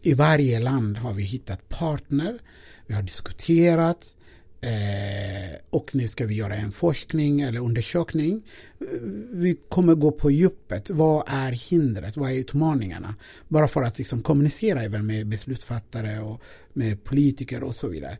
I 0.02 0.14
varje 0.14 0.58
land 0.58 0.96
har 0.96 1.12
vi 1.12 1.22
hittat 1.22 1.68
partner. 1.68 2.38
Vi 2.86 2.94
har 2.94 3.02
diskuterat 3.02 4.14
eh, 4.62 5.58
och 5.70 5.94
nu 5.94 6.08
ska 6.08 6.26
vi 6.26 6.34
göra 6.34 6.54
en 6.54 6.72
forskning 6.72 7.40
eller 7.40 7.60
undersökning. 7.60 8.42
Eh, 8.80 8.86
vi 9.30 9.56
kommer 9.68 9.94
gå 9.94 10.12
på 10.12 10.30
djupet. 10.30 10.90
Vad 10.90 11.24
är 11.26 11.52
hindret? 11.52 12.16
Vad 12.16 12.30
är 12.30 12.34
utmaningarna? 12.34 13.14
Bara 13.48 13.68
för 13.68 13.82
att 13.82 13.98
liksom 13.98 14.22
kommunicera 14.22 14.82
även 14.82 15.06
med 15.06 15.26
beslutsfattare 15.26 16.20
och 16.20 16.42
med 16.72 17.04
politiker 17.04 17.62
och 17.62 17.74
så 17.74 17.88
vidare. 17.88 18.18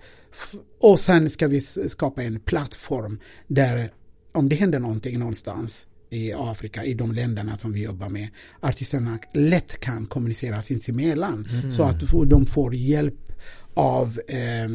Och 0.81 1.01
sen 1.01 1.31
ska 1.31 1.49
vi 1.49 1.61
skapa 1.61 2.23
en 2.23 2.41
plattform 2.41 3.21
där 3.47 3.93
om 4.33 4.49
det 4.49 4.57
händer 4.57 4.81
någonting 4.81 5.19
någonstans 5.19 5.87
i 6.13 6.33
Afrika, 6.33 6.85
i 6.85 6.95
de 6.95 7.13
länderna 7.13 7.59
som 7.59 7.73
vi 7.73 7.85
jobbar 7.85 8.09
med, 8.09 8.29
artisterna 8.61 9.19
lätt 9.33 9.81
kan 9.81 10.07
kommunicera 10.07 10.63
sinsemellan 10.63 11.49
mm. 11.53 11.73
så 11.73 11.83
att 11.83 12.01
de 12.27 12.47
får 12.47 12.75
hjälp 12.75 13.33
av 13.75 14.21
eh, 14.29 14.69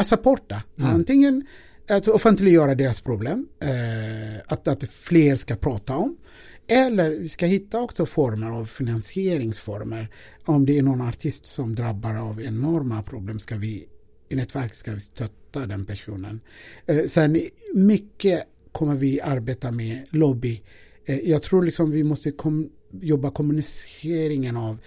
att 0.00 0.06
supporta. 0.06 0.62
Mm. 0.78 0.90
Antingen 0.90 1.46
att 1.88 2.08
offentliggöra 2.08 2.74
deras 2.74 3.00
problem, 3.00 3.46
eh, 3.60 4.40
att, 4.46 4.68
att 4.68 4.84
fler 4.84 5.36
ska 5.36 5.56
prata 5.56 5.96
om. 5.96 6.16
Eller 6.66 7.10
vi 7.10 7.28
ska 7.28 7.46
hitta 7.46 7.80
också 7.80 8.06
former 8.06 8.50
av 8.50 8.64
finansieringsformer. 8.64 10.08
Om 10.44 10.66
det 10.66 10.78
är 10.78 10.82
någon 10.82 11.00
artist 11.00 11.46
som 11.46 11.74
drabbar 11.74 12.14
av 12.14 12.42
enorma 12.42 13.02
problem 13.02 13.38
ska 13.38 13.56
vi 13.56 13.86
i 14.28 14.36
nätverk 14.36 14.74
ska 14.74 14.92
vi 14.92 15.00
stötta 15.00 15.66
den 15.66 15.84
personen. 15.84 16.40
Eh, 16.86 17.06
sen 17.06 17.40
mycket 17.74 18.44
kommer 18.78 18.94
vi 18.96 19.20
arbeta 19.20 19.72
med 19.72 20.06
lobby. 20.10 20.62
Eh, 21.04 21.18
jag 21.18 21.42
tror 21.42 21.62
liksom 21.62 21.90
vi 21.90 22.04
måste 22.04 22.30
kom, 22.30 22.70
jobba 23.00 23.30
kommuniceringen 23.30 24.56
av 24.56 24.78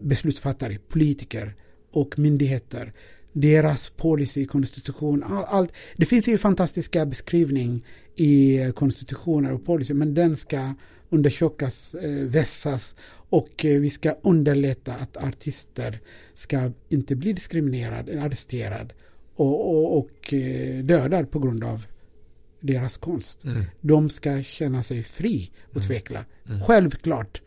beslutsfattare, 0.00 0.78
politiker 0.88 1.54
och 1.92 2.18
myndigheter. 2.18 2.92
Deras 3.32 3.90
policy, 3.90 4.46
konstitution, 4.46 5.24
allt. 5.26 5.72
Det 5.96 6.06
finns 6.06 6.28
ju 6.28 6.38
fantastiska 6.38 7.06
beskrivning 7.06 7.86
i 8.16 8.60
konstitutioner 8.74 9.52
och 9.52 9.64
policy 9.64 9.94
men 9.94 10.14
den 10.14 10.36
ska 10.36 10.74
undersökas, 11.10 11.94
eh, 11.94 12.10
vässas 12.10 12.94
och 13.30 13.64
eh, 13.64 13.80
vi 13.80 13.90
ska 13.90 14.14
underlätta 14.22 14.94
att 14.94 15.16
artister 15.16 16.00
ska 16.34 16.70
inte 16.88 17.16
bli 17.16 17.32
diskriminerade, 17.32 18.22
arresterade 18.22 18.94
och, 19.36 19.70
och, 19.70 19.98
och 19.98 20.34
dödade 20.82 21.26
på 21.26 21.38
grund 21.38 21.64
av 21.64 21.86
deras 22.66 22.96
konst. 22.96 23.44
Mm. 23.44 23.64
De 23.80 24.10
ska 24.10 24.42
känna 24.42 24.82
sig 24.82 25.04
fri 25.04 25.50
och 25.64 25.76
mm. 25.76 25.88
tvekla. 25.88 26.24
Mm. 26.48 26.62
Självklart. 26.62 27.40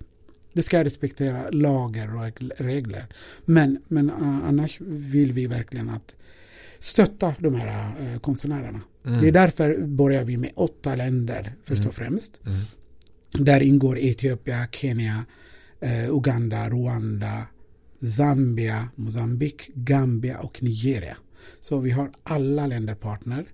Det 0.53 0.63
ska 0.63 0.83
respektera 0.83 1.49
lagar 1.49 2.15
och 2.15 2.41
regler. 2.57 3.07
Men, 3.45 3.81
men 3.87 4.09
annars 4.09 4.81
vill 4.81 5.33
vi 5.33 5.47
verkligen 5.47 5.89
att 5.89 6.15
stötta 6.79 7.35
de 7.39 7.55
här 7.55 7.91
uh, 8.01 8.19
konstnärerna. 8.19 8.81
Mm. 9.05 9.21
Det 9.21 9.27
är 9.27 9.31
därför 9.31 9.77
börjar 9.81 10.23
vi 10.23 10.37
med 10.37 10.51
åtta 10.55 10.95
länder 10.95 11.55
först 11.65 11.85
och 11.85 11.99
mm. 11.99 12.11
främst. 12.11 12.39
Mm. 12.45 12.61
Där 13.45 13.59
ingår 13.59 13.97
Etiopien, 13.97 14.67
Kenya, 14.71 15.25
uh, 15.83 16.09
Uganda, 16.09 16.69
Rwanda, 16.69 17.47
Zambia, 18.17 18.89
Mozambique, 18.95 19.71
Gambia 19.73 20.39
och 20.39 20.63
Nigeria. 20.63 21.17
Så 21.61 21.79
vi 21.79 21.91
har 21.91 22.11
alla 22.23 22.67
länder 22.67 22.95
partner 22.95 23.45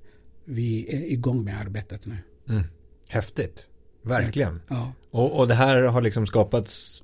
vi 0.46 0.96
är 0.96 1.12
igång 1.12 1.44
med 1.44 1.60
arbetet 1.60 2.06
nu. 2.06 2.18
Mm. 2.50 2.64
Häftigt, 3.08 3.68
verkligen. 4.02 4.62
Ja. 4.68 4.94
Och, 5.12 5.40
och 5.40 5.48
det 5.48 5.54
här 5.54 5.82
har 5.82 6.02
liksom 6.02 6.28
skapats 6.28 7.04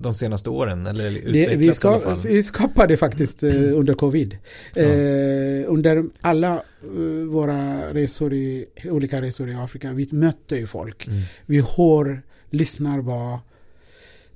de 0.00 0.14
senaste 0.14 0.50
åren? 0.50 0.86
Eller 0.86 1.32
det, 1.32 1.56
vi, 1.56 1.74
ska, 1.74 2.16
vi 2.24 2.42
skapade 2.42 2.96
faktiskt 2.96 3.42
eh, 3.42 3.50
under 3.78 3.94
covid. 3.94 4.38
Ja. 4.74 4.82
Eh, 4.82 5.64
under 5.66 6.04
alla 6.20 6.54
eh, 6.82 7.24
våra 7.28 7.92
resor 7.94 8.32
i, 8.32 8.66
olika 8.84 9.22
resor 9.22 9.50
i 9.50 9.54
Afrika, 9.54 9.92
vi 9.92 10.08
mötte 10.10 10.56
ju 10.56 10.66
folk. 10.66 11.06
Mm. 11.06 11.20
Vi 11.46 11.64
hör, 11.76 12.22
lyssnar 12.50 12.98
vad 12.98 13.38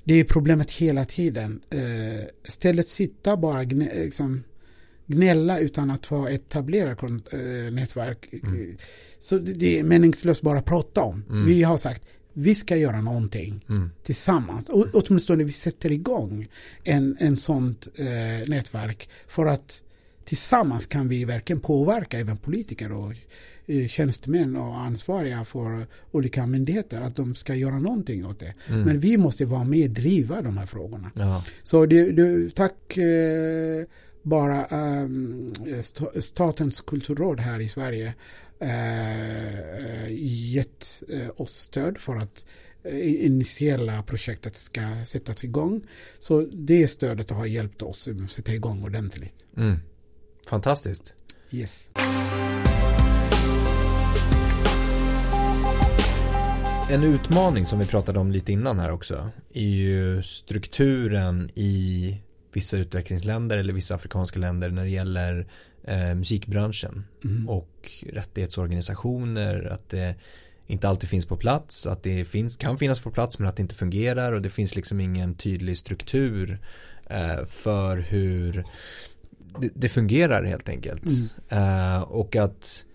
det 0.05 0.21
är 0.21 0.25
problemet 0.25 0.73
hela 0.73 1.05
tiden. 1.05 1.61
Eh, 1.71 2.25
istället 2.49 2.89
sitta 2.89 3.37
bara 3.37 3.63
liksom, 3.63 4.43
gnälla 5.13 5.59
utan 5.59 5.91
att 5.91 6.07
ha 6.07 6.31
etablerat 6.31 7.03
äh, 7.03 7.73
nätverk. 7.73 8.29
Mm. 8.33 8.77
Så 9.21 9.39
det 9.39 9.79
är 9.79 9.85
meningslöst 9.85 10.43
bara 10.43 10.59
att 10.59 10.65
prata 10.65 11.03
om. 11.03 11.25
Mm. 11.31 11.47
Vi 11.47 11.63
har 11.63 11.79
sagt 11.79 12.03
vi 12.33 12.55
ska 12.55 12.77
göra 12.77 13.01
någonting 13.01 13.65
mm. 13.69 13.91
tillsammans. 14.03 14.69
Och, 14.69 14.87
åtminstone 14.93 15.45
vi 15.45 15.53
sätter 15.53 15.93
igång 15.93 16.49
en, 16.85 17.17
en 17.21 17.37
sånt 17.37 17.89
äh, 17.99 18.49
nätverk 18.49 19.09
för 19.29 19.47
att 19.47 19.83
tillsammans 20.25 20.87
kan 20.87 21.09
vi 21.09 21.25
verkligen 21.25 21.61
påverka 21.61 22.19
även 22.19 22.37
politiker 22.37 22.93
och 22.93 23.13
äh, 23.67 23.89
tjänstemän 23.89 24.57
och 24.57 24.79
ansvariga 24.79 25.45
för 25.45 25.87
olika 26.11 26.47
myndigheter 26.47 27.01
att 27.01 27.17
de 27.17 27.35
ska 27.35 27.55
göra 27.55 27.79
någonting 27.79 28.27
åt 28.27 28.41
det. 28.41 28.55
Mm. 28.69 28.83
Men 28.83 29.01
vi 29.01 29.17
måste 29.17 29.45
vara 29.45 29.65
med 29.65 29.91
och 29.91 29.95
driva 29.95 30.43
de 30.43 30.59
här 30.59 30.67
frågorna. 30.67 31.11
Ja. 31.15 31.45
Så 31.63 31.87
det, 31.87 32.13
det, 32.13 32.55
tack 32.55 32.97
eh, 32.97 33.87
bara 34.23 34.67
um, 35.03 35.55
Statens 36.21 36.81
kulturråd 36.81 37.41
här 37.41 37.61
i 37.61 37.69
Sverige 37.69 38.15
uh, 38.63 40.13
gett 40.55 41.03
uh, 41.13 41.31
oss 41.37 41.55
stöd 41.55 41.99
för 41.99 42.17
att 42.17 42.45
initiella 43.01 44.03
projektet 44.03 44.57
ska 44.57 44.81
sättas 45.07 45.45
igång. 45.45 45.83
Så 46.21 46.41
det 46.41 46.89
stödet 46.89 47.31
har 47.31 47.47
hjälpt 47.47 47.83
oss 47.83 48.09
att 48.09 48.33
sätta 48.33 48.53
igång 48.53 48.85
ordentligt. 48.85 49.35
Mm. 49.57 49.79
Fantastiskt. 50.49 51.15
Yes. 51.51 51.89
En 56.91 57.05
utmaning 57.05 57.67
som 57.67 57.79
vi 57.79 57.87
pratade 57.87 58.19
om 58.19 58.33
lite 58.33 58.53
innan 58.53 58.79
här 58.79 58.93
också 58.93 59.31
är 59.55 59.69
ju 59.69 60.23
strukturen 60.23 61.51
i 61.55 62.17
vissa 62.53 62.77
utvecklingsländer 62.77 63.59
eller 63.59 63.73
vissa 63.73 63.95
afrikanska 63.95 64.39
länder 64.39 64.71
när 64.71 64.83
det 64.83 64.91
gäller 64.91 65.47
eh, 65.85 66.15
musikbranschen 66.15 67.05
mm. 67.25 67.49
och 67.49 67.91
rättighetsorganisationer, 68.13 69.65
att 69.73 69.89
det 69.89 70.15
inte 70.67 70.89
alltid 70.89 71.09
finns 71.09 71.27
på 71.27 71.37
plats, 71.37 71.87
att 71.87 72.03
det 72.03 72.25
finns, 72.25 72.57
kan 72.57 72.79
finnas 72.79 73.01
på 73.01 73.11
plats 73.11 73.39
men 73.39 73.49
att 73.49 73.57
det 73.57 73.63
inte 73.63 73.75
fungerar 73.75 74.33
och 74.33 74.43
det 74.43 74.51
finns 74.51 74.77
liksom 74.77 75.01
ingen 75.01 75.35
tydlig 75.35 75.79
struktur 75.79 76.59
eh, 77.07 77.45
för 77.45 77.97
hur 77.97 78.65
det, 79.59 79.71
det, 79.75 79.89
fungerar 79.89 80.45
helt 80.45 80.69
enkelt. 80.69 81.05
Mm. 81.51 81.95
Eh, 81.95 82.03
och 82.03 82.37
att 82.37 82.87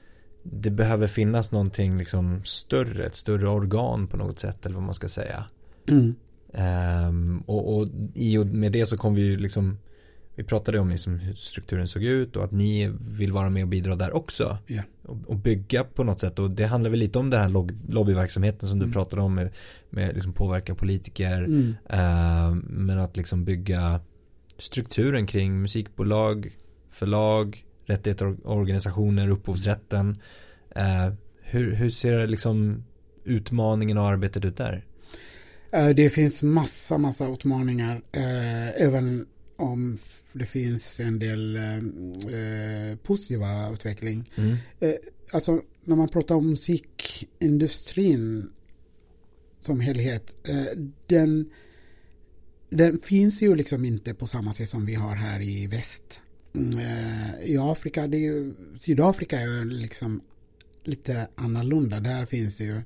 det 0.43 0.69
behöver 0.69 1.07
finnas 1.07 1.51
någonting 1.51 1.97
liksom 1.97 2.41
större, 2.45 3.05
ett 3.05 3.15
större 3.15 3.49
organ 3.49 4.07
på 4.07 4.17
något 4.17 4.39
sätt 4.39 4.65
eller 4.65 4.75
vad 4.75 4.83
man 4.83 4.93
ska 4.93 5.07
säga. 5.07 5.45
Mm. 5.87 6.15
Um, 6.57 7.43
och, 7.45 7.77
och, 7.77 7.87
i 8.13 8.37
och 8.37 8.47
med 8.47 8.71
det 8.71 8.85
så 8.85 8.97
kom 8.97 9.15
vi 9.15 9.21
ju 9.21 9.37
liksom 9.37 9.77
Vi 10.35 10.43
pratade 10.43 10.79
om 10.79 10.89
liksom 10.89 11.19
hur 11.19 11.33
strukturen 11.33 11.87
såg 11.87 12.03
ut 12.03 12.35
och 12.35 12.43
att 12.43 12.51
ni 12.51 12.93
vill 12.99 13.31
vara 13.31 13.49
med 13.49 13.63
och 13.63 13.69
bidra 13.69 13.95
där 13.95 14.15
också. 14.15 14.57
Yeah. 14.67 14.85
Och, 15.03 15.17
och, 15.27 15.35
bygga 15.35 15.83
på 15.83 16.03
något 16.03 16.19
sätt 16.19 16.39
och 16.39 16.51
det 16.51 16.65
handlar 16.65 16.89
väl 16.89 16.99
lite 16.99 17.19
om 17.19 17.29
den 17.29 17.41
här 17.41 17.49
log, 17.49 17.71
lobbyverksamheten 17.89 18.69
som 18.69 18.77
mm. 18.77 18.87
du 18.87 18.93
pratade 18.93 19.21
om 19.21 19.35
med, 19.35 19.49
med 19.89 20.15
liksom 20.15 20.33
påverka 20.33 20.75
politiker. 20.75 21.43
Mm. 21.43 21.75
Uh, 21.93 22.55
men 22.63 22.99
att 22.99 23.17
liksom 23.17 23.45
bygga 23.45 23.99
strukturen 24.57 25.27
kring 25.27 25.61
musikbolag, 25.61 26.51
förlag, 26.91 27.65
rättighetsorganisationer, 27.85 29.29
upphovsrätten. 29.29 30.17
Uh, 30.77 31.13
hur, 31.41 31.73
hur 31.73 31.89
ser 31.89 32.27
liksom 32.27 32.83
utmaningen 33.23 33.97
och 33.97 34.07
arbetet 34.07 34.45
ut 34.45 34.57
där? 34.57 34.86
Eh, 35.77 35.89
det 35.89 36.09
finns 36.09 36.43
massa, 36.43 36.97
massa 36.97 37.33
utmaningar. 37.33 38.01
Eh, 38.11 38.81
även 38.81 39.25
om 39.55 39.97
det 40.33 40.45
finns 40.45 40.99
en 40.99 41.19
del 41.19 41.55
eh, 41.55 42.97
positiva 43.03 43.73
utveckling. 43.73 44.31
Mm. 44.35 44.57
Alltså 45.31 45.61
när 45.83 45.95
man 45.95 46.09
pratar 46.09 46.35
om 46.35 46.49
musikindustrin 46.49 48.49
som 49.61 49.79
helhet, 49.79 50.49
den, 51.07 51.49
den 52.69 52.99
finns 52.99 53.41
ju 53.41 53.55
liksom 53.55 53.85
inte 53.85 54.13
på 54.13 54.27
samma 54.27 54.53
sätt 54.53 54.69
som 54.69 54.85
vi 54.85 54.95
har 54.95 55.15
här 55.15 55.41
i 55.41 55.67
väst. 55.67 56.19
Mm, 56.55 56.79
I 57.43 57.57
Afrika, 57.57 58.07
det 58.07 58.17
är 58.17 58.21
ju, 58.21 58.53
Sydafrika 58.79 59.39
är 59.39 59.45
ju 59.45 59.65
liksom 59.65 60.21
lite 60.83 61.27
annorlunda. 61.35 61.99
Där 61.99 62.25
finns 62.25 62.57
det 62.57 62.63
ju 62.63 62.81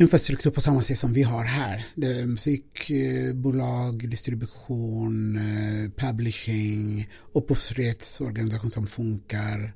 infrastruktur 0.00 0.50
på 0.50 0.60
samma 0.60 0.82
sätt 0.82 0.98
som 0.98 1.12
vi 1.12 1.22
har 1.22 1.44
här. 1.44 1.86
Det 1.94 2.06
är 2.06 2.26
musikbolag, 2.26 4.10
distribution, 4.10 5.36
eh, 5.36 5.90
publishing, 5.96 7.10
upphovsrättsorganisation 7.32 8.70
som 8.70 8.86
funkar 8.86 9.72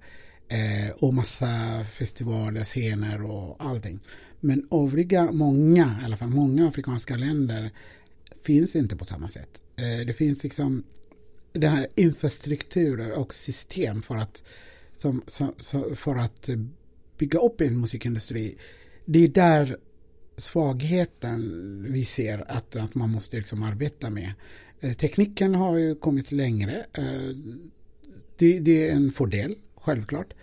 eh, 0.48 0.90
och 1.00 1.14
massa 1.14 1.84
festivaler, 1.92 2.64
scener 2.64 3.22
och 3.22 3.56
allting. 3.58 4.00
Men 4.40 4.68
övriga, 4.70 5.32
många, 5.32 5.98
i 6.02 6.04
alla 6.04 6.16
fall 6.16 6.28
många 6.28 6.68
afrikanska 6.68 7.16
länder 7.16 7.70
finns 8.44 8.76
inte 8.76 8.96
på 8.96 9.04
samma 9.04 9.28
sätt. 9.28 9.60
Eh, 9.76 10.06
det 10.06 10.14
finns 10.14 10.44
liksom 10.44 10.84
den 11.52 11.70
här 11.70 11.86
infrastrukturer 11.94 13.12
och 13.18 13.34
system 13.34 14.02
för 14.02 14.16
att, 14.16 14.42
som, 14.96 15.22
som, 15.26 15.54
för 15.96 16.16
att 16.16 16.48
bygga 17.18 17.38
upp 17.38 17.60
en 17.60 17.80
musikindustri. 17.80 18.58
Det 19.04 19.18
är 19.18 19.28
där 19.28 19.78
svagheten 20.36 21.86
vi 21.88 22.04
ser 22.04 22.44
att, 22.48 22.76
att 22.76 22.94
man 22.94 23.10
måste 23.10 23.36
liksom 23.36 23.62
arbeta 23.62 24.10
med. 24.10 24.32
Eh, 24.80 24.92
tekniken 24.92 25.54
har 25.54 25.76
ju 25.76 25.94
kommit 25.94 26.32
längre. 26.32 26.86
Eh, 26.92 27.36
det, 28.36 28.58
det, 28.58 28.88
är 28.88 28.96
en 28.96 29.12
fördel, 29.12 29.54
självklart. 29.76 30.34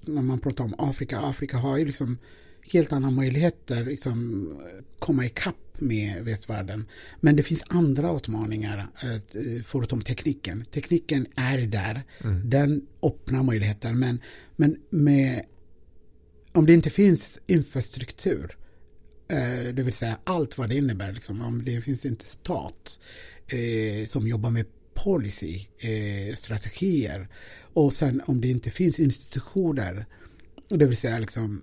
När 0.00 0.22
man 0.22 0.40
pratar 0.40 0.64
om 0.64 0.74
Afrika, 0.78 1.18
Afrika 1.18 1.56
har 1.56 1.78
ju 1.78 1.84
liksom 1.84 2.18
helt 2.72 2.92
andra 2.92 3.10
möjligheter 3.10 3.84
liksom 3.84 4.48
komma 4.98 5.26
ikapp 5.26 5.56
med 5.78 6.24
västvärlden. 6.24 6.86
Men 7.20 7.36
det 7.36 7.42
finns 7.42 7.62
andra 7.68 8.16
utmaningar 8.16 8.88
eh, 9.02 9.62
förutom 9.64 10.02
tekniken. 10.02 10.64
Tekniken 10.64 11.26
är 11.36 11.58
där. 11.58 12.02
Mm. 12.24 12.50
Den 12.50 12.86
öppnar 13.02 13.42
möjligheter. 13.42 13.92
Men, 13.92 14.20
men 14.56 14.76
med, 14.90 15.44
om 16.52 16.66
det 16.66 16.74
inte 16.74 16.90
finns 16.90 17.38
infrastruktur 17.46 18.56
Eh, 18.56 18.63
Eh, 19.28 19.74
det 19.74 19.82
vill 19.82 19.94
säga 19.94 20.18
allt 20.24 20.58
vad 20.58 20.68
det 20.68 20.76
innebär. 20.76 21.12
Liksom. 21.12 21.40
Om 21.40 21.64
det 21.64 21.80
finns 21.80 22.04
inte 22.04 22.24
stat 22.26 22.98
eh, 23.46 24.06
som 24.06 24.28
jobbar 24.28 24.50
med 24.50 24.66
policy, 24.94 25.66
eh, 25.78 26.34
strategier 26.36 27.28
och 27.74 27.92
sen 27.92 28.22
om 28.26 28.40
det 28.40 28.48
inte 28.48 28.70
finns 28.70 28.98
institutioner, 29.00 30.06
det 30.68 30.86
vill 30.86 30.96
säga 30.96 31.18
liksom 31.18 31.62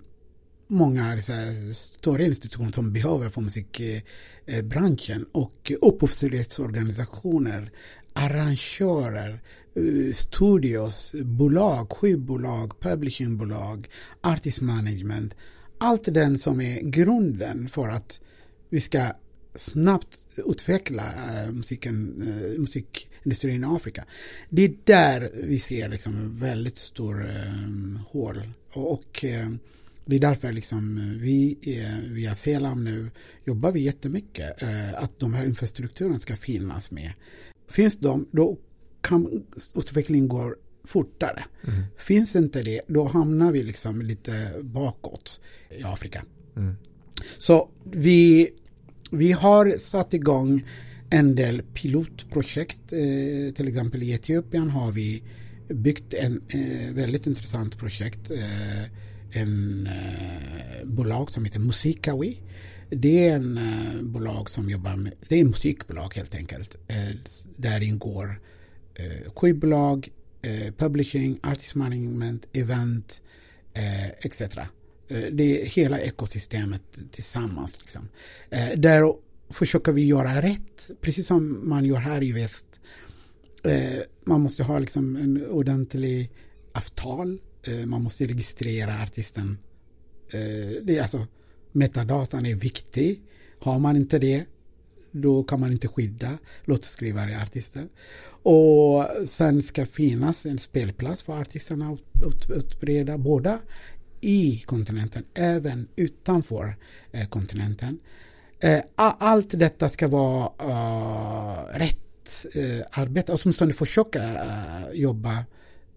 många 0.68 1.02
här, 1.02 1.74
stora 1.74 2.22
institutioner 2.22 2.72
som 2.72 2.92
behöver 2.92 3.30
för 3.30 3.40
musikbranschen 3.40 5.16
eh, 5.16 5.22
eh, 5.22 5.42
och 5.42 5.72
upphovsrättsorganisationer, 5.80 7.72
arrangörer, 8.12 9.42
studios, 10.14 11.12
bolag, 11.22 11.92
skivbolag, 11.92 12.80
publishingbolag, 12.80 13.88
artist 14.20 14.60
management 14.60 15.34
allt 15.82 16.14
den 16.14 16.38
som 16.38 16.60
är 16.60 16.80
grunden 16.80 17.68
för 17.68 17.88
att 17.88 18.20
vi 18.68 18.80
ska 18.80 19.12
snabbt 19.54 20.18
utveckla 20.36 21.02
eh, 21.02 21.52
musiken, 21.52 22.22
eh, 22.22 22.60
musikindustrin 22.60 23.64
i 23.64 23.66
Afrika. 23.66 24.04
Det 24.48 24.62
är 24.62 24.74
där 24.84 25.30
vi 25.34 25.58
ser 25.58 25.88
liksom 25.88 26.38
väldigt 26.38 26.78
stor 26.78 27.26
eh, 27.26 28.00
hål. 28.08 28.42
Och, 28.72 29.24
det 30.04 30.16
är 30.16 30.20
därför 30.20 30.52
liksom 30.52 31.12
vi 31.20 31.58
via 32.10 32.34
Selam 32.34 32.84
nu 32.84 33.10
jobbar 33.44 33.72
vi 33.72 33.80
jättemycket 33.80 34.62
att 34.94 35.20
de 35.20 35.34
här 35.34 35.44
infrastrukturen 35.44 36.20
ska 36.20 36.36
finnas 36.36 36.90
med. 36.90 37.12
Finns 37.68 37.98
de, 37.98 38.28
då 38.30 38.58
kan 39.00 39.44
utvecklingen 39.74 40.28
gå 40.28 40.54
fortare. 40.84 41.44
Mm. 41.68 41.82
Finns 41.98 42.36
inte 42.36 42.62
det, 42.62 42.80
då 42.86 43.04
hamnar 43.04 43.52
vi 43.52 43.62
liksom 43.62 44.02
lite 44.02 44.52
bakåt 44.62 45.40
i 45.70 45.82
Afrika. 45.82 46.24
Mm. 46.56 46.74
Så 47.38 47.70
vi, 47.84 48.50
vi 49.10 49.32
har 49.32 49.78
satt 49.78 50.14
igång 50.14 50.64
en 51.10 51.34
del 51.34 51.62
pilotprojekt. 51.62 52.92
Eh, 52.92 53.54
till 53.54 53.68
exempel 53.68 54.02
i 54.02 54.12
Etiopien 54.12 54.70
har 54.70 54.92
vi 54.92 55.22
byggt 55.68 56.14
en 56.14 56.42
eh, 56.48 56.94
väldigt 56.94 57.26
intressant 57.26 57.78
projekt. 57.78 58.30
Eh, 58.30 58.84
en 59.32 59.86
eh, 59.86 60.84
bolag 60.84 61.30
som 61.30 61.44
heter 61.44 61.60
Musikawi. 61.60 62.40
Det 62.90 63.28
är 63.28 63.36
en 63.36 63.58
eh, 63.58 64.02
bolag 64.02 64.50
som 64.50 64.70
jobbar 64.70 64.96
med, 64.96 65.12
det 65.28 65.40
är 65.40 65.44
musikbolag 65.44 66.14
helt 66.14 66.34
enkelt. 66.34 66.76
Eh, 66.88 67.16
där 67.56 67.82
ingår 67.82 68.40
eh, 68.94 69.32
skivbolag, 69.32 70.08
eh, 70.42 70.72
publishing, 70.78 71.40
artist 71.42 71.74
management, 71.74 72.46
event 72.52 73.20
eh, 73.74 74.08
etc. 74.08 74.40
Eh, 74.40 74.66
det 75.32 75.62
är 75.62 75.66
hela 75.66 76.00
ekosystemet 76.00 76.82
tillsammans. 77.12 77.78
Liksom. 77.80 78.08
Eh, 78.50 78.78
där 78.78 79.14
försöker 79.50 79.92
vi 79.92 80.04
göra 80.04 80.42
rätt, 80.42 80.90
precis 81.00 81.26
som 81.26 81.68
man 81.68 81.84
gör 81.84 81.98
här 81.98 82.22
i 82.22 82.32
väst. 82.32 82.66
Eh, 83.64 84.02
man 84.24 84.40
måste 84.40 84.62
ha 84.62 84.78
liksom 84.78 85.16
en 85.16 85.46
ordentlig 85.46 86.30
avtal, 86.72 87.40
eh, 87.62 87.86
man 87.86 88.02
måste 88.02 88.26
registrera 88.26 89.02
artisten. 89.02 89.58
Eh, 90.30 90.82
det 90.82 90.98
är 90.98 91.02
alltså, 91.02 91.26
metadatan 91.72 92.46
är 92.46 92.54
viktig. 92.54 93.20
Har 93.58 93.78
man 93.78 93.96
inte 93.96 94.18
det, 94.18 94.44
då 95.12 95.42
kan 95.42 95.60
man 95.60 95.72
inte 95.72 95.88
skydda 95.88 96.38
låtskrivare 96.64 97.42
artister. 97.42 97.88
Och 98.44 99.06
sen 99.28 99.62
ska 99.62 99.86
finnas 99.86 100.46
en 100.46 100.58
spelplats 100.58 101.22
för 101.22 101.40
artisterna 101.40 101.96
att 102.26 102.50
utbreda 102.50 103.18
båda 103.18 103.58
i 104.20 104.62
kontinenten, 104.66 105.24
även 105.34 105.88
utanför 105.96 106.76
eh, 107.12 107.28
kontinenten. 107.28 107.98
Eh, 108.60 108.80
allt 108.96 109.58
detta 109.58 109.88
ska 109.88 110.08
vara 110.08 110.44
uh, 110.44 111.78
rätt 111.78 112.46
uh, 112.56 112.82
arbete, 112.90 113.32
åtminstone 113.32 113.72
försöka 113.72 114.32
uh, 114.32 114.92
jobba 114.92 115.44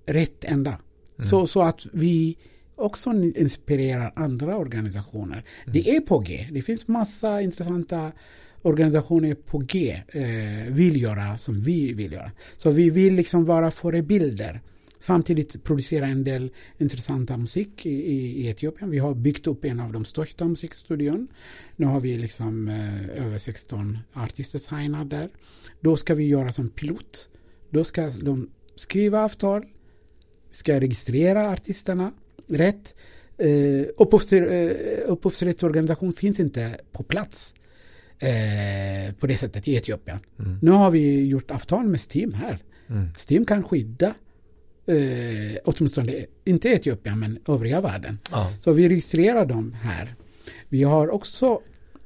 rätt 0.05 0.43
ända. 0.43 0.69
Mm. 1.17 1.29
Så, 1.29 1.47
så 1.47 1.61
att 1.61 1.85
vi 1.93 2.37
också 2.75 3.13
inspirerar 3.13 4.13
andra 4.15 4.57
organisationer. 4.57 5.35
Mm. 5.35 5.73
Det 5.73 5.95
är 5.95 5.99
på 5.99 6.19
G. 6.19 6.47
Det 6.51 6.61
finns 6.61 6.87
massa 6.87 7.41
intressanta 7.41 8.11
organisationer 8.65 9.35
på 9.35 9.57
G 9.57 10.01
eh, 10.07 10.73
vill 10.73 11.01
göra 11.01 11.37
som 11.37 11.61
vi 11.61 11.93
vill 11.93 12.11
göra. 12.11 12.31
Så 12.57 12.71
vi 12.71 12.89
vill 12.89 13.15
liksom 13.15 13.45
vara 13.45 13.71
förebilder. 13.71 14.61
Samtidigt 14.99 15.63
producera 15.63 16.05
en 16.05 16.23
del 16.23 16.51
intressanta 16.77 17.37
musik 17.37 17.85
i, 17.85 17.89
i, 17.89 18.47
Etiopien. 18.49 18.89
Vi 18.89 18.97
har 18.97 19.15
byggt 19.15 19.47
upp 19.47 19.65
en 19.65 19.79
av 19.79 19.91
de 19.91 20.05
största 20.05 20.45
musikstudion. 20.45 21.27
Nu 21.75 21.85
har 21.85 21.99
vi 21.99 22.17
liksom 22.17 22.67
eh, 22.67 23.25
över 23.25 23.39
16 23.39 23.97
artister 24.13 24.59
signade 24.59 25.17
där. 25.17 25.29
Då 25.81 25.97
ska 25.97 26.15
vi 26.15 26.27
göra 26.27 26.53
som 26.53 26.69
pilot. 26.69 27.29
Då 27.69 27.83
ska 27.83 28.09
de 28.09 28.49
skriva 28.75 29.25
avtal, 29.25 29.65
ska 30.51 30.79
registrera 30.79 31.49
artisterna 31.49 32.11
rätt. 32.47 32.95
Eh, 33.37 33.49
eh, 33.49 33.87
upphovsrättsorganisation 35.07 36.13
finns 36.13 36.39
inte 36.39 36.77
på 36.91 37.03
plats 37.03 37.54
eh, 38.19 39.13
på 39.19 39.27
det 39.27 39.37
sättet 39.37 39.67
i 39.67 39.75
Etiopien. 39.75 40.19
Mm. 40.39 40.59
Nu 40.61 40.71
har 40.71 40.91
vi 40.91 41.25
gjort 41.25 41.51
avtal 41.51 41.87
med 41.87 41.99
Steam 42.11 42.33
här. 42.33 42.63
Mm. 42.89 43.09
Steam 43.29 43.45
kan 43.45 43.63
skydda 43.63 44.13
eh, 44.87 45.57
åtminstone 45.65 46.25
inte 46.45 46.69
Etiopien 46.69 47.19
men 47.19 47.39
övriga 47.47 47.81
världen. 47.81 48.19
Ja. 48.31 48.53
Så 48.59 48.73
vi 48.73 48.89
registrerar 48.89 49.45
dem 49.45 49.73
här. 49.81 50.15
Vi 50.69 50.83
har 50.83 51.09
också 51.09 51.61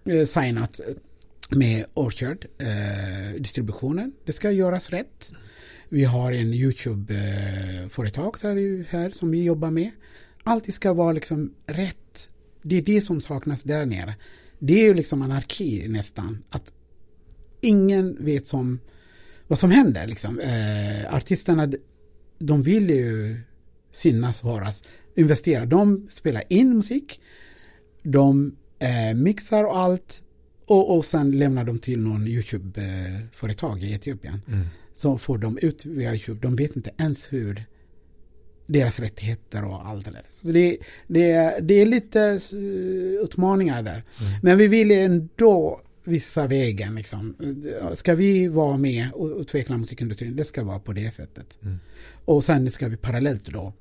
eh, 0.05 0.25
signat 0.25 0.79
med 1.49 1.85
Orchard 1.93 2.45
eh, 2.57 3.41
distributionen. 3.41 4.13
Det 4.25 4.33
ska 4.33 4.51
göras 4.51 4.89
rätt. 4.89 5.31
Vi 5.89 6.03
har 6.03 6.31
en 6.31 6.53
YouTube-företag 6.53 8.35
eh, 8.43 8.49
här, 8.49 8.85
här 8.89 9.11
som 9.11 9.31
vi 9.31 9.43
jobbar 9.43 9.71
med. 9.71 9.91
Allt 10.43 10.73
ska 10.73 10.93
vara 10.93 11.11
liksom 11.11 11.53
rätt. 11.65 12.27
Det 12.61 12.77
är 12.77 12.81
det 12.81 13.01
som 13.01 13.21
saknas 13.21 13.63
där 13.63 13.85
nere 13.85 14.15
det 14.59 14.73
är 14.73 14.83
ju 14.83 14.93
liksom 14.93 15.21
anarki 15.21 15.87
nästan. 15.87 16.43
Att 16.49 16.71
ingen 17.61 18.17
vet 18.19 18.47
som, 18.47 18.79
vad 19.47 19.59
som 19.59 19.71
händer. 19.71 20.07
Liksom. 20.07 20.39
Eh, 20.39 21.15
artisterna, 21.15 21.71
de 22.39 22.63
vill 22.63 22.89
ju 22.89 23.39
synas, 23.91 24.41
höras, 24.41 24.83
investera. 25.15 25.65
De 25.65 26.07
spelar 26.09 26.43
in 26.49 26.75
musik, 26.75 27.21
de 28.03 28.55
eh, 28.79 29.17
mixar 29.17 29.63
och 29.63 29.77
allt 29.77 30.21
och, 30.65 30.97
och 30.97 31.05
sen 31.05 31.31
lämnar 31.31 31.63
de 31.63 31.79
till 31.79 31.99
någon 31.99 32.27
YouTube-företag 32.27 33.83
i 33.83 33.93
Etiopien. 33.93 34.41
Mm. 34.47 34.65
Så 34.93 35.17
får 35.17 35.37
de 35.37 35.57
ut 35.61 35.85
via 35.85 36.11
YouTube. 36.11 36.39
De 36.41 36.55
vet 36.55 36.75
inte 36.75 36.91
ens 36.97 37.33
hur 37.33 37.65
deras 38.69 38.99
rättigheter 38.99 39.63
och 39.65 39.87
allt 39.87 40.05
det 40.05 40.11
där. 40.11 40.25
Så 40.41 40.47
det, 40.47 40.77
det, 41.07 41.59
det 41.61 41.73
är 41.73 41.85
lite 41.85 42.39
uh, 42.53 43.23
utmaningar 43.23 43.83
där. 43.83 44.03
Mm. 44.19 44.31
Men 44.41 44.57
vi 44.57 44.67
vill 44.67 44.91
ändå 44.91 45.81
vissa 46.03 46.47
vägen. 46.47 46.95
Liksom. 46.95 47.35
Ska 47.93 48.15
vi 48.15 48.47
vara 48.47 48.77
med 48.77 49.11
och 49.13 49.37
utveckla 49.39 49.77
musikindustrin, 49.77 50.35
det 50.35 50.45
ska 50.45 50.63
vara 50.63 50.79
på 50.79 50.93
det 50.93 51.13
sättet. 51.13 51.57
Mm. 51.61 51.79
Och 52.25 52.43
sen 52.43 52.71
ska 52.71 52.87
vi 52.87 52.97
parallellt 52.97 53.45
då 53.45 53.73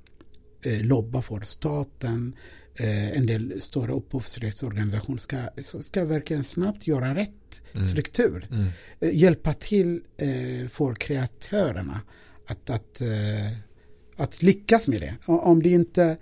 eh, 0.64 0.82
lobba 0.82 1.22
för 1.22 1.41
staten, 1.41 2.32
eh, 2.74 3.18
en 3.18 3.26
del 3.26 3.62
stora 3.62 3.93
upphovsrättsorganisationer 3.93 5.18
ska, 5.18 5.36
ska 5.82 6.05
verkligen 6.05 6.45
snabbt 6.45 6.86
göra 6.86 7.14
rätt 7.14 7.32
Mm. 7.72 7.89
struktur. 7.89 8.49
Mm. 8.51 8.66
Eh, 9.01 9.16
hjälpa 9.16 9.55
till 9.55 10.01
eh, 10.16 10.68
för 10.68 10.95
kreatörerna 10.95 12.01
att, 12.47 12.70
att, 12.70 13.01
eh, 13.01 13.59
att 14.19 14.43
lyckas 14.43 14.87
med 14.89 15.01
det. 15.01 15.14
Om 15.27 15.62
det 15.62 15.69
inte, 15.69 16.16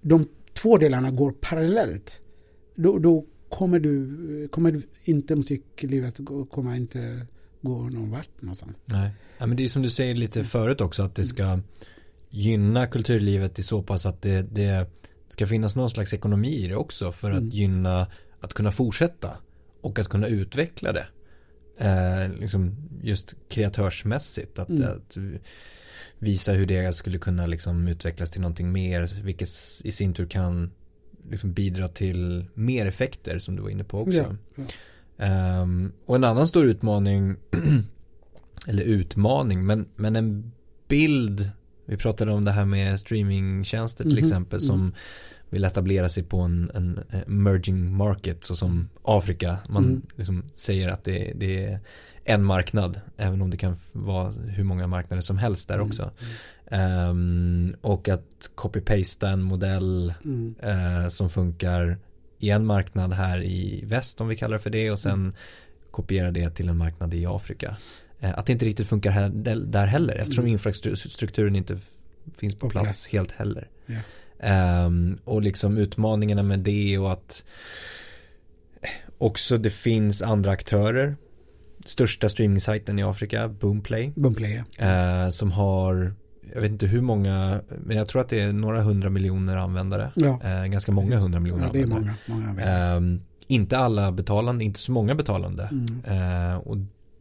de 0.00 0.28
två 0.52 0.78
delarna 0.78 1.10
går 1.10 1.32
parallellt, 1.40 2.20
då, 2.74 2.98
då 2.98 3.24
kommer 3.48 3.80
du, 3.80 4.48
kommer 4.48 4.82
inte 5.04 5.36
musiklivet 5.36 6.20
kommer 6.50 6.76
inte 6.76 7.26
gå 7.60 7.78
någon 7.88 8.10
vart 8.10 8.42
någonstans. 8.42 8.76
Nej. 8.84 9.10
Ja, 9.38 9.46
men 9.46 9.56
det 9.56 9.64
är 9.64 9.68
som 9.68 9.82
du 9.82 9.90
säger 9.90 10.14
lite 10.14 10.44
förut 10.44 10.80
också 10.80 11.02
att 11.02 11.14
det 11.14 11.24
ska 11.24 11.60
gynna 12.30 12.86
kulturlivet 12.86 13.58
i 13.58 13.62
så 13.62 13.82
pass 13.82 14.06
att 14.06 14.22
det, 14.22 14.42
det 14.42 14.90
ska 15.28 15.46
finnas 15.46 15.76
någon 15.76 15.90
slags 15.90 16.12
ekonomi 16.12 16.64
i 16.64 16.68
det 16.68 16.76
också 16.76 17.12
för 17.12 17.30
att 17.30 17.38
Mm. 17.38 17.48
gynna 17.48 18.06
att 18.40 18.54
kunna 18.54 18.72
fortsätta 18.72 19.36
och 19.80 19.98
att 19.98 20.08
kunna 20.08 20.26
utveckla 20.26 20.92
det. 20.92 21.06
Eh, 21.78 22.32
liksom 22.40 22.76
just 23.02 23.34
kreatörsmässigt 23.48 24.58
att, 24.58 24.68
Mm. 24.68 24.82
att 24.88 25.16
visa 26.18 26.52
hur 26.52 26.66
det 26.66 26.94
skulle 26.94 27.18
kunna 27.18 27.46
liksom 27.46 27.88
utvecklas 27.88 28.30
till 28.30 28.40
någonting 28.40 28.72
mer 28.72 29.22
vilket 29.22 29.48
i 29.84 29.92
sin 29.92 30.14
tur 30.14 30.26
kan 30.26 30.70
liksom 31.30 31.52
bidra 31.52 31.88
till 31.88 32.44
mer 32.54 32.86
effekter 32.86 33.38
som 33.38 33.56
du 33.56 33.62
var 33.62 33.70
inne 33.70 33.84
på 33.84 34.00
också. 34.00 34.16
Ja, 34.18 34.34
ja. 34.54 34.64
Ehm, 35.24 35.92
och 36.06 36.16
en 36.16 36.24
annan 36.24 36.46
stor 36.46 36.64
utmaning, 36.64 37.36
eller 38.66 38.82
utmaning, 38.82 39.66
men, 39.66 39.88
men 39.96 40.16
en 40.16 40.52
bild, 40.88 41.50
vi 41.86 41.96
pratade 41.96 42.32
om 42.32 42.44
det 42.44 42.52
här 42.52 42.64
med 42.64 43.00
streamingtjänster 43.00 44.04
till 44.04 44.12
Mhm, 44.12 44.24
exempel 44.24 44.60
som 44.60 44.80
mm. 44.80 44.94
vill 45.50 45.64
etablera 45.64 46.08
sig 46.08 46.22
på 46.22 46.38
en, 46.38 46.70
en 46.74 47.00
emerging 47.26 47.96
market 47.96 48.44
så 48.44 48.56
som 48.56 48.88
Afrika. 49.02 49.56
Man 49.68 49.84
Mm. 49.84 50.02
liksom 50.16 50.44
säger 50.54 50.88
att 50.88 51.04
det, 51.04 51.32
det 51.36 51.64
är 51.64 51.80
en 52.28 52.44
marknad, 52.44 53.00
även 53.16 53.42
om 53.42 53.50
det 53.50 53.56
kan 53.56 53.76
vara 53.92 54.30
hur 54.30 54.64
många 54.64 54.86
marknader 54.86 55.20
som 55.20 55.38
helst 55.38 55.68
där 55.68 55.74
Mm, 55.74 55.86
också. 55.86 56.10
Ehm, 56.70 57.76
och 57.80 58.08
att 58.08 58.50
copy-pasta 58.54 59.28
en 59.28 59.42
modell 59.42 60.14
eh, 60.62 61.08
som 61.08 61.30
funkar 61.30 61.98
i 62.38 62.50
en 62.50 62.66
marknad 62.66 63.12
här 63.12 63.42
i 63.42 63.84
väst 63.84 64.20
om 64.20 64.28
vi 64.28 64.36
kallar 64.36 64.56
det 64.56 64.62
för 64.62 64.70
det 64.70 64.90
och 64.90 64.98
sen 64.98 65.34
kopiera 65.90 66.30
det 66.30 66.50
till 66.50 66.68
en 66.68 66.76
marknad 66.76 67.14
i 67.14 67.26
Afrika. 67.26 67.76
Eh, 68.20 68.38
att 68.38 68.46
det 68.46 68.52
inte 68.52 68.64
riktigt 68.64 68.88
funkar 68.88 69.10
här, 69.10 69.28
där 69.56 69.86
heller 69.86 70.14
eftersom 70.14 70.44
Mm. 70.44 70.52
infrastrukturen 70.52 71.56
inte 71.56 71.78
finns 72.36 72.54
på, 72.54 72.70
plats, 72.70 73.06
helt 73.08 73.30
heller. 73.32 73.68
Ja. 73.86 73.96
Ehm, 74.40 75.18
och 75.24 75.42
liksom 75.42 75.78
utmaningarna 75.78 76.42
med 76.42 76.60
det 76.60 76.98
och 76.98 77.12
att 77.12 77.44
också 79.18 79.58
det 79.58 79.70
finns 79.70 80.22
andra 80.22 80.50
aktörer. 80.50 81.16
Största 81.88 82.28
streamingsajten 82.28 82.98
i 82.98 83.02
Afrika, 83.02 83.48
Boomplay. 83.48 84.12
Boomplay, 84.16 84.62
ja. 84.78 84.84
Eh, 85.24 85.28
som 85.28 85.50
har, 85.52 86.12
jag 86.54 86.60
vet 86.60 86.70
inte 86.70 86.86
hur 86.86 87.00
många, 87.00 87.60
men 87.84 87.96
jag 87.96 88.08
tror 88.08 88.20
att 88.22 88.28
det 88.28 88.40
är 88.40 88.52
några 88.52 88.82
hundra 88.82 89.10
miljoner 89.10 89.56
användare. 89.56 90.10
Ja, 90.14 90.40
Eh, 90.44 90.64
ganska 90.66 90.92
många 90.92 91.06
Precis. 91.06 91.22
hundra 91.24 91.40
miljoner 91.40 91.64
ja, 91.64 91.70
det 91.72 91.78
är 91.78 91.82
användare. 91.82 92.14
många. 92.26 92.46
många. 92.46 92.60
Ehm, 92.64 93.20
inte 93.46 93.78
alla 93.78 94.12
betalande, 94.12 94.64
inte 94.64 94.80
så 94.80 94.92
många 94.92 95.14
betalande. 95.14 95.68
Mm. 95.72 96.50
Eh, 96.50 96.56
och 96.56 96.76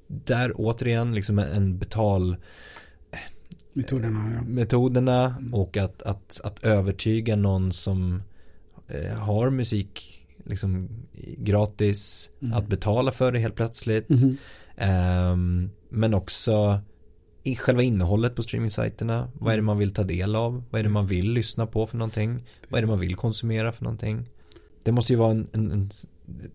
där 0.07 0.51
återigen 0.55 1.15
liksom 1.15 1.39
en- 1.39 1.77
betal 1.79 2.35
Metoderna, 3.73 4.31
ja. 4.35 4.41
metoderna 4.47 5.35
Mm. 5.39 5.53
och 5.53 5.77
att, 5.77 6.01
att, 6.01 6.41
att 6.43 6.63
övertyga 6.65 7.35
någon 7.35 7.71
som 7.71 8.23
har 9.17 9.49
musik 9.49 10.16
liksom 10.49 10.89
gratis 11.37 12.29
Mm. 12.41 12.57
att 12.57 12.67
betala 12.67 13.11
för 13.11 13.31
det 13.31 13.39
helt 13.39 13.55
plötsligt. 13.55 14.09
Mhm. 14.09 14.37
Ehm, 14.77 15.69
men 15.89 16.13
också 16.13 16.79
i 17.43 17.55
själva 17.55 17.81
innehållet 17.83 18.35
på 18.35 18.43
streamingsajterna. 18.43 19.31
Vad 19.33 19.53
är 19.53 19.57
det 19.57 19.63
man 19.63 19.77
vill 19.77 19.93
ta 19.93 20.03
del 20.03 20.35
av? 20.35 20.63
Vad 20.69 20.79
är 20.79 20.83
det 20.83 20.89
man 20.89 21.07
vill 21.07 21.31
lyssna 21.31 21.65
på 21.65 21.87
för 21.87 21.97
någonting? 21.97 22.43
Vad 22.69 22.77
är 22.77 22.81
det 22.81 22.87
man 22.87 22.99
vill 22.99 23.15
konsumera 23.15 23.71
för 23.71 23.83
någonting? 23.83 24.25
Det 24.83 24.91
måste 24.91 25.13
ju 25.13 25.19
vara 25.19 25.31
en, 25.31 25.47
en, 25.51 25.71
en 25.71 25.89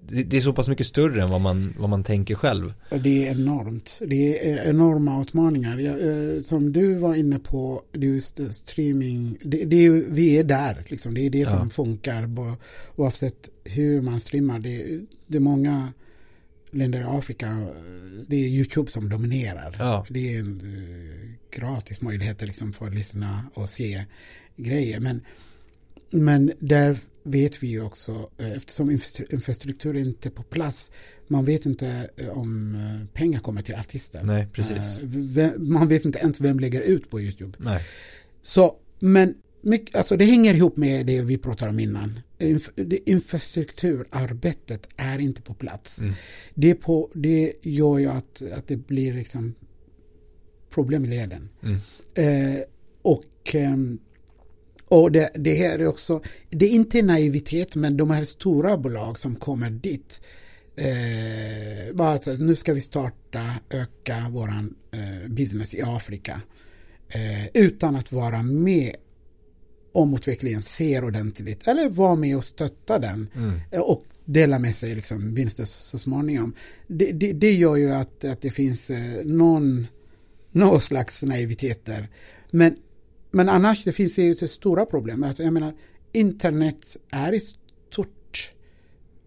det 0.08 0.36
är 0.36 0.40
så 0.40 0.52
pass 0.52 0.68
mycket 0.68 0.86
större 0.86 1.22
än 1.22 1.30
vad 1.30 1.40
man, 1.40 1.74
vad 1.78 1.90
man 1.90 2.04
tänker 2.04 2.34
själv. 2.34 2.72
Det 3.02 3.26
är 3.28 3.32
enormt. 3.32 4.00
Det 4.06 4.50
är 4.50 4.68
enorma 4.70 5.22
utmaningar. 5.22 5.78
Jag, 5.78 6.00
eh, 6.36 6.42
som 6.42 6.72
du 6.72 6.94
var 6.94 7.14
inne 7.14 7.38
på, 7.38 7.82
just 7.92 8.40
eh, 8.40 8.48
streaming. 8.48 9.38
Det, 9.42 9.64
det 9.64 9.76
är, 9.86 9.90
vi 9.90 10.38
är 10.38 10.44
där, 10.44 10.84
liksom. 10.88 11.14
det 11.14 11.26
är 11.26 11.30
det 11.30 11.48
som 11.48 11.58
Ja. 11.58 11.68
funkar. 11.68 12.26
bo- 12.26 12.56
Oavsett 12.96 13.48
hur 13.64 14.00
man 14.02 14.20
streamar. 14.20 14.58
Det, 14.58 15.00
det 15.26 15.36
är 15.36 15.40
många 15.40 15.92
länder 16.70 17.00
i 17.00 17.04
Afrika, 17.04 17.46
eh, 17.46 18.24
det 18.28 18.36
är 18.36 18.48
YouTube 18.48 18.90
som 18.90 19.08
dominerar. 19.08 19.76
Ja. 19.78 20.06
Det 20.08 20.34
är 20.34 20.40
en 20.40 20.60
eh, 20.60 21.60
gratis 21.60 22.00
möjlighet 22.00 22.42
liksom, 22.42 22.72
för 22.72 22.86
att 22.86 22.94
lyssna 22.94 23.44
och 23.54 23.70
se 23.70 24.04
grejer. 24.56 25.00
Men, 25.00 25.20
men 26.10 26.52
där 26.58 26.98
vet 27.22 27.62
vi 27.62 27.66
ju 27.66 27.82
också, 27.82 28.30
eh, 28.38 28.52
eftersom 28.52 28.90
infrastru- 28.90 29.34
infrastruktur 29.34 29.96
inte 29.96 30.28
är 30.28 30.30
på 30.30 30.42
plats, 30.42 30.90
man 31.28 31.44
vet 31.44 31.66
inte 31.66 32.10
eh, 32.16 32.28
om 32.28 32.74
eh, 32.74 33.06
pengar 33.14 33.40
kommer 33.40 33.62
till 33.62 33.74
artister. 33.74 34.22
Nej, 34.24 34.46
precis. 34.52 34.98
Eh, 35.38 35.50
Man 35.58 35.88
vet 35.88 36.04
inte 36.04 36.18
ens 36.18 36.40
vem 36.40 36.58
lägger 36.60 36.80
ut 36.80 37.10
på 37.10 37.20
YouTube. 37.20 37.56
Nej. 37.58 37.82
Så, 38.42 38.76
men 38.98 39.34
mycket, 39.62 39.96
alltså 39.96 40.16
det 40.16 40.24
hänger 40.24 40.54
ihop 40.54 40.76
med 40.76 41.06
det 41.06 41.20
vi 41.20 41.38
pratade 41.38 41.70
om 41.70 41.78
innan. 41.78 42.20
Inf 42.38 42.70
infrastrukturarbetet 43.06 44.88
är 44.96 45.18
inte 45.18 45.42
på 45.42 45.54
plats. 45.54 45.98
Mm. 45.98 46.12
Det, 46.54 46.74
på, 46.74 47.10
det 47.14 47.52
gör 47.62 47.98
ju 47.98 48.06
att, 48.06 48.42
att 48.52 48.68
det 48.68 48.76
blir 48.76 49.12
liksom 49.14 49.54
problem 50.70 51.04
i 51.04 51.08
leden. 51.08 51.48
Mm. 51.62 51.76
Eh, 52.14 52.60
och 53.02 53.54
ehm, 53.54 53.98
och 54.92 55.12
det, 55.12 55.30
det 55.34 55.54
här 55.54 55.78
är 55.78 55.86
också, 55.86 56.22
det 56.50 56.66
är 56.66 56.70
inte 56.70 57.02
naivitet 57.02 57.74
men 57.74 57.96
de 57.96 58.10
här 58.10 58.24
stora 58.24 58.76
bolag 58.76 59.18
som 59.18 59.36
kommer 59.36 59.70
dit 59.70 60.20
eh, 60.76 61.94
bara 61.94 62.12
att 62.12 62.26
nu 62.26 62.56
ska 62.56 62.74
vi 62.74 62.80
starta, 62.80 63.40
öka 63.70 64.26
våran 64.30 64.74
eh, 64.92 65.30
business 65.30 65.74
i 65.74 65.82
Afrika 65.82 66.40
eh, 67.08 67.48
utan 67.54 67.96
att 67.96 68.12
vara 68.12 68.42
med 68.42 68.96
om 69.92 70.14
utvecklingen 70.14 70.62
ser 70.62 71.04
ordentligt 71.04 71.68
eller 71.68 71.88
vara 71.88 72.14
med 72.16 72.36
och 72.36 72.44
stötta 72.44 72.98
den 72.98 73.28
Mm. 73.34 73.60
eh, 73.70 73.80
och 73.80 74.04
dela 74.24 74.58
med 74.58 74.76
sig 74.76 74.94
liksom 74.94 75.34
vinster 75.34 75.64
så 75.64 75.98
småningom. 75.98 76.54
Det, 76.86 77.12
det, 77.12 77.32
det 77.32 77.52
gör 77.52 77.76
ju 77.76 77.90
att, 77.92 78.24
att 78.24 78.40
det 78.40 78.50
finns 78.50 78.90
eh, 78.90 79.24
någon, 79.24 79.86
någon 80.50 80.80
slags 80.80 81.22
naivitet 81.22 81.84
där. 81.84 82.08
Men, 82.50 82.76
men 83.32 83.48
annars 83.48 83.84
det 83.84 83.92
finns 83.92 84.14
det 84.14 84.22
ju 84.22 84.34
stora 84.34 84.86
problem. 84.86 85.22
Alltså, 85.22 85.42
jag 85.42 85.52
menar, 85.52 85.74
internet 86.12 86.96
är 87.10 87.32
ett 87.32 87.42
stort 87.90 88.52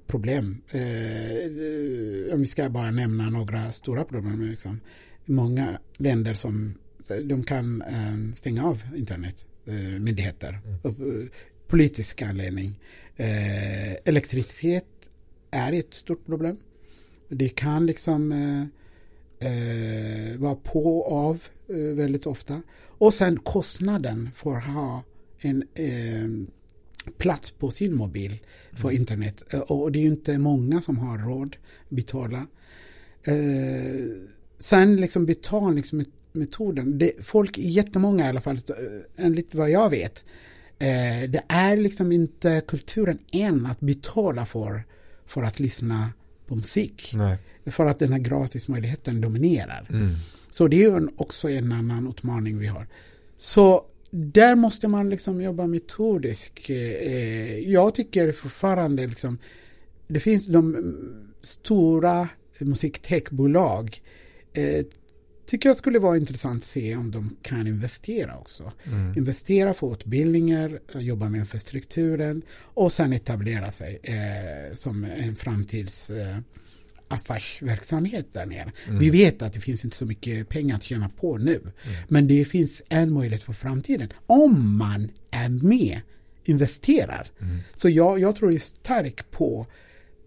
problem. 0.07 0.61
Eh, 0.71 2.33
om 2.33 2.41
vi 2.41 2.47
ska 2.47 2.69
bara 2.69 2.91
nämna 2.91 3.29
några 3.29 3.71
stora 3.71 4.03
problem. 4.03 4.41
Liksom. 4.41 4.79
Många 5.25 5.79
länder 5.97 6.33
som 6.33 6.73
de 7.23 7.43
kan 7.43 7.81
eh, 7.81 8.35
stänga 8.35 8.65
av 8.65 8.81
internet, 8.95 9.45
eh, 9.65 9.99
myndigheter, 9.99 10.59
upp, 10.83 10.99
eh, 10.99 11.27
politisk 11.67 12.21
anledning. 12.21 12.79
Eh, 13.15 13.93
elektricitet 14.05 14.85
är 15.51 15.73
ett 15.73 15.93
stort 15.93 16.25
problem. 16.25 16.57
Det 17.29 17.49
kan 17.49 17.85
liksom 17.85 18.31
eh, 18.31 18.61
eh, 19.49 20.37
vara 20.37 20.55
på 20.55 20.99
och 20.99 21.11
av 21.11 21.43
väldigt 21.95 22.25
ofta. 22.25 22.61
Och 22.97 23.13
sen 23.13 23.39
kostnaden 23.39 24.29
för 24.35 24.57
att 24.57 24.63
ha 24.67 25.03
en 25.39 25.63
eh, 25.73 26.47
plats 27.17 27.51
på 27.51 27.71
sin 27.71 27.95
mobil 27.95 28.39
för 28.73 28.91
internet. 28.91 29.43
Eh, 29.53 29.59
Och 29.59 29.91
det 29.91 29.99
är 29.99 30.01
ju 30.01 30.07
inte 30.09 30.37
många 30.39 30.81
som 30.81 30.97
har 30.97 31.17
råd 31.17 31.55
att 31.83 31.89
betala. 31.89 32.47
Eh, 33.23 34.05
sen 34.59 34.95
liksom 34.95 35.25
betalningsmetoden. 35.25 36.97
Det, 36.99 37.11
folk, 37.25 37.57
jättemånga 37.57 38.25
i 38.25 38.29
alla 38.29 38.41
fall, 38.41 38.55
eh, 38.55 39.25
enligt 39.25 39.55
vad 39.55 39.69
jag 39.69 39.89
vet, 39.89 40.25
eh, 40.79 41.29
det 41.29 41.43
är 41.47 41.77
liksom 41.77 42.11
inte 42.11 42.61
kulturen 42.67 43.19
än 43.31 43.65
att 43.65 43.79
betala 43.79 44.45
för, 44.45 44.83
för 45.25 45.43
att 45.43 45.59
lyssna 45.59 46.09
på 46.47 46.55
musik. 46.55 47.13
Nej. 47.15 47.37
För 47.65 47.85
att 47.85 47.99
den 47.99 48.11
här 48.11 48.19
gratismöjligheten 48.19 49.21
dominerar. 49.21 49.87
Mm. 49.89 50.15
Så 50.55 50.67
det 50.67 50.83
är 50.83 50.89
ju 50.89 51.07
också 51.17 51.49
en 51.49 51.71
annan 51.71 52.07
utmaning 52.07 52.57
vi 52.57 52.67
har. 52.67 52.87
Så 53.37 53.85
där 54.11 54.55
måste 54.55 54.87
man 54.87 55.09
liksom 55.09 55.41
jobba 55.41 55.67
metodiskt. 55.67 56.69
Eh, 56.69 57.59
jag 57.59 57.95
tycker 57.95 58.31
fortfarande 58.31 59.07
liksom, 59.07 59.37
det 60.07 60.19
finns 60.19 60.45
de 60.45 60.93
stora 61.41 62.29
musiktechbolag 62.59 64.01
eh, 64.53 64.85
tycker 65.45 65.69
jag 65.69 65.77
skulle 65.77 65.99
vara 65.99 66.17
intressant 66.17 66.63
att 66.63 66.69
se 66.69 66.95
om 66.95 67.11
de 67.11 67.37
kan 67.41 67.67
investera 67.67 68.37
också. 68.37 68.71
Mm. 68.83 69.17
Investera 69.17 69.73
för 69.73 69.93
utbildningar, 69.93 70.79
eh, 70.93 71.01
jobba 71.01 71.29
med 71.29 71.39
infrastrukturen 71.39 72.41
och 72.59 72.93
sen 72.93 73.13
etablera 73.13 73.71
sig 73.71 73.99
eh, 74.03 74.75
som 74.75 75.03
en 75.03 75.35
framtids 75.35 76.09
eh, 76.09 76.37
affärsverksamhet 77.15 78.33
där 78.33 78.45
nere. 78.45 78.71
Mm. 78.87 78.99
Vi 78.99 79.09
vet 79.09 79.41
att 79.41 79.53
det 79.53 79.59
finns 79.59 79.85
inte 79.85 79.97
så 79.97 80.05
mycket 80.05 80.49
pengar 80.49 80.75
att 80.75 80.83
tjäna 80.83 81.09
på 81.09 81.37
nu. 81.37 81.55
Mm. 81.55 81.73
Men 82.07 82.27
det 82.27 82.45
finns 82.45 82.81
en 82.89 83.13
möjlighet 83.13 83.43
för 83.43 83.53
framtiden. 83.53 84.09
Om 84.27 84.77
man 84.77 85.09
är 85.31 85.49
med, 85.49 86.01
investerar. 86.43 87.27
Mm. 87.41 87.57
Så 87.75 87.89
jag, 87.89 88.19
jag 88.19 88.35
tror 88.35 88.57
starkt 88.57 89.31
på, 89.31 89.67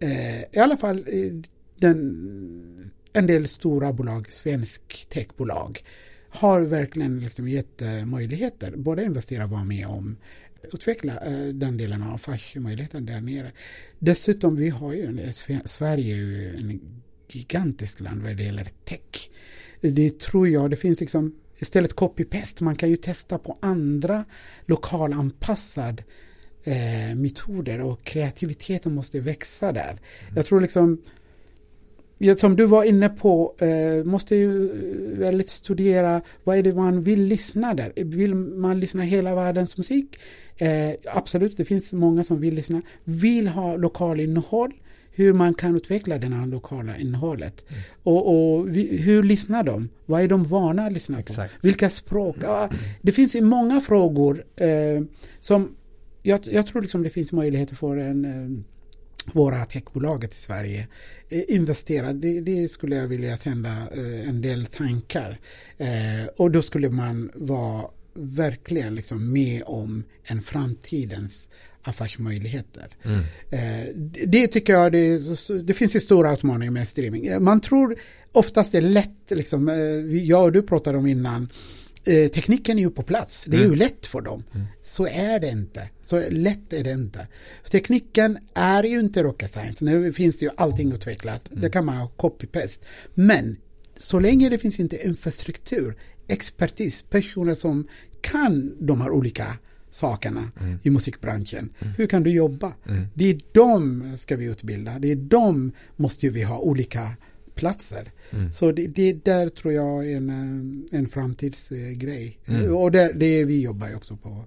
eh, 0.01 0.41
i 0.53 0.59
alla 0.59 0.76
fall 0.76 0.99
eh, 0.99 1.32
den, 1.78 2.91
en 3.12 3.26
del 3.26 3.49
stora 3.49 3.93
bolag, 3.93 4.32
svensk 4.32 5.07
techbolag, 5.09 5.84
har 6.30 6.61
verkligen 6.61 7.20
liksom 7.20 7.49
gett 7.49 7.82
möjligheter. 8.07 8.76
Både 8.76 9.05
investera 9.05 9.45
och 9.45 9.51
vara 9.51 9.64
med 9.64 9.86
om 9.86 10.16
utveckla 10.63 11.13
eh, 11.17 11.47
den 11.49 11.77
delen 11.77 12.03
av 12.03 12.15
affärsmöjligheten 12.15 13.07
där 13.07 13.21
nere. 13.21 13.53
Dessutom, 13.99 14.57
vi 14.57 14.69
har 14.69 14.93
ju, 14.93 15.05
en- 15.07 15.33
Sverige 15.65 16.15
är 16.15 16.19
ju 16.19 16.57
en 16.57 16.81
gigantisk 17.29 18.01
land 18.01 18.23
vad 18.23 18.37
det 18.37 18.43
gäller 18.43 18.69
tech. 18.85 19.31
Det 19.81 20.21
tror 20.21 20.49
jag, 20.49 20.71
det 20.71 20.77
finns 20.77 21.01
liksom 21.01 21.35
istället 21.59 21.95
copy-paste, 21.97 22.65
man 22.65 22.77
kan 22.77 22.91
ju 22.91 22.97
testa 22.97 23.39
på 23.39 23.59
andra 23.63 24.25
lokalanpassad 24.67 26.03
eh, 26.65 27.17
metoder 27.17 27.81
och 27.81 28.05
kreativiteten 28.05 28.95
måste 28.95 29.21
växa 29.21 29.73
där. 29.73 29.99
Jag 30.37 30.47
tror 30.47 30.61
liksom 30.61 31.03
som 32.37 32.57
du 32.57 32.66
var 32.66 32.85
inne 32.85 33.09
på, 33.09 33.55
eh, 33.59 34.05
måste 34.05 34.37
ju 34.37 34.71
väldigt 35.19 35.51
studera 35.51 36.21
vad 36.45 36.59
är 36.59 36.62
det 36.62 36.75
man 36.75 37.03
vill 37.03 37.25
lyssna 37.25 37.75
där. 37.75 37.93
Vill 37.97 38.35
man 38.35 38.81
lyssna 38.81 39.03
hela 39.03 39.35
världens 39.35 39.77
musik? 39.77 40.19
Eh, 40.57 41.14
absolut, 41.14 41.57
det 41.57 41.64
finns 41.64 41.93
många 41.93 42.25
som 42.25 42.41
vill 42.41 42.55
lyssna. 42.55 42.83
Vill 43.05 43.49
ha 43.49 43.77
lokal 43.77 44.21
innehåll, 44.21 44.73
hur 45.11 45.33
man 45.33 45.55
kan 45.55 45.77
utveckla 45.77 46.19
det 46.19 46.27
här 46.27 46.47
lokala 46.47 46.97
innehållet. 46.97 47.64
Och, 48.03 48.57
och 48.57 48.77
vi, 48.77 48.97
hur 48.97 49.23
lyssnar 49.23 49.62
de? 49.62 49.89
Vad 50.07 50.23
är 50.23 50.29
de 50.29 50.45
vana 50.45 50.87
att 50.87 50.93
lyssna 50.93 51.16
på? 51.16 51.21
Exakt. 51.21 51.55
Vilka 51.64 51.91
språk? 51.91 52.37
Ja, 52.43 52.71
det 53.03 53.12
finns 53.12 53.35
många 53.35 53.81
frågor 53.81 54.45
eh, 54.57 55.03
som 55.41 55.77
jag, 56.23 56.41
jag 56.43 56.66
tror 56.66 56.83
liksom 56.83 57.03
det 57.03 57.11
finns 57.11 57.33
möjligheter 57.33 57.77
för 57.77 57.97
en 57.97 58.25
eh, 58.25 58.64
våra 59.33 59.64
techbolaget 59.64 60.35
i 60.35 60.37
Sverige 60.37 60.81
eh, 60.81 60.87
investera. 61.31 62.12
Det, 62.12 62.41
det 62.41 62.68
skulle 62.68 62.97
jag 62.97 63.09
vilja 63.09 63.37
sända 63.37 63.70
eh, 63.70 64.29
en 64.29 64.43
del 64.43 64.66
tankar. 64.66 65.39
Eh, 65.79 66.26
och 66.37 66.51
då 66.51 66.62
skulle 66.62 66.91
man 66.91 67.31
vara 67.35 67.85
verkligen 68.14 68.95
liksom 68.95 69.33
med 69.33 69.62
om 69.66 70.05
en 70.24 70.43
framtidens 70.43 71.49
affärsmöjligheter. 71.83 72.97
Mm. 73.03 73.20
Eh, 73.51 73.95
det- 74.26 74.47
tycker 74.49 74.72
jag, 74.72 74.93
det, 74.93 75.18
det 75.62 75.74
finns 75.74 75.97
ju 75.97 76.01
stora 76.01 76.33
utmaningar 76.33 76.72
med 76.72 76.89
streaming. 76.89 77.26
Eh, 77.26 77.41
Man 77.41 77.61
tror 77.61 77.97
oftast 78.33 78.72
det 78.72 78.79
är 78.79 78.83
lätt, 78.83 79.11
liksom, 79.31 79.68
eh, 79.68 79.76
jag 80.24 80.45
och 80.45 80.53
du 80.53 80.62
pratade 80.62 80.99
om 80.99 81.07
innan, 81.07 81.49
eh, 82.09 82.29
tekniken 82.29 82.79
är 82.79 82.83
ju 82.83 82.91
på 82.91 83.03
plats, 83.03 83.45
det 83.47 83.57
är 83.57 83.61
Mm. 83.61 83.71
ju 83.73 83.77
lätt 83.79 84.07
för 84.07 84.21
dem. 84.21 84.43
Så 84.83 85.07
är 85.07 85.41
det 85.41 85.49
inte. 85.49 85.89
Så 86.07 86.23
lätt 86.31 86.73
är 86.73 86.85
det 86.85 86.93
inte. 86.93 87.27
Tekniken 87.71 88.39
är 88.55 88.85
ju 88.85 89.01
inte 89.01 89.23
rocket 89.23 89.51
science. 89.53 89.85
Nu 89.85 90.13
finns 90.13 90.39
det 90.39 90.45
ju 90.45 90.51
allting 90.57 90.93
utvecklat. 90.93 91.49
Det 91.51 91.71
kan 91.71 91.85
man 91.85 91.97
ha 91.97 92.11
copy-paste. 92.17 92.85
Men 93.15 93.57
så 93.97 94.19
länge 94.19 94.49
det 94.49 94.59
finns 94.59 94.81
inte 94.81 95.07
infrastruktur, 95.07 95.97
expertis, 96.29 97.05
personer 97.11 97.55
som 97.55 97.87
kan 98.21 98.77
de 98.87 99.01
här 99.01 99.11
olika 99.11 99.47
sakerna 99.91 100.51
i 100.83 100.91
musikbranschen. 100.91 101.71
Hur 101.97 102.07
kan 102.07 102.23
du 102.23 102.31
jobba? 102.31 102.73
Mm. 102.89 103.07
Det 103.15 103.25
är 103.31 103.41
de 103.53 104.03
ska 104.19 104.37
vi 104.37 104.45
utbilda. 104.45 104.99
Det 104.99 105.11
är 105.13 105.17
de 105.17 105.73
måste 105.97 106.29
vi 106.29 106.43
ha 106.43 106.59
olika 106.59 107.11
platser. 107.59 108.13
Mm. 108.31 108.53
Så 108.53 108.73
det, 108.73 108.87
det 108.87 109.25
där 109.25 109.49
tror 109.49 109.75
jag 109.75 110.11
är 110.11 110.17
en, 110.17 110.89
en 110.93 111.09
framtidsgrej. 111.09 112.39
Mm. 112.47 112.77
Och 112.77 112.91
det, 112.91 113.13
det 113.15 113.45
vi 113.45 113.63
jobbar 113.63 113.97
också 113.97 114.17
på, 114.17 114.45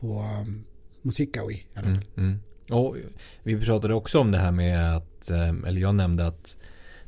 på 0.00 0.24
um, 0.42 0.64
Musikawi. 1.02 1.64
Mm, 1.76 1.98
mm. 2.16 2.40
Och 2.70 2.96
vi 3.42 3.60
pratade 3.60 3.94
också 3.94 4.18
om 4.18 4.30
det 4.30 4.38
här 4.38 4.52
med 4.52 4.96
att, 4.96 5.30
eh, 5.30 5.48
eller 5.66 5.80
jag 5.80 5.94
nämnde 5.94 6.26
att 6.26 6.56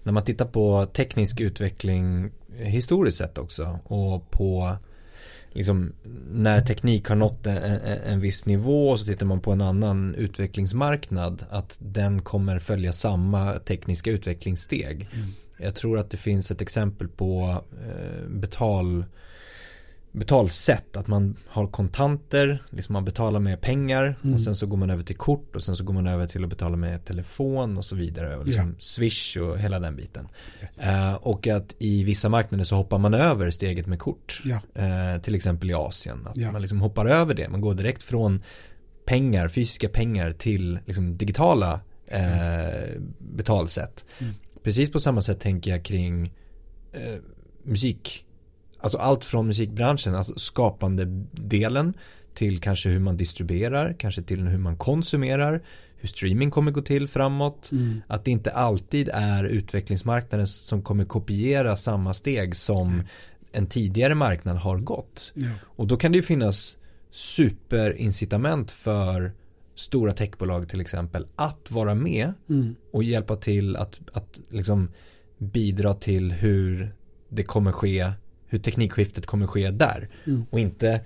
när 0.02 0.12
man 0.12 0.24
tittar 0.24 0.46
på 0.46 0.86
teknisk 0.86 1.40
utveckling 1.40 2.30
historiskt 2.56 3.18
sett 3.18 3.38
också 3.38 3.78
och 3.84 4.30
på 4.30 4.76
liksom 5.52 5.92
när 6.30 6.60
teknik 6.60 7.08
har 7.08 7.16
nått 7.16 7.46
en, 7.46 7.56
en, 7.56 7.98
en 7.98 8.20
viss 8.20 8.46
nivå 8.46 8.96
så 8.96 9.06
tittar 9.06 9.26
man 9.26 9.40
på 9.40 9.52
en 9.52 9.60
annan 9.60 10.14
utvecklingsmarknad 10.14 11.44
att 11.50 11.76
den 11.80 12.22
kommer 12.22 12.58
följa 12.58 12.92
samma 12.92 13.58
tekniska 13.58 14.10
utvecklingssteg. 14.10 15.08
Mm. 15.14 15.26
Jag 15.58 15.74
tror 15.74 15.98
att 15.98 16.10
det 16.10 16.16
finns 16.16 16.50
ett 16.50 16.62
exempel 16.62 17.08
på 17.08 17.62
eh, 17.88 18.28
betal 18.28 19.04
betalsätt. 20.12 20.96
Att 20.96 21.06
man 21.06 21.36
har 21.46 21.66
kontanter, 21.66 22.62
liksom 22.70 22.92
man 22.92 23.04
betalar 23.04 23.40
med 23.40 23.60
pengar 23.60 24.18
Mm. 24.24 24.34
och 24.34 24.40
sen 24.42 24.56
så 24.56 24.66
går 24.66 24.76
man 24.76 24.90
över 24.90 25.02
till 25.02 25.16
kort 25.16 25.56
och 25.56 25.62
sen 25.62 25.76
så 25.76 25.84
går 25.84 25.94
man 25.94 26.06
över 26.06 26.26
till 26.26 26.44
att 26.44 26.50
betala 26.50 26.76
med 26.76 27.04
telefon 27.04 27.76
och 27.76 27.84
så 27.84 27.96
vidare. 27.96 28.36
Och 28.36 28.46
liksom 28.46 28.76
Swish 28.78 29.36
och 29.36 29.58
hela 29.58 29.78
den 29.80 29.96
biten. 29.96 30.28
Yes. 30.62 30.78
Eh, 30.78 31.14
och 31.14 31.46
att 31.46 31.76
i 31.78 32.04
vissa 32.04 32.28
marknader 32.28 32.64
så 32.64 32.76
hoppar 32.76 32.98
man 32.98 33.14
över 33.14 33.50
steget 33.50 33.86
med 33.86 33.98
kort. 33.98 34.42
Ja. 34.44 34.82
Eh, 34.82 35.20
till 35.22 35.34
exempel 35.34 35.70
i 35.70 35.74
Asien. 35.74 36.26
Att 36.26 36.36
Ja. 36.36 36.52
man 36.52 36.62
liksom 36.62 36.80
hoppar 36.80 37.06
över 37.06 37.34
det. 37.34 37.48
Man 37.48 37.60
går 37.60 37.74
direkt 37.74 38.02
från 38.02 38.42
pengar, 39.04 39.48
fysiska 39.48 39.88
pengar 39.88 40.32
till 40.32 40.78
liksom 40.86 41.16
digitala 41.16 41.80
eh, 42.06 43.00
betalsätt. 43.18 44.04
Mm. 44.18 44.34
Precis 44.62 44.92
på 44.92 44.98
samma 44.98 45.22
sätt 45.22 45.40
tänker 45.40 45.70
jag 45.70 45.84
kring 45.84 46.32
eh, 46.92 47.18
musik. 47.64 48.24
Alltså 48.82 48.98
allt 48.98 49.24
från 49.24 49.46
musikbranschen, 49.46 50.14
alltså 50.14 50.34
skapande 50.36 51.04
delen 51.32 51.94
till 52.34 52.60
kanske 52.60 52.88
hur 52.88 52.98
man 52.98 53.16
distribuerar, 53.16 53.96
kanske 53.98 54.22
till 54.22 54.40
hur 54.40 54.58
man 54.58 54.76
konsumerar, 54.76 55.62
hur 55.96 56.08
streaming 56.08 56.50
kommer 56.50 56.70
gå 56.70 56.82
till 56.82 57.08
framåt. 57.08 57.68
Mm. 57.72 58.02
Att 58.06 58.24
det 58.24 58.30
inte 58.30 58.52
alltid 58.52 59.08
är 59.12 59.44
utvecklingsmarknaden 59.44 60.46
som 60.46 60.82
kommer 60.82 61.04
kopiera 61.04 61.76
samma 61.76 62.14
steg 62.14 62.56
som 62.56 63.02
en 63.52 63.66
tidigare 63.66 64.14
marknad 64.14 64.56
har 64.56 64.78
gått. 64.78 65.32
Ja. 65.34 65.50
Och 65.62 65.86
då 65.86 65.96
kan 65.96 66.12
det 66.12 66.16
ju 66.16 66.22
finnas 66.22 66.78
superincitament 67.10 68.70
för 68.70 69.32
stora 69.74 70.12
techbolag 70.12 70.68
till 70.68 70.80
exempel 70.80 71.26
att 71.36 71.70
vara 71.70 71.94
med 71.94 72.32
Mm. 72.48 72.74
och 72.92 73.04
hjälpa 73.04 73.36
till 73.36 73.76
att, 73.76 74.00
att 74.12 74.40
liksom 74.48 74.90
bidra 75.38 75.94
till 75.94 76.32
hur 76.32 76.94
det 77.28 77.42
kommer 77.42 77.72
ske, 77.72 78.12
hur 78.52 78.58
teknikskiftet 78.58 79.26
kommer 79.26 79.46
ske 79.46 79.70
där. 79.70 80.08
Mm. 80.26 80.44
Och 80.50 80.60
inte, 80.60 81.00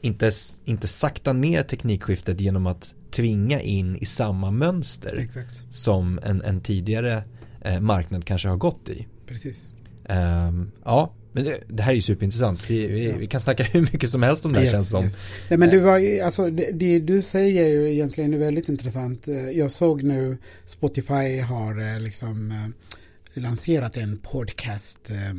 inte, 0.00 0.30
inte 0.64 0.88
sakta 0.88 1.32
ner 1.32 1.62
teknikskiftet 1.62 2.40
genom 2.40 2.66
att 2.66 2.94
tvinga 3.10 3.60
in 3.60 3.96
i 3.96 4.06
samma 4.06 4.50
mönster 4.50 5.16
Exakt, 5.18 5.60
som 5.70 6.20
en, 6.22 6.42
en 6.42 6.60
tidigare 6.60 7.24
eh, 7.62 7.80
marknad 7.80 8.24
kanske 8.24 8.48
har 8.48 8.56
gått 8.56 8.88
i. 8.88 9.06
precis. 9.26 9.62
Ehm, 10.08 10.70
ja, 10.84 11.14
men 11.32 11.44
det, 11.44 11.60
det 11.68 11.82
här 11.82 11.90
är 11.92 11.96
ju 11.96 12.02
superintressant. 12.02 12.70
Vi, 12.70 12.86
vi, 12.86 13.08
Ja. 13.10 13.16
vi 13.18 13.26
kan 13.26 13.40
snacka 13.40 13.62
hur 13.72 13.80
mycket 13.80 14.10
som 14.10 14.22
helst 14.22 14.44
om 14.44 14.52
det 14.52 14.58
här 14.58 14.64
Yes, 14.64 14.72
känns 14.72 14.88
som. 14.88 15.04
yes. 15.04 15.16
Nej, 15.48 15.58
men 15.58 15.70
det 15.70 15.78
var 15.80 15.98
ju, 15.98 16.20
alltså 16.20 16.50
det, 16.50 16.70
det 16.72 16.98
du 17.00 17.22
säger 17.22 17.64
är 17.64 17.68
ju 17.68 17.92
egentligen 17.92 18.38
väldigt 18.38 18.68
intressant. 18.68 19.28
Eh, 19.28 19.50
Jag 19.50 19.70
såg 19.70 20.02
nu 20.02 20.38
Spotify 20.66 21.38
har 21.40 21.94
eh, 21.94 22.00
liksom 22.00 22.50
eh, 22.50 23.40
lanserat 23.42 23.96
en 23.96 24.16
podcast 24.18 25.10
eh, 25.10 25.30
eh, 25.30 25.36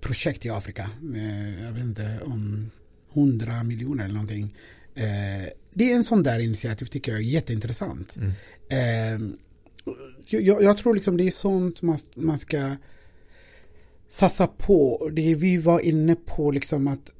projekt 0.00 0.46
i 0.46 0.50
Afrika. 0.50 0.90
Eh, 1.14 1.64
Jag 1.64 1.72
vet 1.72 1.82
inte 1.82 2.18
om 2.24 2.70
100 3.12 3.62
miljoner 3.62 4.04
eller 4.04 4.14
någonting. 4.14 4.54
Eh, 4.94 5.48
Det 5.74 5.92
är 5.92 5.96
en 5.96 6.04
sån 6.04 6.22
där 6.22 6.38
initiativ 6.38 6.86
tycker 6.86 7.12
jag 7.12 7.20
är 7.20 7.24
jätteintressant. 7.24 8.16
Mm. 8.16 8.32
Eh, 8.68 9.36
jag, 10.28 10.62
jag 10.62 10.78
tror 10.78 10.94
liksom 10.94 11.16
det 11.16 11.26
är 11.26 11.30
sånt 11.30 11.82
man, 11.82 11.98
man 12.14 12.38
ska 12.38 12.76
satsa 14.10 14.46
på. 14.46 15.10
Det 15.12 15.34
vi 15.34 15.56
var 15.56 15.80
inne 15.80 16.14
på 16.14 16.50
liksom 16.50 16.88
att 16.88 17.12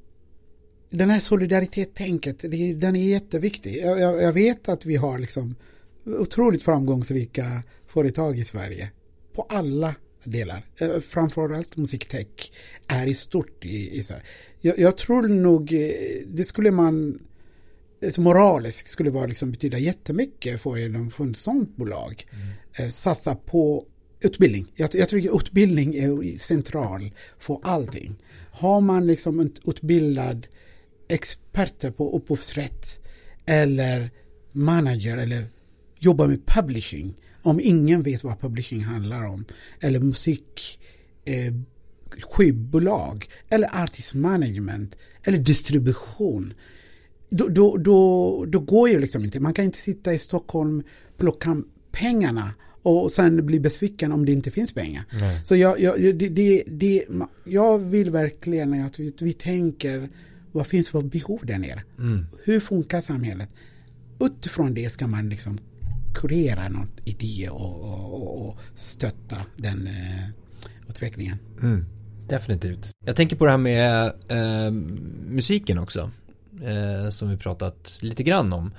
den 0.91 1.11
här 1.11 1.21
solidaritetstänket, 1.21 2.39
den 2.81 2.97
är 2.97 3.09
jätteviktig. 3.09 3.77
Jag, 3.77 4.01
jag, 4.01 4.23
jag 4.23 4.33
vet 4.33 4.69
att 4.69 4.87
vi 4.87 4.97
har 4.97 5.19
liksom 5.19 5.55
otroligt 6.05 6.63
framgångsrika 6.63 7.63
företag 7.87 8.39
i 8.39 8.45
Sverige. 8.45 8.91
På 9.35 9.43
alla 9.43 9.95
delar. 10.27 10.67
Eh, 10.77 11.01
framförallt 11.01 11.77
musiktech 11.77 12.53
är 12.87 13.07
i 13.07 13.15
stort 13.15 13.65
i, 13.65 13.99
i 13.99 14.03
Sverige. 14.03 14.23
Jag, 14.61 14.79
jag, 14.79 14.97
tror 14.97 15.29
nog 15.29 15.73
eh, 15.73 15.91
det 16.27 16.45
skulle 16.45 16.71
man 16.71 17.19
ett 18.01 18.19
moraliskt 18.19 18.89
skulle 18.89 19.11
vara 19.11 19.27
liksom 19.27 19.51
betyda 19.51 19.79
jättemycket 19.79 20.63
för, 20.63 21.11
för 21.11 21.31
ett 21.31 21.37
sånt 21.37 21.77
bolag. 21.77 22.27
Mm. 22.33 22.49
Eh, 22.79 22.91
satsa 22.91 23.35
på 23.35 23.87
utbildning. 24.21 24.73
Jag, 24.75 24.91
jag 24.95 25.09
tror 25.09 25.41
utbildning 25.43 25.95
är 25.95 26.39
central 26.39 27.15
för 27.39 27.61
allting. 27.63 28.17
Har 28.51 28.81
man 28.81 29.07
liksom 29.07 29.41
en 29.41 29.53
utbildad 29.65 30.47
experter 31.09 31.91
på 31.91 32.17
upphovsrätt 32.17 32.99
eller 33.47 34.11
manager 34.53 35.17
eller 35.17 35.45
jobbar 35.99 36.27
med 36.27 36.47
publishing 36.47 37.17
om 37.47 37.61
ingen 37.61 38.03
vet 38.03 38.25
vad 38.25 38.41
publishing 38.41 38.81
handlar 38.81 39.27
om 39.27 39.45
eller 39.81 40.01
musik 40.01 40.81
eh, 41.25 41.55
skivbolag 42.23 43.27
eller 43.49 43.83
artist 43.83 44.15
management 44.15 44.97
eller 45.23 45.39
distribution 45.39 46.55
då, 47.31 47.49
då, 47.49 47.77
då, 47.77 48.45
då 48.49 48.61
går 48.61 48.89
ju 48.89 48.99
liksom 48.99 49.25
inte. 49.25 49.41
Man 49.41 49.55
kan 49.55 49.65
inte 49.65 49.79
sitta 49.79 50.13
i 50.13 50.19
Stockholm, 50.19 50.83
plocka 51.17 51.63
pengarna 51.91 52.55
och 52.83 53.13
sen 53.13 53.47
bli 53.47 53.61
besviken 53.61 54.13
om 54.13 54.27
det 54.27 54.33
inte 54.33 54.51
finns 54.51 54.73
pengar. 54.73 55.05
Nej. 55.13 55.41
Så 55.45 55.57
jag, 55.57 55.81
jag, 55.81 56.01
det, 56.01 56.29
det, 56.29 56.63
det, 56.67 57.05
jag 57.45 57.79
vill 57.79 58.11
verkligen 58.11 58.85
att 58.85 58.99
vi, 58.99 59.15
vi 59.21 59.33
tänker 59.33 60.09
vad 60.53 60.67
finns 60.67 60.89
för 60.89 61.03
behov 61.03 61.41
där 61.43 61.59
nere? 61.59 61.83
Mm. 61.99 62.27
Hur 62.45 62.61
funkar 62.61 63.01
samhället? 63.01 63.49
Utifrån 64.21 64.75
det 64.75 64.91
ska 64.91 65.07
man 65.07 65.29
liksom 65.29 65.59
kurera 66.17 66.69
någon 66.69 66.91
idé 67.05 67.49
och, 67.51 67.81
och, 67.81 68.49
och 68.49 68.59
stötta 68.75 69.37
den 69.57 69.87
eh, 69.87 70.29
utvecklingen. 70.89 71.39
Mm. 71.63 71.87
Definitivt. 72.29 72.91
Jag 73.05 73.17
tänker 73.17 73.37
på 73.37 73.45
det 73.45 73.51
här 73.51 73.59
med 73.59 74.07
eh, 74.29 74.71
musiken 75.27 75.79
också. 75.79 76.11
Eh, 76.63 77.11
som 77.11 77.31
vi 77.31 77.37
pratat 77.37 77.99
lite 78.03 78.23
grann 78.23 78.53
om. 78.53 78.71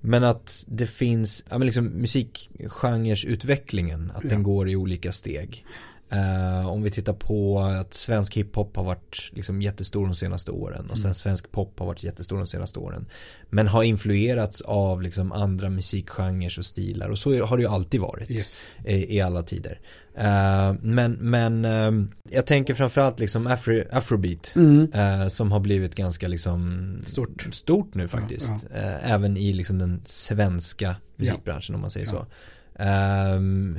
Men 0.00 0.24
att 0.24 0.64
det 0.66 0.86
finns, 0.86 1.46
ja 1.50 1.58
men 1.58 1.66
liksom 1.66 1.86
musikgenreutvecklingen, 1.86 4.12
att 4.14 4.24
ja. 4.24 4.30
den 4.30 4.42
går 4.42 4.70
i 4.70 4.76
olika 4.76 5.12
steg. 5.12 5.66
Uh, 6.12 6.68
om 6.68 6.82
vi 6.82 6.90
tittar 6.90 7.12
på 7.12 7.60
att 7.60 7.94
svensk 7.94 8.36
hiphop 8.36 8.76
har 8.76 8.84
varit 8.84 9.30
liksom 9.32 9.62
jättestor 9.62 10.06
de 10.06 10.14
senaste 10.14 10.50
åren 10.50 10.90
och 10.90 10.98
sen 10.98 11.06
mm. 11.06 11.14
svensk 11.14 11.50
pop 11.50 11.78
har 11.78 11.86
varit 11.86 12.02
jättestor 12.02 12.36
de 12.36 12.46
senaste 12.46 12.78
åren. 12.78 13.06
Men 13.50 13.66
har 13.68 13.82
influerats 13.82 14.60
av 14.60 15.02
liksom 15.02 15.32
andra 15.32 15.70
musikgenrer 15.70 16.58
och 16.58 16.64
stilar 16.64 17.08
och 17.08 17.18
så 17.18 17.44
har 17.44 17.56
det 17.56 17.62
ju 17.62 17.68
alltid 17.68 18.00
varit 18.00 18.30
yes. 18.30 18.60
i, 18.84 19.16
i, 19.16 19.20
alla 19.20 19.42
tider. 19.42 19.80
Uh, 20.18 20.78
men 20.80 21.12
men 21.12 21.64
uh, 21.64 22.04
jag 22.30 22.46
tänker 22.46 22.74
framförallt 22.74 23.20
liksom 23.20 23.46
Afro, 23.46 23.82
afrobeat 23.92 24.54
mm. 24.56 25.30
som 25.30 25.52
har 25.52 25.60
blivit 25.60 25.94
ganska 25.94 26.28
liksom 26.28 27.02
stort, 27.06 27.48
stort 27.52 27.94
nu 27.94 28.08
faktiskt. 28.08 28.66
Ja, 28.74 28.78
ja. 28.78 28.80
även 28.88 29.36
i 29.36 29.52
liksom 29.52 29.78
den 29.78 30.02
svenska 30.04 30.96
musikbranschen 31.16 31.72
ja. 31.72 31.74
om 31.74 31.80
man 31.80 31.90
säger 31.90 32.06
så. 32.06 32.26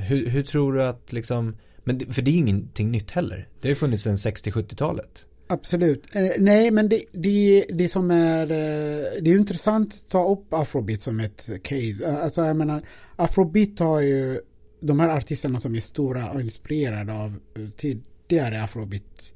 hur, 0.02 0.30
hur 0.30 0.44
tror 0.44 0.74
du 0.74 0.84
att 0.84 1.14
liksom 1.14 1.56
men 1.90 2.14
för 2.14 2.22
det 2.22 2.32
är 2.32 2.36
ingenting 2.36 2.92
nytt 2.92 3.12
heller. 3.12 3.48
Det 3.62 3.68
har 3.68 3.70
ju 3.70 3.76
funnits 3.76 4.04
sedan 4.04 4.16
60-70-talet. 4.16 5.26
Absolut. 5.48 6.16
Eh, 6.16 6.30
nej, 6.38 6.72
men 6.72 6.90
det, 6.90 7.04
det, 7.12 7.66
det 7.70 7.90
som 7.90 8.12
är, 8.12 8.42
eh, 8.42 9.22
det 9.22 9.32
är 9.32 9.36
intressant 9.36 9.94
att 9.94 10.10
ta 10.10 10.32
upp 10.32 10.54
afrobeat 10.54 11.02
som 11.02 11.20
ett 11.20 11.50
case. 11.64 12.06
Eh, 12.06 12.24
alltså 12.24 12.46
jag 12.46 12.56
menar, 12.56 12.82
afrobeat 13.16 13.80
har 13.80 14.02
ju 14.02 14.40
de 14.80 15.00
här 15.00 15.18
artisterna 15.18 15.60
som 15.60 15.76
är 15.76 15.80
stora 15.80 16.32
och 16.32 16.42
inspirerade 16.42 17.14
av 17.14 17.40
tidigare 17.78 18.64
afrobeat 18.64 19.34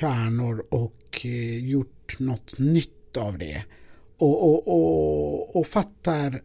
kärnor 0.00 0.66
och 0.68 1.26
gjort 1.60 2.18
något 2.18 2.58
nytt 2.58 3.16
av 3.16 3.38
det. 3.38 3.64
Och, 4.18 4.44
och, 4.44 4.68
och, 4.68 5.56
och 5.56 5.66
fattar 5.66 6.42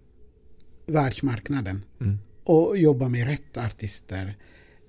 världsmarknaden. 0.85 1.83
Mm. 2.01 2.19
Och 2.43 2.77
jobbar 2.77 3.09
med 3.09 3.27
rätt 3.27 3.57
artister 3.57 4.35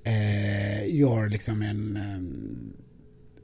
eh, 0.05 0.95
gör 0.95 1.29
liksom 1.29 1.63
en 1.63 1.97
um, 1.97 2.73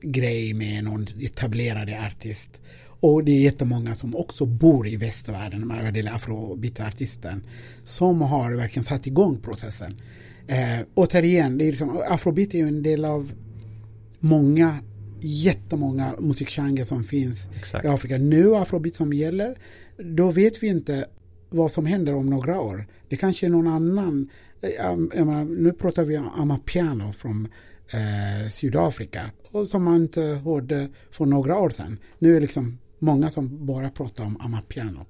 grej 0.00 0.54
med 0.54 0.84
någon 0.84 1.06
etablerad 1.22 1.90
artist. 2.06 2.60
Och 3.00 3.24
det 3.24 3.32
är 3.32 3.40
jättemånga 3.40 3.94
som 3.94 4.16
också 4.16 4.46
bor 4.46 4.88
i 4.88 4.96
västvärlden, 4.96 5.68
det 5.68 5.98
gäller 5.98 6.14
afrobeat-artisten, 6.14 7.42
som 7.84 8.20
har 8.20 8.54
verkligen 8.54 8.84
satt 8.84 9.06
igång 9.06 9.40
processen. 9.40 9.96
Eh, 10.46 10.86
återigen, 10.94 11.58
det 11.58 11.64
är 11.64 11.68
liksom, 11.68 12.02
afrobeat 12.08 12.54
är 12.54 12.58
ju 12.58 12.68
en 12.68 12.82
del 12.82 13.04
av 13.04 13.32
många 14.18 14.78
jättemånga 15.20 16.14
musikgenrer 16.18 16.84
som 16.84 17.04
finns 17.04 17.40
Exakt. 17.56 17.84
i 17.84 17.88
Afrika. 17.88 18.18
Nu 18.18 18.54
är 18.54 18.62
afrobeat 18.62 18.94
som 18.94 19.12
gäller. 19.12 19.58
Då 19.98 20.30
vet 20.30 20.62
vi 20.62 20.66
inte 20.66 21.06
vad 21.50 21.72
som 21.72 21.86
händer 21.86 22.14
om 22.14 22.26
några 22.26 22.60
år. 22.60 22.86
Det 23.08 23.16
kanske 23.16 23.46
är 23.46 23.50
någon 23.50 23.66
annan 23.66 24.30
eh, 24.60 24.96
menar, 24.96 25.44
nu 25.44 25.72
pratar 25.72 26.04
vi 26.04 26.18
om 26.18 26.28
Amapiano 26.28 27.12
från 27.12 27.48
eh, 27.92 28.50
Sydafrika 28.50 29.30
och 29.50 29.68
som 29.68 29.84
man 29.84 29.96
inte 29.96 30.22
hörde 30.22 30.88
för 31.10 31.26
några 31.26 31.58
år 31.58 31.70
sedan. 31.70 31.98
Nu 32.18 32.30
är 32.30 32.34
det 32.34 32.40
liksom 32.40 32.78
många 32.98 33.30
som 33.30 33.66
bara 33.66 33.90
pratar 33.90 34.24
om 34.24 34.36
Amapiano. 34.40 35.06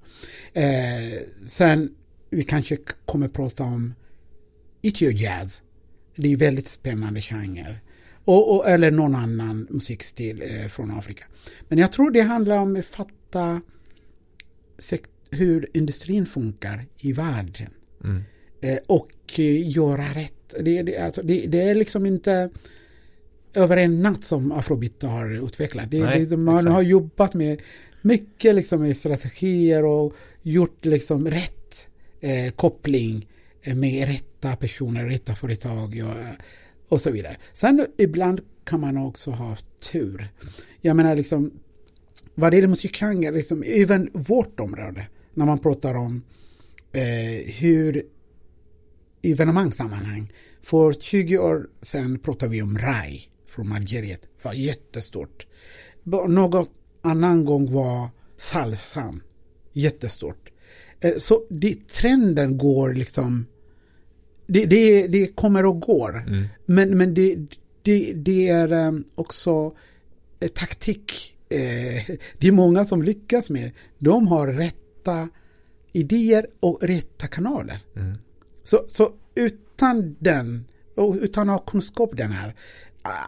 Eh, 0.52 1.22
sen 1.46 1.94
vi 2.30 2.42
kanske 2.42 2.76
kommer 3.04 3.28
prata 3.28 3.64
om 3.64 3.94
Ethio 4.82 5.10
Jazz. 5.10 5.60
Det 6.16 6.32
är 6.32 6.36
väldigt 6.36 6.68
spännande 6.68 7.20
genre. 7.20 7.76
Och, 8.24 8.56
och, 8.56 8.68
eller 8.68 8.90
någon 8.90 9.14
annan 9.14 9.66
musikstil 9.70 10.42
eh, 10.42 10.68
från 10.68 10.90
Afrika. 10.90 11.24
Men 11.68 11.78
jag 11.78 11.92
tror 11.92 12.10
det 12.10 12.20
handlar 12.20 12.58
om 12.58 12.76
att 12.76 12.86
fatta 12.86 13.60
hur 15.30 15.68
industrin 15.74 16.26
funkar 16.26 16.86
i 16.98 17.12
världen. 17.12 17.70
Mm. 18.04 18.22
Eh, 18.60 18.78
och 18.86 19.38
göra 19.64 20.04
rätt. 20.04 20.54
Det, 20.60 20.82
det, 20.82 20.98
alltså, 20.98 21.22
det, 21.22 21.46
det, 21.46 21.62
är 21.62 21.74
liksom 21.74 22.06
inte 22.06 22.50
över 23.54 23.76
en 23.76 24.02
natt 24.02 24.24
som 24.24 24.52
afrobeat 24.52 25.02
har 25.02 25.46
utvecklat. 25.46 25.92
Nej, 25.92 26.36
man 26.36 26.56
exakt. 26.56 26.72
har 26.72 26.82
jobbat 26.82 27.34
med 27.34 27.62
mycket 28.02 28.54
liksom 28.54 28.80
med 28.80 28.96
strategier 28.96 29.84
och 29.84 30.14
gjort 30.42 30.84
liksom 30.84 31.30
rätt 31.30 31.86
eh, 32.20 32.52
koppling 32.52 33.26
med 33.74 34.08
rätta 34.08 34.56
personer, 34.56 35.04
rätta 35.04 35.34
företag 35.34 36.02
och, 36.04 36.44
och 36.88 37.00
så 37.00 37.10
vidare. 37.10 37.36
Sen 37.54 37.86
ibland 37.96 38.40
kan 38.64 38.80
man 38.80 38.96
också 38.96 39.30
ha 39.30 39.56
tur. 39.92 40.28
Jag 40.80 40.96
menar 40.96 41.16
liksom 41.16 41.50
vad 42.34 42.52
det 42.52 42.56
gäller 42.56 42.68
musikgenre, 42.68 43.30
liksom, 43.30 43.64
även 43.66 44.10
vårt 44.12 44.60
område, 44.60 45.06
när 45.38 45.46
man 45.46 45.58
pratar 45.58 45.94
om 45.94 46.22
eh, 46.92 47.52
hur 47.54 48.02
i 49.22 49.32
evenemangssammanhang. 49.32 50.32
För 50.62 50.92
20 50.92 51.38
år 51.38 51.66
sedan 51.82 52.18
pratade 52.18 52.52
vi 52.52 52.62
om 52.62 52.78
RAI 52.78 53.22
från 53.48 53.72
Algeriet. 53.72 54.22
Det 54.22 54.44
var 54.44 54.52
jättestort. 54.52 55.46
Något 56.28 56.70
annan 57.02 57.44
gång 57.44 57.72
var 57.72 58.08
salsan. 58.36 59.22
Jättestort. 59.72 60.50
Eh, 61.00 61.16
så 61.18 61.42
det, 61.50 61.88
trenden 61.88 62.58
går 62.58 62.94
liksom 62.94 63.46
det, 64.46 64.66
det, 64.66 65.06
det 65.06 65.26
kommer 65.26 65.66
och 65.66 65.80
går. 65.80 66.18
Mm. 66.26 66.46
Men, 66.66 66.98
men 66.98 67.14
det, 67.14 67.36
det, 67.82 68.12
det 68.12 68.48
är 68.48 68.72
ehm, 68.72 69.04
också 69.14 69.72
taktik. 70.54 71.34
Eh, 71.48 72.16
det 72.38 72.48
är 72.48 72.52
många 72.52 72.84
som 72.84 73.02
lyckas 73.02 73.50
med. 73.50 73.70
De 73.98 74.28
har 74.28 74.48
rätta 74.98 75.28
idéer 75.92 76.46
och 76.60 76.78
rätta 76.82 77.26
kanaler. 77.26 77.80
Mm. 77.96 78.18
Så, 78.64 78.84
så 78.88 79.10
utan 79.34 80.16
den, 80.18 80.64
och 80.96 81.16
utan 81.20 81.48
att 81.48 81.60
ha 81.60 81.66
kunskap 81.66 82.10
den 82.16 82.32
här, 82.32 82.54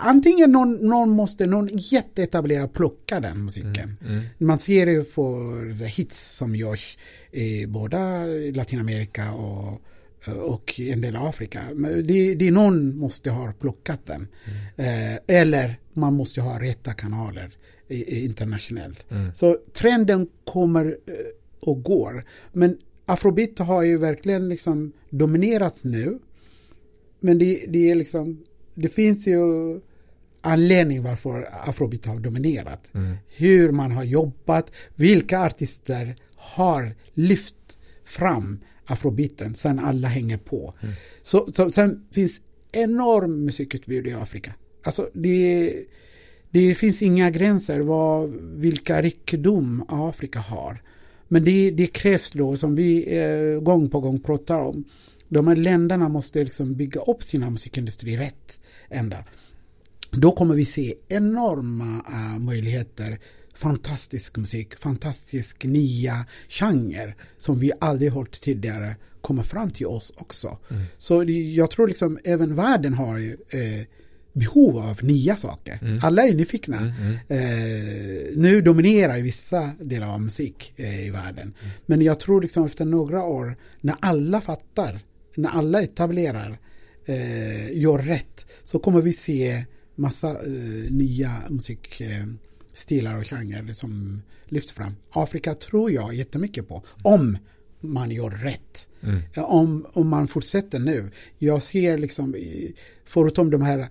antingen 0.01 0.53
någon, 0.53 0.73
någon 0.89 1.11
måste, 1.11 1.47
någon 1.47 1.69
jätteetablerad 1.73 2.73
plocka 2.73 3.21
den 3.21 3.45
musiken. 3.45 3.97
Mm, 4.01 4.13
mm. 4.13 4.25
Man 4.39 4.59
ser 4.59 4.87
det 4.87 5.15
på 5.15 5.53
hits 5.85 6.37
som 6.37 6.57
görs 6.57 6.99
i 7.33 7.67
båda 7.67 8.25
Latinamerika 8.55 9.33
och, 9.33 9.81
och 10.43 10.81
en 10.81 11.01
del 11.01 11.17
Afrika. 11.17 11.61
Det, 12.05 12.35
det 12.35 12.49
är 12.49 12.53
någon 12.53 12.97
måste 12.97 13.31
ha 13.31 13.53
plockat 13.53 14.07
den. 14.07 14.29
Mm. 14.77 15.15
Eh, 15.15 15.19
eller 15.27 15.79
man 15.93 16.15
måste 16.15 16.41
ha 16.41 16.63
rätta 16.63 16.93
kanaler 16.93 17.51
internationellt. 17.89 19.07
Mm. 19.11 19.35
Så 19.35 19.57
trenden 19.73 20.29
kommer 20.45 20.87
eh, 20.87 21.15
och 21.61 21.83
går. 21.83 22.25
Men 22.53 22.79
afrobeat 23.07 23.59
har 23.59 23.83
ju 23.83 23.99
verkligen 23.99 24.49
liksom 24.49 24.93
dominerat 25.11 25.77
nu. 25.83 26.19
Men 27.21 27.39
det, 27.39 27.65
det 27.69 27.91
är 27.91 27.95
liksom, 27.95 28.45
det 28.75 28.89
finns 28.89 29.27
ju 29.27 29.41
anledning 30.41 31.03
varför 31.03 31.49
afrobeat 31.69 32.07
har 32.07 32.19
dominerat. 32.19 32.95
Mm. 32.95 33.17
Hur 33.37 33.73
man 33.73 33.93
har 33.93 34.05
jobbat, 34.05 34.71
vilka 34.95 35.41
artister 35.41 36.17
har 36.37 36.95
lyft 37.15 37.55
fram 38.05 38.59
afrobeaten, 38.85 39.55
sen 39.55 39.79
alla 39.79 40.09
hänger 40.09 40.39
på. 40.39 40.75
Mm. 40.81 40.95
Så, 41.23 41.53
så, 41.53 41.73
sen 41.73 42.07
finns 42.13 42.41
enorm 42.73 43.45
musikutbud 43.45 44.07
i 44.07 44.13
Afrika. 44.13 44.55
Alltså 44.85 45.11
det, 45.15 45.73
det 46.51 46.75
finns 46.75 47.03
inga 47.03 47.31
gränser 47.31 47.81
vad, 47.81 48.31
vilka 48.41 49.03
rikedom 49.03 49.85
Afrika 49.89 50.39
har. 50.39 50.83
Men 51.33 51.45
det, 51.45 51.71
det 51.71 51.87
krävs 51.87 52.31
då, 52.31 52.57
som 52.57 52.75
vi 52.75 53.19
eh, 53.19 53.61
gång 53.61 53.91
på 53.91 54.01
gång 54.01 54.21
pratar 54.21 54.59
om, 54.59 54.85
de 55.29 55.47
här 55.47 55.57
länderna 55.57 56.09
måste 56.09 56.45
liksom 56.45 56.75
bygga 56.75 57.01
upp 57.01 57.23
sina 57.23 57.51
musikindustri 57.51 58.17
rätt 58.17 58.59
ända. 58.89 59.25
Då 60.11 60.33
kommer 60.33 60.55
vi 60.55 60.65
se 60.65 60.95
enorma 61.09 61.85
uh, 61.85 62.39
möjligheter 62.39 63.19
fantastisk 63.55 64.37
musik, 64.37 64.77
fantastisk 64.79 65.65
nya 65.65 66.27
genre 66.49 67.15
som 67.39 67.59
vi 67.59 67.73
aldrig 67.81 68.13
hört 68.13 68.41
tidigare 68.41 68.97
komma 69.21 69.45
fram 69.45 69.71
till 69.71 69.87
oss 69.87 70.13
också. 70.17 70.59
Mm. 70.71 70.83
Så 70.99 71.25
jag 71.55 71.71
tror 71.71 71.89
liksom 71.89 72.19
även 72.25 72.57
världen 72.57 72.95
har 72.95 73.19
eh, 73.19 73.87
behov 74.33 74.77
av 74.79 75.05
nya 75.05 75.37
saker. 75.37 75.79
Mm. 75.83 75.99
Alla 76.03 76.23
är 76.23 76.35
nyfikna. 76.35 76.77
Mm, 76.77 76.93
mm. 76.93 77.15
Eh, 77.29 78.37
nu 78.37 78.61
dominerar 78.61 79.17
ju 79.17 79.23
vissa 79.23 79.71
delar 79.81 80.15
av 80.15 80.21
musik 80.21 80.73
eh, 80.77 81.07
i 81.07 81.11
världen. 81.11 81.55
Mm. 81.63 81.71
Men 81.87 82.03
jag 82.03 82.21
tror 82.21 82.43
liksom 82.43 82.67
efter 82.67 82.85
några 82.85 83.23
år 83.23 83.57
när 83.81 83.97
alla 84.01 84.41
fattar, 84.41 85.01
när 85.37 85.49
alla 85.49 85.83
etablerar, 85.83 86.59
eh, 87.07 87.77
gör 87.77 87.99
rätt, 87.99 88.47
så 88.65 88.79
kommer 88.79 89.01
vi 89.01 89.13
se 89.13 89.65
massa 89.95 90.31
eh, 90.31 90.91
nya 90.91 91.33
musikstilar 91.49 93.19
och 93.19 93.27
genrer 93.27 93.75
som 93.75 94.23
lyfts 94.45 94.73
fram. 94.73 94.95
Afrika 95.11 95.55
tror 95.55 95.91
jag 95.91 96.15
jättemycket 96.15 96.69
på, 96.69 96.85
om 97.03 97.39
man 97.81 98.11
gör 98.11 98.31
rätt. 98.31 98.87
Mm. 99.03 99.23
Om, 99.37 99.87
om 99.93 100.09
man 100.09 100.29
fortsätter 100.29 100.79
nu. 100.79 101.11
Jag 101.39 101.63
ser 101.63 101.99
liksom, 101.99 102.37
förutom 103.07 103.51
de 103.51 103.63
här 103.63 103.89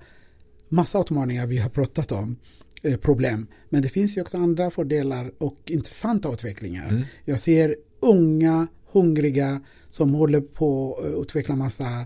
massa 0.70 1.00
utmaningar 1.00 1.48
vi 1.48 1.58
har 1.58 1.70
pratat 1.70 2.12
om, 2.12 2.36
eh, 2.84 2.98
problem. 2.98 3.48
Men 3.70 3.82
det 3.82 3.90
finns 3.90 4.18
ju 4.18 4.22
också 4.22 4.38
andra 4.38 4.72
fördelar 4.72 5.32
och 5.38 5.58
intressanta 5.66 6.34
utvecklingar. 6.34 6.90
Mm. 6.90 7.04
Jag 7.26 7.40
ser 7.40 7.76
unga, 8.00 8.68
hungriga 8.92 9.62
som 9.90 10.14
håller 10.14 10.42
på 10.42 11.00
att 11.00 11.22
utveckla 11.22 11.56
massa 11.56 12.06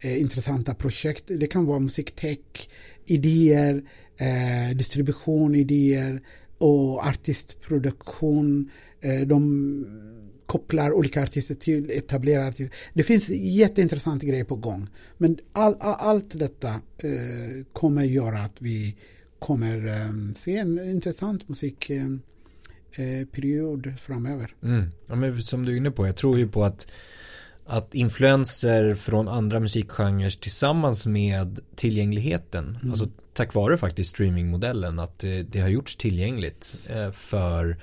eh, 0.00 0.20
intressanta 0.20 0.74
projekt. 0.74 1.24
Det 1.26 1.46
kan 1.46 1.66
vara 1.66 1.78
musiktech, 1.78 2.68
idéer, 3.04 3.82
eh, 4.16 4.76
distribution, 4.76 5.54
idéer 5.54 6.22
och 6.58 7.06
artistproduktion. 7.06 8.70
Eh, 9.00 9.26
de 9.26 9.86
kopplar 10.46 10.92
olika 10.92 11.22
artister 11.22 11.54
till 11.54 11.90
etablerade 11.90 12.48
artister. 12.48 12.76
Det 12.94 13.02
finns 13.02 13.28
jätteintressanta 13.28 14.26
grejer 14.26 14.44
på 14.44 14.56
gång. 14.56 14.88
Men 15.18 15.38
all, 15.52 15.76
all, 15.80 15.96
allt 15.98 16.38
detta 16.38 16.68
eh, 16.68 16.80
kommer 17.72 18.04
göra 18.04 18.38
att 18.38 18.56
vi 18.58 18.96
kommer 19.38 19.86
eh, 19.86 20.12
se 20.36 20.56
en 20.56 20.90
intressant 20.90 21.48
musikperiod 21.48 23.86
eh, 23.86 23.94
framöver. 23.94 24.54
Mm. 24.62 24.90
Ja, 25.06 25.14
men 25.14 25.42
som 25.42 25.64
du 25.64 25.72
är 25.72 25.76
inne 25.76 25.90
på, 25.90 26.06
jag 26.06 26.16
tror 26.16 26.38
ju 26.38 26.48
på 26.48 26.64
att 26.64 26.86
att 27.66 27.94
influenser 27.94 28.94
från 28.94 29.28
andra 29.28 29.60
musikgenrer 29.60 30.30
tillsammans 30.30 31.06
med 31.06 31.60
tillgängligheten, 31.76 32.78
mm. 32.82 32.90
alltså 32.90 33.06
tack 33.32 33.54
vare 33.54 33.78
faktiskt 33.78 34.10
streamingmodellen, 34.10 34.98
att 34.98 35.18
det, 35.18 35.42
det 35.42 35.60
har 35.60 35.68
gjorts 35.68 35.96
tillgängligt 35.96 36.76
eh, 36.86 37.10
för 37.10 37.76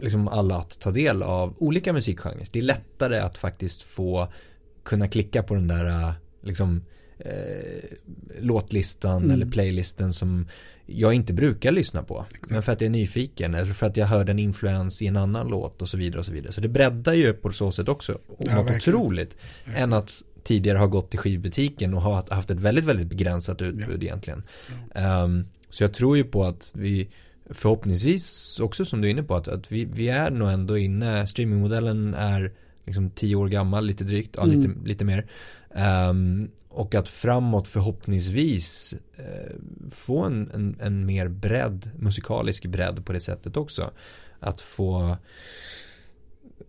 liksom 0.00 0.28
alla 0.28 0.56
att 0.56 0.80
ta 0.80 0.90
del 0.90 1.22
av 1.22 1.54
olika 1.58 1.92
musikgenrer. 1.92 2.46
Det 2.50 2.58
är 2.58 2.62
lättare 2.62 3.18
att 3.18 3.38
faktiskt 3.38 3.82
få 3.82 4.32
kunna 4.82 5.08
klicka 5.08 5.42
på 5.42 5.54
den 5.54 5.68
där 5.68 6.14
liksom 6.42 6.84
eh, 7.18 7.84
låtlistan 8.40 9.16
mm. 9.16 9.30
eller 9.30 9.46
playlisten 9.46 10.12
som 10.12 10.46
jag 10.86 11.14
inte 11.14 11.32
brukar 11.32 11.72
lyssna 11.72 12.02
på. 12.02 12.24
Men 12.48 12.62
för 12.62 12.72
att 12.72 12.80
jag 12.80 12.86
är 12.86 12.90
nyfiken 12.90 13.54
eller 13.54 13.72
för 13.72 13.86
att 13.86 13.96
jag 13.96 14.06
hörde 14.06 14.32
en 14.32 14.38
influens 14.38 15.02
i 15.02 15.06
en 15.06 15.16
annan 15.16 15.48
låt 15.48 15.82
och 15.82 15.88
så 15.88 15.96
vidare 15.96 16.18
och 16.18 16.26
så 16.26 16.32
vidare. 16.32 16.52
Så 16.52 16.60
det 16.60 16.68
breddar 16.68 17.14
ju 17.14 17.32
på 17.32 17.52
så 17.52 17.72
sätt 17.72 17.88
också. 17.88 18.18
Ja, 18.38 18.62
något 18.62 18.70
otroligt. 18.70 19.36
Ja. 19.64 19.72
Än 19.72 19.92
att 19.92 20.22
tidigare 20.42 20.78
ha 20.78 20.86
gått 20.86 21.10
till 21.10 21.18
skivbutiken 21.18 21.94
och 21.94 22.02
ha 22.02 22.24
haft 22.30 22.50
ett 22.50 22.60
väldigt, 22.60 22.84
väldigt 22.84 23.06
begränsat 23.06 23.62
utbud 23.62 24.02
ja. 24.02 24.06
egentligen. 24.06 24.42
Ja. 24.94 25.22
Um, 25.22 25.46
så 25.70 25.82
jag 25.82 25.94
tror 25.94 26.16
ju 26.16 26.24
på 26.24 26.44
att 26.44 26.72
vi 26.74 27.08
förhoppningsvis 27.50 28.60
också 28.60 28.84
som 28.84 29.00
du 29.00 29.08
är 29.08 29.10
inne 29.10 29.22
på 29.22 29.34
att, 29.34 29.48
att 29.48 29.72
vi, 29.72 29.84
vi 29.84 30.08
är 30.08 30.30
nog 30.30 30.50
ändå 30.50 30.78
inne, 30.78 31.26
streamingmodellen 31.26 32.14
är 32.14 32.52
liksom 32.84 33.10
tio 33.10 33.36
år 33.36 33.48
gammal, 33.48 33.86
lite 33.86 34.04
drygt, 34.04 34.34
ja, 34.36 34.42
mm. 34.42 34.60
lite, 34.60 34.88
lite 34.88 35.04
mer. 35.04 35.26
Um, 36.10 36.50
och 36.68 36.94
att 36.94 37.08
framåt 37.08 37.68
förhoppningsvis 37.68 38.94
uh, 39.18 39.90
få 39.90 40.22
en, 40.22 40.50
en, 40.54 40.76
en, 40.80 41.06
mer 41.06 41.28
bredd, 41.28 41.90
musikalisk 41.98 42.66
bredd 42.66 43.06
på 43.06 43.12
det 43.12 43.20
sättet 43.20 43.56
också. 43.56 43.90
Att 44.40 44.60
få 44.60 45.16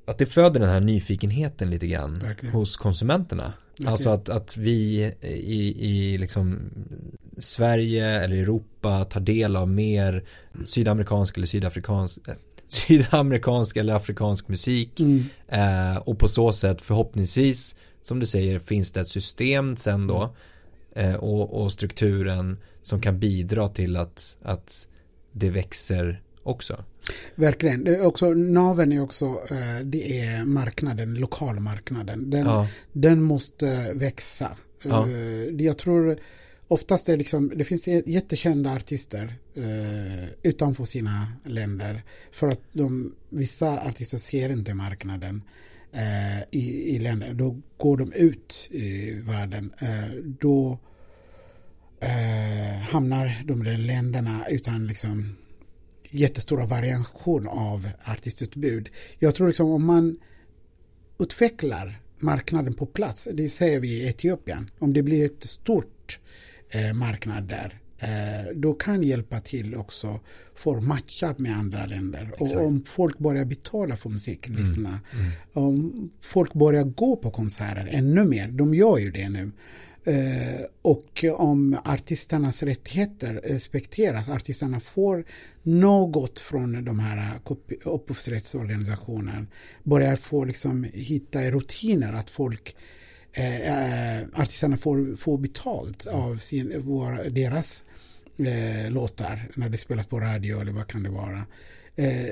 att 0.05 0.17
det 0.17 0.25
föder 0.25 0.59
den 0.59 0.69
här 0.69 0.79
nyfikenheten 0.79 1.69
lite 1.69 1.87
grann 1.87 2.19
Verkligen. 2.19 2.55
hos 2.55 2.77
konsumenterna. 2.77 3.53
Okay. 3.73 3.91
Alltså 3.91 4.09
att, 4.09 4.29
att 4.29 4.57
vi 4.57 5.13
i, 5.21 5.89
i 5.89 6.17
liksom 6.17 6.59
Sverige 7.37 8.05
eller 8.05 8.35
Europa 8.35 9.05
tar 9.05 9.19
del 9.19 9.55
av 9.55 9.69
mer 9.69 10.23
sydamerikansk 10.65 11.37
eller 11.37 11.47
sydafrikansk 11.47 12.27
eh, 12.27 12.33
sydamerikansk 12.67 13.77
eller 13.77 13.93
afrikansk 13.93 14.47
musik 14.47 14.99
mm. 14.99 15.25
eh, 15.47 15.97
och 15.97 16.19
på 16.19 16.27
så 16.27 16.51
sätt 16.51 16.81
förhoppningsvis 16.81 17.75
som 18.01 18.19
du 18.19 18.25
säger 18.25 18.59
finns 18.59 18.91
det 18.91 19.01
ett 19.01 19.07
system 19.07 19.77
sen 19.77 20.07
då 20.07 20.35
eh, 20.95 21.13
och, 21.13 21.61
och, 21.61 21.71
strukturen 21.71 22.57
som 22.81 23.01
kan 23.01 23.19
bidra 23.19 23.67
till 23.67 23.97
att, 23.97 24.37
att 24.41 24.87
det 25.31 25.49
växer 25.49 26.21
också. 26.45 26.83
Verkligen. 27.35 27.83
Det 27.83 27.95
är 27.95 28.05
också, 28.05 28.33
naven 28.33 28.91
är 28.91 29.01
också, 29.01 29.25
eh, 29.25 29.79
det 29.83 30.19
är 30.19 30.45
marknaden, 30.45 31.13
lokalmarknaden. 31.13 32.29
Den, 32.29 32.45
ja. 32.45 32.67
den 32.93 33.21
måste 33.21 33.93
växa. 33.93 34.57
Ja. 34.83 35.07
Eh, 35.07 35.65
jag 35.65 35.77
tror 35.77 36.17
oftast 36.67 37.09
är 37.09 37.17
liksom, 37.17 37.51
det 37.55 37.65
finns 37.65 37.87
jättekända 37.87 38.75
artister 38.75 39.35
eh, 39.55 40.29
utanför 40.43 40.85
sina 40.85 41.27
länder. 41.43 42.03
För 42.31 42.47
att 42.47 42.61
de, 42.73 43.15
vissa 43.29 43.79
artister 43.79 44.17
ser 44.17 44.49
inte 44.49 44.73
marknaden 44.73 45.41
i, 46.51 46.95
i 46.95 46.99
länder. 46.99 47.33
Då 47.33 47.61
går 47.77 47.97
de 47.97 48.13
ut 48.13 48.67
i 48.71 49.11
världen. 49.11 49.73
då 50.39 50.79
hamnar 52.89 53.43
de 53.45 53.63
länderna 53.63 54.45
utan 54.49 54.87
liksom 54.87 55.35
jättestora 56.15 56.65
variation 56.65 57.47
av 57.47 57.89
artistutbud. 58.05 58.89
Jag 59.19 59.35
tror 59.35 59.47
liksom 59.47 59.71
om 59.71 59.85
man 59.85 60.17
utvecklar 61.19 62.01
marknaden 62.19 62.73
på 62.73 62.85
plats, 62.85 63.27
det 63.33 63.49
säger 63.49 63.79
vi 63.79 63.87
i 63.87 64.07
Etiopien, 64.07 64.69
om 64.79 64.93
det 64.93 65.03
blir 65.03 65.25
ett 65.25 65.49
stort 65.49 66.19
eh, 66.69 66.93
marknad 66.93 67.43
där, 67.43 67.79
eh, 67.99 68.53
då 68.55 68.73
kan 68.73 69.03
hjälpa 69.03 69.39
till 69.39 69.75
också 69.75 70.19
för 70.55 70.77
att 70.77 70.83
matcha 70.83 71.35
med 71.37 71.57
andra 71.57 71.85
länder. 71.85 72.29
Exakt. 72.33 72.55
Och 72.55 72.65
om 72.65 72.83
folk 72.85 73.17
börjar 73.17 73.45
betala 73.45 73.97
för 73.97 74.09
musik, 74.09 74.47
mm. 74.47 74.61
lyssna, 74.61 74.99
mm. 75.13 75.31
om 75.53 76.09
folk 76.21 76.53
börjar 76.53 76.83
gå 76.83 77.15
på 77.15 77.31
konserter 77.31 77.89
ännu 77.91 78.25
mer, 78.25 78.47
de 78.47 78.73
gör 78.73 78.97
ju 78.97 79.11
det 79.11 79.29
nu, 79.29 79.51
Eh, 80.07 80.65
och 80.81 81.25
om 81.37 81.77
artisternas 81.85 82.63
rättigheter 82.63 83.33
respekteras, 83.33 84.29
artisterna 84.29 84.79
får 84.79 85.25
något 85.63 86.39
från 86.39 86.85
de 86.85 86.99
här 86.99 87.39
upphovsrättsorganisationerna, 87.83 89.45
börjar 89.83 90.15
få 90.15 90.45
liksom 90.45 90.83
hitta 90.93 91.51
rutiner 91.51 92.13
att 92.13 92.29
folk 92.29 92.75
eh, 93.33 94.19
eh, 94.19 94.23
artisterna 94.33 94.77
får, 94.77 95.15
får 95.15 95.37
betalt 95.37 96.05
av 96.05 96.37
sin, 96.37 96.73
vår, 96.85 97.29
deras 97.29 97.83
eh, 98.37 98.91
låtar 98.91 99.51
när 99.55 99.69
det 99.69 99.77
spelas 99.77 100.05
på 100.05 100.19
radio 100.19 100.61
eller 100.61 100.71
vad 100.71 100.87
kan 100.87 101.03
det 101.03 101.09
vara. 101.09 101.45
Eh, 101.95 102.29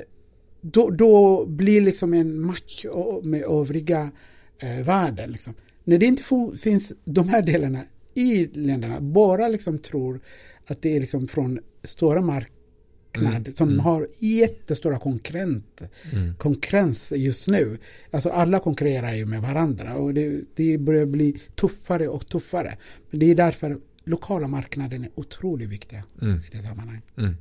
då, 0.60 0.90
då 0.90 1.46
blir 1.46 1.80
liksom 1.80 2.14
en 2.14 2.40
match 2.40 2.84
med 3.22 3.42
övriga 3.42 4.10
eh, 4.58 4.84
världen. 4.86 5.30
Liksom. 5.30 5.54
När 5.84 5.98
det 5.98 6.06
inte 6.06 6.22
finns 6.58 6.92
de 7.04 7.28
här 7.28 7.42
delarna 7.42 7.80
i 8.14 8.46
länderna, 8.46 9.00
bara 9.00 9.48
liksom 9.48 9.78
tror 9.78 10.20
att 10.66 10.82
det 10.82 10.96
är 10.96 11.00
liksom 11.00 11.28
från 11.28 11.60
stora 11.82 12.20
marknad 12.20 12.52
mm. 13.16 13.54
som 13.54 13.68
mm. 13.68 13.80
har 13.80 14.08
jättestora 14.18 14.98
konkurrent, 14.98 15.82
mm. 16.12 16.34
konkurrens 16.34 17.12
just 17.16 17.46
nu. 17.46 17.78
Alltså 18.10 18.28
alla 18.28 18.58
konkurrerar 18.58 19.14
ju 19.14 19.26
med 19.26 19.42
varandra 19.42 19.96
och 19.96 20.14
det, 20.14 20.40
det 20.54 20.78
börjar 20.78 21.06
bli 21.06 21.40
tuffare 21.54 22.08
och 22.08 22.28
tuffare. 22.28 22.76
Men 23.10 23.20
det 23.20 23.30
är 23.30 23.34
därför 23.34 23.78
lokala 24.04 24.48
marknaden 24.48 25.04
är 25.04 25.10
otroligt 25.14 25.68
viktiga 25.68 26.04
mm. 26.22 26.36
i 26.52 26.56
det 26.56 26.62
sammanhanget. 26.62 27.04
Mm. 27.16 27.36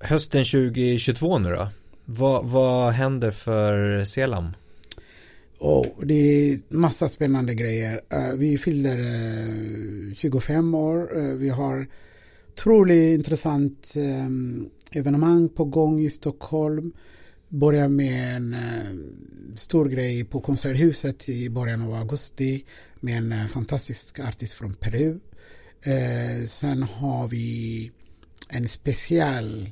Hösten 0.00 0.44
2022 0.44 1.38
nu 1.38 1.50
då? 1.50 1.68
Vad, 2.04 2.46
vad 2.46 2.92
händer 2.92 3.30
för 3.30 4.04
Selam? 4.04 4.52
Och 5.64 6.06
det 6.06 6.14
är 6.14 6.58
massa 6.68 7.08
spännande 7.08 7.54
grejer. 7.54 8.00
Uh, 8.14 8.34
vi 8.36 8.58
fyller 8.58 8.98
eh, 8.98 10.08
uh, 10.08 10.14
25 10.14 10.74
år. 10.74 11.16
Uh, 11.16 11.34
vi 11.34 11.48
har 11.48 11.86
otroligt 12.52 13.14
intressant 13.14 13.92
um, 13.96 14.70
evenemang 14.92 15.48
på 15.48 15.64
gång 15.64 16.00
i 16.00 16.10
Stockholm. 16.10 16.92
Börjar 17.48 17.88
med 17.88 18.36
en 18.36 18.56
stor 19.56 19.88
grej 19.88 20.24
på 20.24 20.40
Konserthuset 20.40 21.28
i 21.28 21.50
början 21.50 21.82
av 21.82 21.94
augusti 21.94 22.64
med 23.00 23.16
en 23.16 23.48
fantastisk 23.48 24.20
artist 24.20 24.52
från 24.52 24.74
Peru. 24.74 25.18
sen 26.48 26.82
har 26.82 27.28
vi 27.28 27.90
en 28.48 28.68
speciell 28.68 29.70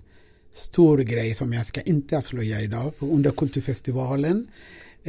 stor 0.55 0.98
grej 0.98 1.35
som 1.35 1.52
jag 1.52 1.66
ska 1.66 1.81
inte 1.81 2.19
avslöja 2.19 2.60
idag. 2.60 2.93
Under 2.98 3.31
Kulturfestivalen 3.31 4.47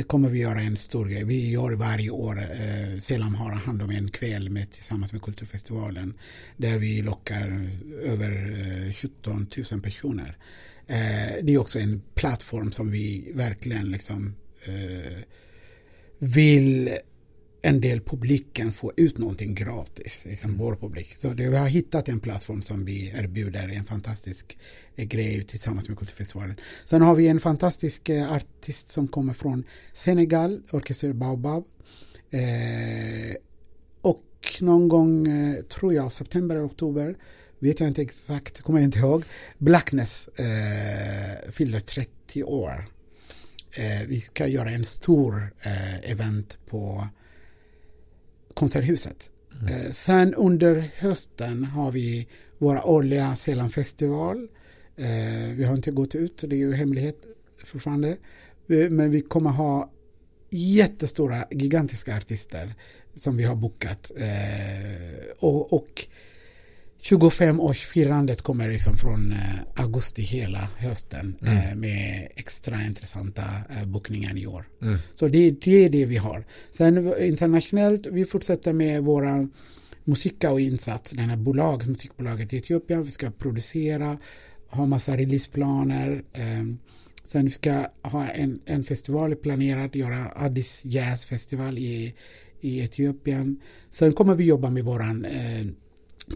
kommer 0.02 0.30
vi 0.30 0.40
göra 0.40 0.62
en 0.62 0.78
stor 0.78 1.06
grej. 1.06 1.24
Vi 1.24 1.50
gör 1.50 1.72
varje 1.72 2.10
år, 2.10 2.42
eh, 2.42 3.00
Selam 3.00 3.36
har 3.36 3.52
hand 3.52 3.82
om 3.82 3.90
en 3.90 4.12
kväll 4.12 4.50
med, 4.50 4.72
tillsammans 4.72 5.14
med 5.14 5.22
Kulturfestivalen 5.22 6.14
där 6.58 6.78
vi 6.78 7.02
lockar 7.02 7.70
över 8.04 8.54
eh, 8.88 8.94
17 8.94 9.48
000 9.72 9.82
personer. 9.82 10.38
Eh, 10.88 11.44
det 11.44 11.54
är 11.54 11.58
också 11.58 11.80
en 11.80 12.02
plattform 12.14 12.72
som 12.72 12.92
vi 12.92 13.32
verkligen 13.36 13.92
liksom 13.92 14.36
eh, 14.66 15.24
vill 16.20 16.90
en 17.66 17.82
del 17.82 18.02
publiken 18.02 18.74
får 18.74 18.94
ut 18.98 19.18
någonting 19.18 19.56
gratis, 19.56 20.22
liksom 20.26 20.50
mm. 20.50 20.60
vår 20.60 20.76
publik. 20.76 21.16
Så 21.18 21.28
det, 21.28 21.50
vi 21.50 21.58
har 21.58 21.68
hittat 21.68 22.10
en 22.10 22.20
plattform 22.20 22.62
som 22.62 22.86
vi 22.86 23.10
erbjuder 23.16 23.68
en 23.70 23.86
fantastisk 23.86 24.58
eh, 24.96 25.06
grej 25.06 25.44
tillsammans 25.44 25.90
med 25.90 25.98
Kulturfestivalen. 25.98 26.56
Sen 26.86 27.02
har 27.02 27.16
vi 27.16 27.28
en 27.28 27.40
fantastisk 27.40 28.10
eh, 28.10 28.34
artist 28.34 28.90
som 28.90 29.08
kommer 29.08 29.34
från 29.34 29.64
Senegal, 29.94 30.62
Orkester 30.72 31.14
Baobab. 31.14 31.64
Eh, 32.32 33.36
och 34.02 34.62
någon 34.62 34.88
gång, 34.88 35.28
eh, 35.28 35.56
tror 35.64 35.94
jag, 35.94 36.14
september 36.14 36.56
eller 36.56 36.66
oktober, 36.66 37.18
vet 37.60 37.80
jag 37.80 37.90
inte 37.90 38.02
exakt, 38.02 38.62
kommer 38.62 38.80
jag 38.80 38.88
inte 38.88 39.00
ihåg, 39.00 39.24
Blackness 39.58 40.28
eh, 40.28 41.52
fyller 41.52 41.80
30 41.80 42.44
år. 42.44 42.86
Eh, 43.72 44.08
vi 44.08 44.22
ska 44.22 44.48
göra 44.48 44.70
en 44.70 44.86
stor 44.86 45.54
event 46.04 46.58
på 46.70 47.08
Konserthuset. 48.54 49.30
Mm. 49.62 49.74
Eh, 49.74 49.92
sen 49.92 50.34
under 50.34 50.92
hösten 50.96 51.64
har 51.64 51.92
vi 51.92 52.28
våra 52.58 52.84
årliga 52.84 53.36
Sälenfestival. 53.36 54.48
Eh, 54.96 55.56
vi 55.56 55.64
har 55.64 55.76
inte 55.76 55.92
gått 55.92 56.16
ut, 56.16 56.44
det 56.48 56.56
är 56.56 56.58
ju 56.58 56.74
hemlighet 56.74 57.18
fortfarande. 57.66 58.18
Men 58.68 59.12
vi 59.12 59.22
kommer 59.22 59.50
ha 59.50 59.92
jättestora, 60.50 61.46
gigantiska 61.52 62.18
artister 62.18 62.74
som 63.16 63.38
vi 63.38 63.44
har 63.44 63.56
bokat. 63.56 64.12
Eh, 64.18 65.32
och, 65.40 65.74
och 65.74 66.08
25-årsfirandet 67.04 68.42
kommer 68.42 68.70
liksom 68.70 68.98
från 68.98 69.32
eh, 69.32 69.84
augusti 69.84 70.22
hela 70.22 70.68
hösten 70.78 71.36
mm. 71.42 71.58
eh, 71.58 71.76
med 71.76 72.28
extra 72.36 72.84
intressanta 72.84 73.44
eh, 73.70 73.88
bokningar 73.88 74.38
i 74.38 74.48
år. 74.48 74.66
Mm. 74.82 74.98
Så 75.16 75.28
det, 75.28 75.52
det 75.52 75.86
är 75.86 75.90
det 75.90 76.06
vi 76.06 76.18
har. 76.18 76.46
Sen 76.78 77.14
internationellt, 77.20 78.08
vi 78.08 78.26
fortsätter 78.26 78.74
med 78.74 79.04
våra 79.04 79.48
musika 80.04 80.52
och 80.52 80.60
insats, 80.60 81.12
den 81.12 81.30
här 81.30 81.38
bolag, 81.38 81.88
musikbolaget 81.88 82.54
i 82.54 82.58
Etiopien. 82.58 83.04
Vi 83.04 83.12
ska 83.12 83.32
producera, 83.32 84.18
ha 84.70 84.86
massa 84.86 85.18
releaseplaner. 85.18 86.24
Eh, 86.34 86.64
sen 87.24 87.46
vi 87.46 87.52
ska 87.52 87.86
ha 88.02 88.28
en, 88.28 88.60
en 88.66 88.84
festival 88.84 89.36
planerad, 89.36 89.96
göra 89.96 90.32
Addis 90.36 90.82
Jazz 90.84 91.26
Festival 91.26 91.78
i, 91.78 92.16
i 92.62 92.82
Etiopien. 92.82 93.60
Sen 93.92 94.14
kommer 94.14 94.36
vi 94.36 94.44
jobba 94.44 94.70
med 94.70 94.84
våran 94.84 95.26
eh, 95.26 95.66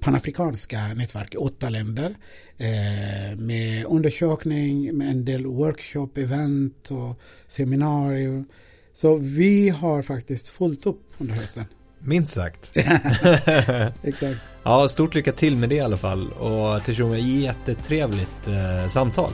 panafrikanska 0.01 0.93
nätverk, 0.93 1.35
åtta 1.37 1.69
länder 1.69 2.15
eh, 2.57 3.37
med 3.37 3.85
undersökning, 3.85 4.97
med 4.97 5.09
en 5.09 5.25
del 5.25 5.45
workshop, 5.45 6.09
event 6.17 6.91
och 6.91 7.19
seminarier. 7.47 8.45
Så 8.93 9.15
vi 9.15 9.69
har 9.69 10.01
faktiskt 10.01 10.49
fullt 10.49 10.85
upp 10.85 11.01
under 11.17 11.33
hösten. 11.33 11.65
Minst 11.99 12.31
sagt. 12.31 12.77
Exakt. 14.03 14.39
Ja, 14.63 14.89
stort 14.89 15.15
lycka 15.15 15.31
till 15.31 15.55
med 15.55 15.69
det 15.69 15.75
i 15.75 15.79
alla 15.79 15.97
fall 15.97 16.31
och 16.31 16.95
Tjome, 16.95 17.17
jättetrevligt 17.17 18.47
eh, 18.47 18.89
samtal. 18.89 19.31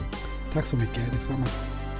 Tack 0.52 0.66
så 0.66 0.76
mycket, 0.76 1.12
detsamma. 1.12 1.46